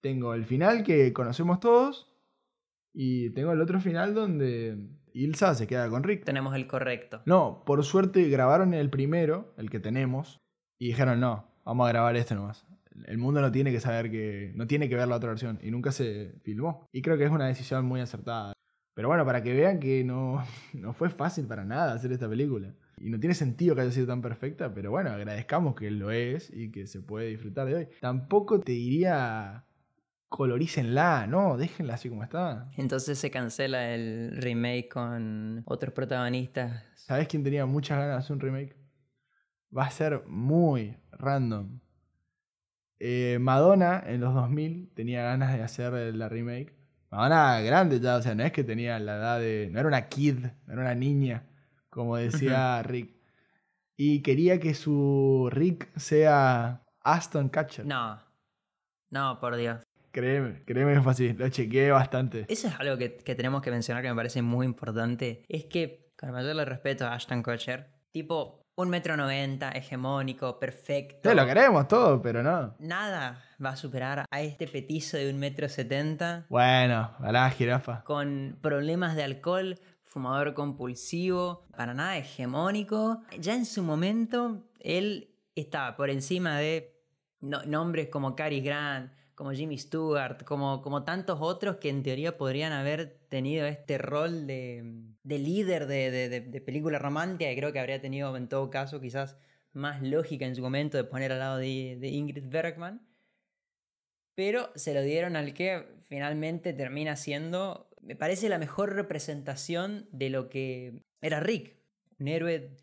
Tengo 0.00 0.34
el 0.34 0.44
final 0.44 0.84
que 0.84 1.12
conocemos 1.12 1.60
todos 1.60 2.11
y 2.94 3.30
tengo 3.30 3.52
el 3.52 3.60
otro 3.60 3.80
final 3.80 4.14
donde 4.14 4.78
Ilsa 5.14 5.54
se 5.54 5.66
queda 5.66 5.88
con 5.88 6.02
Rick. 6.02 6.24
Tenemos 6.24 6.54
el 6.54 6.66
correcto. 6.66 7.22
No, 7.26 7.62
por 7.64 7.82
suerte 7.84 8.28
grabaron 8.28 8.74
el 8.74 8.90
primero, 8.90 9.54
el 9.56 9.70
que 9.70 9.80
tenemos, 9.80 10.40
y 10.78 10.88
dijeron, 10.88 11.20
no, 11.20 11.46
vamos 11.64 11.86
a 11.86 11.92
grabar 11.92 12.16
este 12.16 12.34
nomás. 12.34 12.66
El 13.06 13.18
mundo 13.18 13.40
no 13.40 13.50
tiene 13.50 13.72
que 13.72 13.80
saber 13.80 14.10
que. 14.10 14.52
no 14.54 14.66
tiene 14.66 14.88
que 14.88 14.96
ver 14.96 15.08
la 15.08 15.16
otra 15.16 15.30
versión. 15.30 15.58
Y 15.62 15.70
nunca 15.70 15.92
se 15.92 16.34
filmó. 16.42 16.86
Y 16.92 17.02
creo 17.02 17.16
que 17.16 17.24
es 17.24 17.30
una 17.30 17.46
decisión 17.46 17.84
muy 17.86 18.00
acertada. 18.00 18.52
Pero 18.94 19.08
bueno, 19.08 19.24
para 19.24 19.42
que 19.42 19.54
vean 19.54 19.80
que 19.80 20.04
no, 20.04 20.44
no 20.74 20.92
fue 20.92 21.08
fácil 21.08 21.46
para 21.46 21.64
nada 21.64 21.94
hacer 21.94 22.12
esta 22.12 22.28
película. 22.28 22.74
Y 22.98 23.10
no 23.10 23.18
tiene 23.18 23.34
sentido 23.34 23.74
que 23.74 23.80
haya 23.80 23.90
sido 23.90 24.06
tan 24.06 24.22
perfecta, 24.22 24.72
pero 24.74 24.90
bueno, 24.90 25.10
agradezcamos 25.10 25.74
que 25.74 25.90
lo 25.90 26.10
es 26.10 26.52
y 26.54 26.70
que 26.70 26.86
se 26.86 27.00
puede 27.00 27.28
disfrutar 27.28 27.66
de 27.66 27.74
hoy. 27.74 27.88
Tampoco 28.00 28.60
te 28.60 28.72
diría 28.72 29.64
colorícenla, 30.32 31.26
no, 31.26 31.58
déjenla 31.58 31.94
así 31.94 32.08
como 32.08 32.22
está. 32.22 32.70
Entonces 32.78 33.18
se 33.18 33.30
cancela 33.30 33.94
el 33.94 34.38
remake 34.38 34.88
con 34.88 35.62
otros 35.66 35.92
protagonistas. 35.92 36.82
¿Sabes 36.94 37.28
quién 37.28 37.44
tenía 37.44 37.66
muchas 37.66 37.98
ganas 37.98 38.14
de 38.14 38.18
hacer 38.20 38.32
un 38.36 38.40
remake? 38.40 38.74
Va 39.76 39.84
a 39.84 39.90
ser 39.90 40.24
muy 40.26 40.96
random. 41.10 41.80
Eh, 42.98 43.36
Madonna 43.42 44.02
en 44.06 44.22
los 44.22 44.32
2000 44.32 44.92
tenía 44.94 45.22
ganas 45.22 45.52
de 45.52 45.62
hacer 45.62 45.92
la 46.14 46.30
remake. 46.30 46.74
Madonna 47.10 47.60
grande 47.60 48.00
ya, 48.00 48.16
o 48.16 48.22
sea, 48.22 48.34
no 48.34 48.42
es 48.42 48.52
que 48.52 48.64
tenía 48.64 48.98
la 49.00 49.16
edad 49.16 49.38
de... 49.38 49.68
No 49.70 49.80
era 49.80 49.88
una 49.88 50.08
kid, 50.08 50.46
no 50.66 50.72
era 50.72 50.80
una 50.80 50.94
niña, 50.94 51.46
como 51.90 52.16
decía 52.16 52.82
Rick. 52.82 53.14
Y 53.98 54.22
quería 54.22 54.58
que 54.58 54.72
su 54.72 55.50
Rick 55.52 55.94
sea 55.98 56.86
Aston 57.02 57.50
Catcher. 57.50 57.84
No. 57.84 58.18
No, 59.10 59.38
por 59.38 59.56
Dios. 59.56 59.82
Créeme, 60.12 60.62
créeme 60.64 60.94
que 60.94 61.00
fue 61.00 61.12
así, 61.12 61.32
lo 61.32 61.48
chequeé 61.48 61.90
bastante. 61.90 62.44
Eso 62.48 62.68
es 62.68 62.74
algo 62.78 62.96
que, 62.98 63.16
que 63.16 63.34
tenemos 63.34 63.62
que 63.62 63.70
mencionar 63.70 64.02
que 64.02 64.10
me 64.10 64.14
parece 64.16 64.42
muy 64.42 64.66
importante. 64.66 65.42
Es 65.48 65.64
que, 65.64 66.12
con 66.18 66.28
el 66.28 66.34
mayor 66.34 66.56
respeto 66.68 67.06
a 67.06 67.14
Ashton 67.14 67.42
Kutcher, 67.42 67.88
tipo 68.10 68.60
un 68.74 68.88
metro 68.88 69.16
noventa, 69.16 69.70
hegemónico, 69.70 70.58
perfecto. 70.58 71.28
Sí, 71.30 71.36
lo 71.36 71.44
queremos 71.46 71.88
todo, 71.88 72.20
pero 72.22 72.42
no. 72.42 72.74
Nada 72.78 73.42
va 73.62 73.70
a 73.70 73.76
superar 73.76 74.24
a 74.30 74.40
este 74.40 74.66
petizo 74.66 75.16
de 75.16 75.30
un 75.30 75.38
metro 75.38 75.68
setenta 75.68 76.46
Bueno, 76.48 77.10
a 77.18 77.32
la 77.32 77.50
jirafa. 77.50 78.02
con 78.04 78.58
problemas 78.62 79.14
de 79.16 79.24
alcohol, 79.24 79.78
fumador 80.02 80.52
compulsivo, 80.54 81.66
para 81.76 81.94
nada 81.94 82.16
hegemónico. 82.18 83.22
Ya 83.38 83.54
en 83.54 83.64
su 83.66 83.82
momento, 83.82 84.64
él 84.80 85.34
estaba 85.54 85.96
por 85.96 86.10
encima 86.10 86.58
de 86.58 86.98
no- 87.40 87.64
nombres 87.64 88.08
como 88.08 88.34
Cary 88.36 88.60
Grant, 88.62 89.12
como 89.42 89.54
Jimmy 89.54 89.76
Stewart, 89.76 90.44
como, 90.44 90.82
como 90.82 91.02
tantos 91.02 91.38
otros 91.40 91.78
que 91.78 91.88
en 91.88 92.04
teoría 92.04 92.38
podrían 92.38 92.72
haber 92.72 93.18
tenido 93.28 93.66
este 93.66 93.98
rol 93.98 94.46
de, 94.46 95.02
de 95.24 95.38
líder 95.40 95.88
de, 95.88 96.12
de- 96.12 96.40
de- 96.42 96.60
película 96.60 97.00
romántica, 97.00 97.50
que 97.50 97.56
creo 97.56 97.72
que 97.72 97.80
habría 97.80 98.00
tenido 98.00 98.36
en 98.36 98.48
todo 98.48 98.70
caso 98.70 99.00
quizás 99.00 99.36
más 99.72 100.00
lógica 100.00 100.46
en 100.46 100.54
su 100.54 100.62
momento 100.62 100.96
de 100.96 101.02
poner 101.02 101.32
al 101.32 101.40
lado 101.40 101.56
de 101.56 101.98
Ingrid 102.08 102.50
Bergman. 102.50 103.04
Pero 104.36 104.70
se 104.76 104.94
lo 104.94 105.02
dieron 105.02 105.34
al 105.34 105.54
que 105.54 105.88
finalmente 106.06 106.72
termina 106.72 107.16
siendo, 107.16 107.88
me 108.00 108.14
parece, 108.14 108.48
la 108.48 108.58
mejor 108.58 108.94
representación 108.94 110.06
de 110.12 110.30
lo 110.30 110.50
que 110.50 111.02
era 111.20 111.40
Rick. 111.40 111.80
Un 112.20 112.28
héroe 112.28 112.76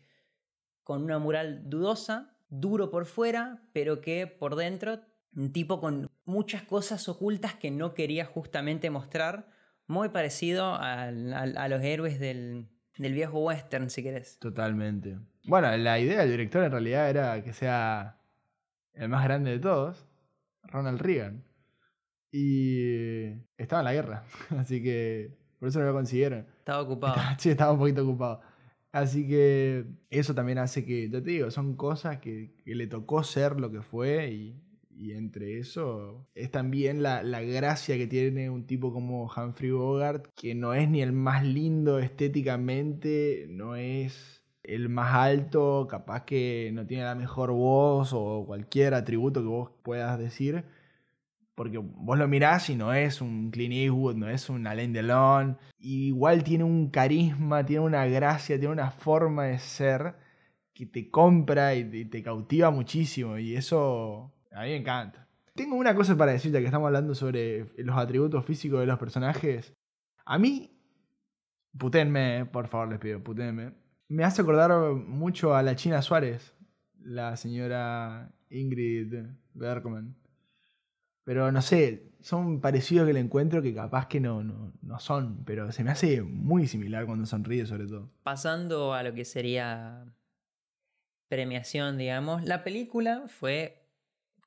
con 0.84 1.04
una 1.04 1.18
mural 1.18 1.70
dudosa, 1.70 2.36
duro 2.50 2.90
por 2.90 3.06
fuera, 3.06 3.62
pero 3.72 4.02
que 4.02 4.26
por 4.26 4.56
dentro, 4.56 5.00
un 5.34 5.52
tipo 5.52 5.80
con 5.80 6.10
muchas 6.30 6.62
cosas 6.62 7.08
ocultas 7.08 7.54
que 7.54 7.70
no 7.70 7.94
quería 7.94 8.24
justamente 8.24 8.88
mostrar, 8.88 9.48
muy 9.86 10.10
parecido 10.10 10.74
a 10.74 11.10
los 11.10 11.82
héroes 11.82 12.20
del, 12.20 12.68
del 12.96 13.14
viejo 13.14 13.40
western, 13.40 13.90
si 13.90 14.02
querés. 14.02 14.38
Totalmente. 14.38 15.18
Bueno, 15.44 15.74
la 15.76 15.98
idea 15.98 16.20
del 16.20 16.30
director 16.30 16.62
en 16.64 16.70
realidad 16.70 17.10
era 17.10 17.42
que 17.42 17.52
sea 17.52 18.18
el 18.92 19.08
más 19.08 19.24
grande 19.24 19.52
de 19.52 19.58
todos, 19.58 20.06
Ronald 20.64 21.00
Reagan. 21.00 21.44
Y 22.30 23.30
estaba 23.56 23.80
en 23.80 23.84
la 23.86 23.92
guerra, 23.92 24.24
así 24.58 24.82
que 24.82 25.36
por 25.58 25.68
eso 25.68 25.80
no 25.80 25.86
lo 25.86 25.92
consiguieron. 25.92 26.46
Estaba 26.58 26.82
ocupado. 26.82 27.16
Sí, 27.38 27.50
estaba 27.50 27.72
un 27.72 27.78
poquito 27.78 28.02
ocupado. 28.02 28.40
Así 28.92 29.26
que 29.26 29.86
eso 30.10 30.34
también 30.34 30.58
hace 30.58 30.84
que, 30.84 31.08
ya 31.08 31.22
te 31.22 31.30
digo, 31.30 31.50
son 31.50 31.76
cosas 31.76 32.18
que, 32.18 32.54
que 32.64 32.74
le 32.74 32.86
tocó 32.86 33.22
ser 33.22 33.58
lo 33.60 33.70
que 33.70 33.82
fue 33.82 34.30
y, 34.30 34.62
y 35.00 35.12
entre 35.14 35.58
eso 35.58 36.26
es 36.34 36.50
también 36.50 37.02
la, 37.02 37.22
la 37.22 37.40
gracia 37.40 37.96
que 37.96 38.06
tiene 38.06 38.50
un 38.50 38.66
tipo 38.66 38.92
como 38.92 39.32
Humphrey 39.34 39.70
Bogart, 39.70 40.26
que 40.36 40.54
no 40.54 40.74
es 40.74 40.90
ni 40.90 41.00
el 41.00 41.12
más 41.12 41.42
lindo 41.42 41.98
estéticamente, 41.98 43.46
no 43.48 43.76
es 43.76 44.42
el 44.62 44.90
más 44.90 45.14
alto, 45.14 45.86
capaz 45.88 46.26
que 46.26 46.70
no 46.74 46.86
tiene 46.86 47.04
la 47.04 47.14
mejor 47.14 47.52
voz 47.52 48.12
o 48.12 48.44
cualquier 48.46 48.92
atributo 48.92 49.40
que 49.40 49.48
vos 49.48 49.70
puedas 49.82 50.18
decir, 50.18 50.64
porque 51.54 51.78
vos 51.78 52.18
lo 52.18 52.28
mirás 52.28 52.68
y 52.70 52.76
no 52.76 52.92
es 52.92 53.22
un 53.22 53.50
Clint 53.50 53.74
Eastwood, 53.74 54.16
no 54.16 54.28
es 54.28 54.50
un 54.50 54.66
Alain 54.66 54.92
Delon. 54.92 55.58
igual 55.78 56.44
tiene 56.44 56.64
un 56.64 56.90
carisma, 56.90 57.64
tiene 57.64 57.84
una 57.84 58.06
gracia, 58.06 58.58
tiene 58.58 58.72
una 58.72 58.90
forma 58.90 59.44
de 59.44 59.58
ser 59.60 60.14
que 60.74 60.86
te 60.86 61.10
compra 61.10 61.74
y 61.74 62.04
te 62.06 62.22
cautiva 62.22 62.70
muchísimo. 62.70 63.38
Y 63.38 63.56
eso 63.56 64.32
a 64.52 64.62
mí 64.62 64.68
me 64.70 64.76
encanta. 64.76 65.26
Tengo 65.54 65.76
una 65.76 65.94
cosa 65.94 66.16
para 66.16 66.32
decirte 66.32 66.60
que 66.60 66.66
estamos 66.66 66.86
hablando 66.86 67.14
sobre 67.14 67.66
los 67.78 67.96
atributos 67.96 68.44
físicos 68.44 68.80
de 68.80 68.86
los 68.86 68.98
personajes. 68.98 69.74
A 70.24 70.38
mí, 70.38 70.70
putenme, 71.76 72.46
por 72.46 72.68
favor, 72.68 72.88
les 72.88 72.98
pido, 72.98 73.22
putenme. 73.22 73.72
Me 74.08 74.24
hace 74.24 74.42
acordar 74.42 74.70
mucho 74.92 75.54
a 75.54 75.62
la 75.62 75.76
China 75.76 76.02
Suárez, 76.02 76.54
la 77.00 77.36
señora 77.36 78.32
Ingrid 78.48 79.26
Bergman. 79.54 80.16
Pero 81.24 81.52
no 81.52 81.62
sé, 81.62 82.10
son 82.20 82.60
parecidos 82.60 83.06
que 83.06 83.12
le 83.12 83.20
encuentro 83.20 83.62
que 83.62 83.74
capaz 83.74 84.06
que 84.08 84.20
no, 84.20 84.42
no, 84.42 84.72
no 84.82 84.98
son, 84.98 85.44
pero 85.44 85.70
se 85.72 85.84
me 85.84 85.90
hace 85.90 86.22
muy 86.22 86.66
similar 86.66 87.06
cuando 87.06 87.26
sonríe 87.26 87.66
sobre 87.66 87.86
todo. 87.86 88.10
Pasando 88.22 88.94
a 88.94 89.02
lo 89.02 89.14
que 89.14 89.24
sería 89.24 90.06
premiación, 91.28 91.98
digamos, 91.98 92.44
la 92.44 92.64
película 92.64 93.24
fue, 93.28 93.79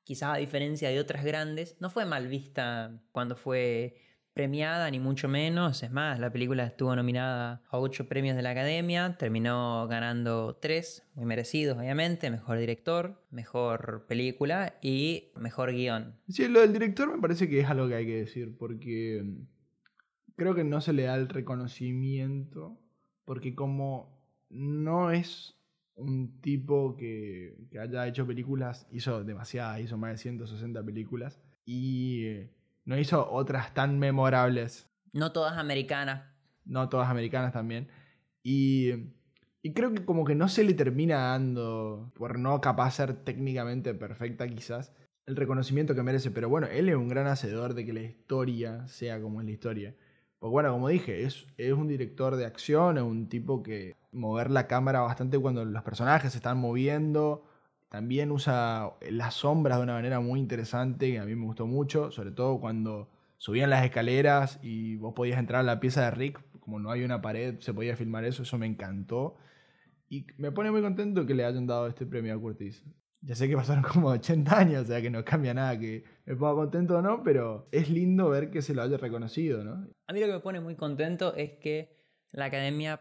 quizás 0.04 0.34
a 0.34 0.38
diferencia 0.38 0.90
de 0.90 1.00
otras 1.00 1.24
grandes, 1.24 1.76
no 1.80 1.90
fue 1.90 2.04
mal 2.04 2.28
vista 2.28 3.02
cuando 3.12 3.36
fue 3.36 3.96
premiada, 4.34 4.90
ni 4.90 4.98
mucho 4.98 5.28
menos. 5.28 5.82
Es 5.82 5.90
más, 5.90 6.18
la 6.18 6.30
película 6.30 6.64
estuvo 6.64 6.94
nominada 6.94 7.62
a 7.68 7.78
ocho 7.78 8.08
premios 8.08 8.36
de 8.36 8.42
la 8.42 8.50
Academia, 8.50 9.16
terminó 9.16 9.86
ganando 9.88 10.56
tres, 10.60 11.08
muy 11.14 11.24
merecidos, 11.24 11.78
obviamente: 11.78 12.30
mejor 12.30 12.58
director, 12.58 13.22
mejor 13.30 14.04
película 14.08 14.74
y 14.82 15.30
mejor 15.36 15.72
guion. 15.72 16.16
Sí, 16.28 16.48
lo 16.48 16.60
del 16.60 16.72
director 16.72 17.10
me 17.14 17.20
parece 17.20 17.48
que 17.48 17.60
es 17.60 17.70
algo 17.70 17.88
que 17.88 17.94
hay 17.94 18.06
que 18.06 18.16
decir, 18.16 18.56
porque 18.58 19.22
mm, 19.24 19.46
creo 20.36 20.54
que 20.54 20.64
no 20.64 20.80
se 20.80 20.92
le 20.92 21.04
da 21.04 21.14
el 21.14 21.28
reconocimiento, 21.28 22.78
porque 23.24 23.54
como 23.54 24.20
no 24.50 25.12
es 25.12 25.56
un 25.96 26.40
tipo 26.40 26.96
que, 26.96 27.56
que 27.70 27.78
haya 27.78 28.06
hecho 28.06 28.26
películas, 28.26 28.86
hizo 28.90 29.24
demasiadas, 29.24 29.80
hizo 29.80 29.96
más 29.96 30.12
de 30.12 30.18
160 30.18 30.82
películas, 30.82 31.40
y 31.64 32.24
eh, 32.26 32.50
no 32.84 32.98
hizo 32.98 33.30
otras 33.30 33.72
tan 33.74 33.98
memorables 33.98 34.90
No 35.12 35.32
todas 35.32 35.56
americanas, 35.58 36.24
no 36.64 36.88
todas 36.88 37.08
americanas 37.08 37.52
también. 37.52 37.88
Y, 38.42 38.90
y 39.62 39.72
creo 39.72 39.94
que 39.94 40.04
como 40.04 40.24
que 40.24 40.34
no 40.34 40.48
se 40.48 40.64
le 40.64 40.74
termina 40.74 41.16
dando, 41.28 42.12
por 42.14 42.38
no 42.38 42.60
capaz 42.60 42.92
ser 42.92 43.14
técnicamente 43.24 43.94
perfecta 43.94 44.46
quizás, 44.48 44.92
el 45.26 45.36
reconocimiento 45.36 45.94
que 45.94 46.02
merece. 46.02 46.30
Pero 46.30 46.48
bueno, 46.48 46.66
él 46.66 46.88
es 46.88 46.96
un 46.96 47.08
gran 47.08 47.26
hacedor 47.26 47.74
de 47.74 47.86
que 47.86 47.92
la 47.92 48.02
historia 48.02 48.86
sea 48.88 49.20
como 49.20 49.40
es 49.40 49.46
la 49.46 49.52
historia. 49.52 49.94
Porque 50.44 50.52
bueno, 50.52 50.72
como 50.72 50.88
dije, 50.88 51.22
es, 51.22 51.46
es 51.56 51.72
un 51.72 51.88
director 51.88 52.36
de 52.36 52.44
acción, 52.44 52.98
es 52.98 53.02
un 53.02 53.30
tipo 53.30 53.62
que 53.62 53.96
mover 54.12 54.50
la 54.50 54.66
cámara 54.66 55.00
bastante 55.00 55.38
cuando 55.38 55.64
los 55.64 55.82
personajes 55.82 56.32
se 56.32 56.36
están 56.36 56.58
moviendo. 56.58 57.46
También 57.88 58.30
usa 58.30 58.92
las 59.08 59.36
sombras 59.36 59.78
de 59.78 59.84
una 59.84 59.94
manera 59.94 60.20
muy 60.20 60.38
interesante 60.40 61.12
que 61.12 61.18
a 61.18 61.24
mí 61.24 61.34
me 61.34 61.46
gustó 61.46 61.66
mucho, 61.66 62.10
sobre 62.10 62.30
todo 62.30 62.60
cuando 62.60 63.08
subían 63.38 63.70
las 63.70 63.86
escaleras 63.86 64.58
y 64.62 64.96
vos 64.96 65.14
podías 65.14 65.38
entrar 65.38 65.60
a 65.60 65.62
la 65.62 65.80
pieza 65.80 66.02
de 66.04 66.10
Rick, 66.10 66.38
como 66.60 66.78
no 66.78 66.90
hay 66.90 67.04
una 67.04 67.22
pared, 67.22 67.58
se 67.60 67.72
podía 67.72 67.96
filmar 67.96 68.26
eso, 68.26 68.42
eso 68.42 68.58
me 68.58 68.66
encantó. 68.66 69.38
Y 70.10 70.26
me 70.36 70.52
pone 70.52 70.70
muy 70.70 70.82
contento 70.82 71.24
que 71.24 71.32
le 71.32 71.46
hayan 71.46 71.66
dado 71.66 71.86
este 71.86 72.04
premio 72.04 72.34
a 72.34 72.38
Curtis. 72.38 72.84
Ya 73.26 73.34
sé 73.34 73.48
que 73.48 73.56
pasaron 73.56 73.82
como 73.92 74.08
80 74.08 74.58
años, 74.58 74.82
o 74.84 74.86
sea 74.86 75.00
que 75.00 75.10
no 75.10 75.24
cambia 75.24 75.54
nada 75.54 75.78
que 75.78 76.04
me 76.26 76.36
ponga 76.36 76.54
contento 76.54 76.98
o 76.98 77.02
no, 77.02 77.22
pero 77.22 77.68
es 77.72 77.88
lindo 77.88 78.28
ver 78.28 78.50
que 78.50 78.62
se 78.62 78.74
lo 78.74 78.82
haya 78.82 78.96
reconocido, 78.96 79.64
¿no? 79.64 79.88
A 80.06 80.12
mí 80.12 80.20
lo 80.20 80.26
que 80.26 80.32
me 80.32 80.40
pone 80.40 80.60
muy 80.60 80.76
contento 80.76 81.34
es 81.34 81.52
que 81.52 81.96
la 82.32 82.46
academia 82.46 83.00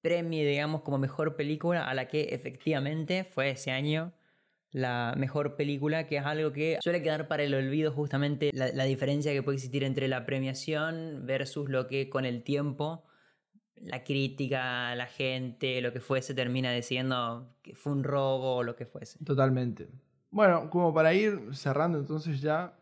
premie, 0.00 0.44
digamos, 0.44 0.82
como 0.82 0.98
mejor 0.98 1.36
película 1.36 1.88
a 1.88 1.94
la 1.94 2.08
que 2.08 2.28
efectivamente 2.30 3.24
fue 3.24 3.50
ese 3.50 3.70
año 3.70 4.12
la 4.72 5.14
mejor 5.18 5.54
película, 5.54 6.06
que 6.06 6.16
es 6.16 6.24
algo 6.24 6.52
que 6.52 6.78
suele 6.82 7.02
quedar 7.02 7.28
para 7.28 7.42
el 7.42 7.54
olvido 7.54 7.92
justamente 7.92 8.50
la, 8.54 8.72
la 8.72 8.84
diferencia 8.84 9.32
que 9.32 9.42
puede 9.42 9.56
existir 9.56 9.84
entre 9.84 10.08
la 10.08 10.24
premiación 10.24 11.26
versus 11.26 11.68
lo 11.68 11.86
que 11.86 12.08
con 12.08 12.24
el 12.24 12.42
tiempo 12.42 13.04
la 13.82 14.04
crítica, 14.04 14.94
la 14.94 15.06
gente, 15.06 15.80
lo 15.80 15.92
que 15.92 16.00
fuese, 16.00 16.34
termina 16.34 16.72
diciendo 16.72 17.54
que 17.62 17.74
fue 17.74 17.92
un 17.92 18.04
robo 18.04 18.56
o 18.56 18.62
lo 18.62 18.76
que 18.76 18.86
fuese. 18.86 19.22
Totalmente. 19.24 19.88
Bueno, 20.30 20.70
como 20.70 20.94
para 20.94 21.12
ir 21.14 21.50
cerrando 21.52 21.98
entonces 21.98 22.40
ya, 22.40 22.74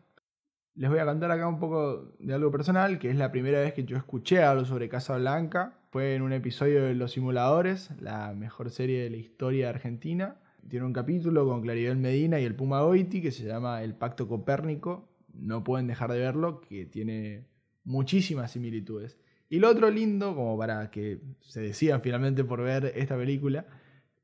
les 0.75 0.89
voy 0.89 0.99
a 0.99 1.05
contar 1.05 1.31
acá 1.31 1.47
un 1.47 1.59
poco 1.59 2.13
de 2.19 2.33
algo 2.33 2.51
personal, 2.51 2.97
que 2.97 3.09
es 3.09 3.17
la 3.17 3.31
primera 3.31 3.59
vez 3.59 3.73
que 3.73 3.83
yo 3.83 3.97
escuché 3.97 4.43
algo 4.43 4.65
sobre 4.65 4.89
Casa 4.89 5.17
Blanca. 5.17 5.77
Fue 5.89 6.15
en 6.15 6.21
un 6.21 6.31
episodio 6.31 6.83
de 6.83 6.95
Los 6.95 7.11
Simuladores, 7.11 7.91
la 7.99 8.33
mejor 8.33 8.69
serie 8.69 9.03
de 9.03 9.09
la 9.09 9.17
historia 9.17 9.69
Argentina. 9.69 10.37
Tiene 10.69 10.85
un 10.85 10.93
capítulo 10.93 11.45
con 11.45 11.61
Claribel 11.61 11.97
Medina 11.97 12.39
y 12.39 12.45
el 12.45 12.55
Puma 12.55 12.81
Goiti 12.81 13.21
que 13.21 13.31
se 13.31 13.45
llama 13.45 13.83
El 13.83 13.95
Pacto 13.95 14.27
Copérnico. 14.27 15.09
No 15.33 15.63
pueden 15.63 15.87
dejar 15.87 16.11
de 16.11 16.19
verlo, 16.19 16.61
que 16.61 16.85
tiene 16.85 17.47
muchísimas 17.83 18.51
similitudes. 18.51 19.17
Y 19.51 19.59
lo 19.59 19.69
otro 19.69 19.89
lindo, 19.91 20.33
como 20.33 20.57
para 20.57 20.89
que 20.91 21.19
se 21.41 21.59
decidan 21.59 22.01
finalmente 22.01 22.45
por 22.45 22.61
ver 22.61 22.93
esta 22.95 23.17
película, 23.17 23.65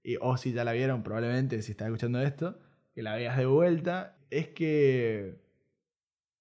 y- 0.01 0.15
o 0.21 0.37
si 0.37 0.53
ya 0.53 0.63
la 0.63 0.71
vieron 0.71 1.03
probablemente, 1.03 1.61
si 1.61 1.71
están 1.73 1.87
escuchando 1.87 2.21
esto, 2.21 2.57
que 2.95 3.03
la 3.03 3.13
veas 3.15 3.35
de 3.35 3.45
vuelta, 3.45 4.15
es 4.29 4.47
que 4.47 5.35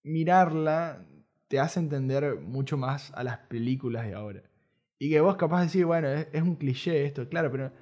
mirarla 0.04 1.04
te 1.48 1.58
hace 1.58 1.80
entender 1.80 2.36
mucho 2.36 2.76
más 2.76 3.12
a 3.14 3.24
las 3.24 3.38
películas 3.38 4.06
de 4.06 4.14
ahora. 4.14 4.42
Y 5.00 5.10
que 5.10 5.20
vos 5.20 5.34
capaz 5.36 5.58
de 5.58 5.64
decir, 5.66 5.84
bueno, 5.84 6.06
es, 6.06 6.28
es 6.32 6.42
un 6.42 6.54
cliché 6.54 7.04
esto, 7.06 7.28
claro, 7.28 7.50
pero 7.50 7.72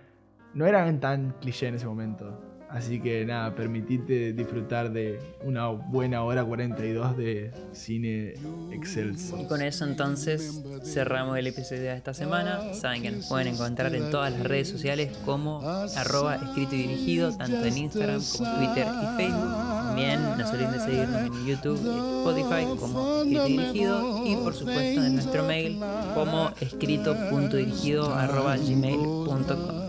no 0.55 0.65
eran 0.67 1.01
tan 1.01 1.33
cliché 1.39 1.69
en 1.69 1.75
ese 1.75 1.87
momento. 1.87 2.54
Así 2.75 2.99
que 2.99 3.25
nada, 3.25 3.55
permitite 3.55 4.33
disfrutar 4.33 4.93
de 4.93 5.20
una 5.45 5.68
buena 5.68 6.25
hora 6.25 6.45
42 6.45 7.16
de 7.16 7.53
cine 7.72 8.35
excelso. 8.72 9.41
Y 9.41 9.47
con 9.47 9.62
eso 9.62 9.85
entonces 9.85 10.61
cerramos 10.83 11.39
el 11.39 11.47
episodio 11.47 11.83
de 11.83 11.97
esta 11.97 12.12
semana. 12.12 12.75
Saben 12.75 13.03
que 13.03 13.12
nos 13.12 13.29
pueden 13.29 13.55
encontrar 13.55 13.95
en 13.95 14.11
todas 14.11 14.33
las 14.33 14.43
redes 14.43 14.70
sociales 14.70 15.16
como 15.25 15.61
arroba 15.97 16.35
escrito 16.35 16.75
y 16.75 16.79
dirigido, 16.79 17.37
tanto 17.37 17.64
en 17.64 17.79
Instagram 17.79 18.20
como 18.37 18.57
Twitter 18.57 18.87
y 18.89 19.16
Facebook. 19.18 19.55
También 19.85 20.20
no 20.37 20.45
se 20.45 20.55
olviden 20.55 20.72
de 20.72 20.81
seguirnos 20.81 21.22
en 21.22 21.47
YouTube 21.47 21.81
y 21.85 21.99
Spotify 22.18 22.81
como 22.81 23.18
escrito 23.18 23.47
y 23.47 23.53
dirigido 23.53 24.27
y 24.27 24.35
por 24.35 24.53
supuesto 24.53 25.05
en 25.05 25.14
nuestro 25.14 25.45
mail 25.45 25.79
como 26.14 26.51
escrito.dirigido 26.61 28.12
arroba 28.12 28.57
gmail.com. 28.57 29.85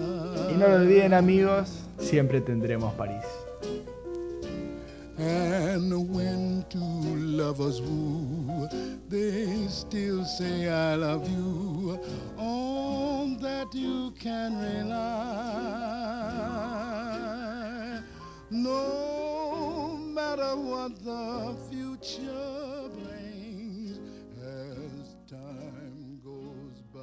Y 0.54 0.58
no 0.58 0.68
lo 0.68 0.76
olviden 0.76 1.16
amigos, 1.16 1.85
siempre 2.00 2.42
tendremos 2.42 2.94
París. 2.94 3.26
And 5.18 5.94
when 6.14 6.66
two 6.70 6.80
lovers 6.80 7.82
woo, 7.82 8.68
they 9.08 9.68
still 9.70 10.26
say 10.26 10.68
I 10.68 10.96
love 10.96 11.30
you. 11.30 12.00
On 12.38 13.38
that 13.38 13.74
you 13.74 14.12
can 14.20 14.58
rely. 14.60 15.06
No 18.52 19.98
matter 19.98 20.56
what 20.58 21.02
the 21.04 21.56
future 21.70 22.90
brings 22.94 24.00
as 24.44 25.16
time 25.30 26.20
goes 26.24 26.82
by. 26.94 27.00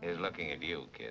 He's 0.00 0.18
looking 0.18 0.50
at 0.52 0.62
you, 0.62 0.86
kid. 0.96 1.05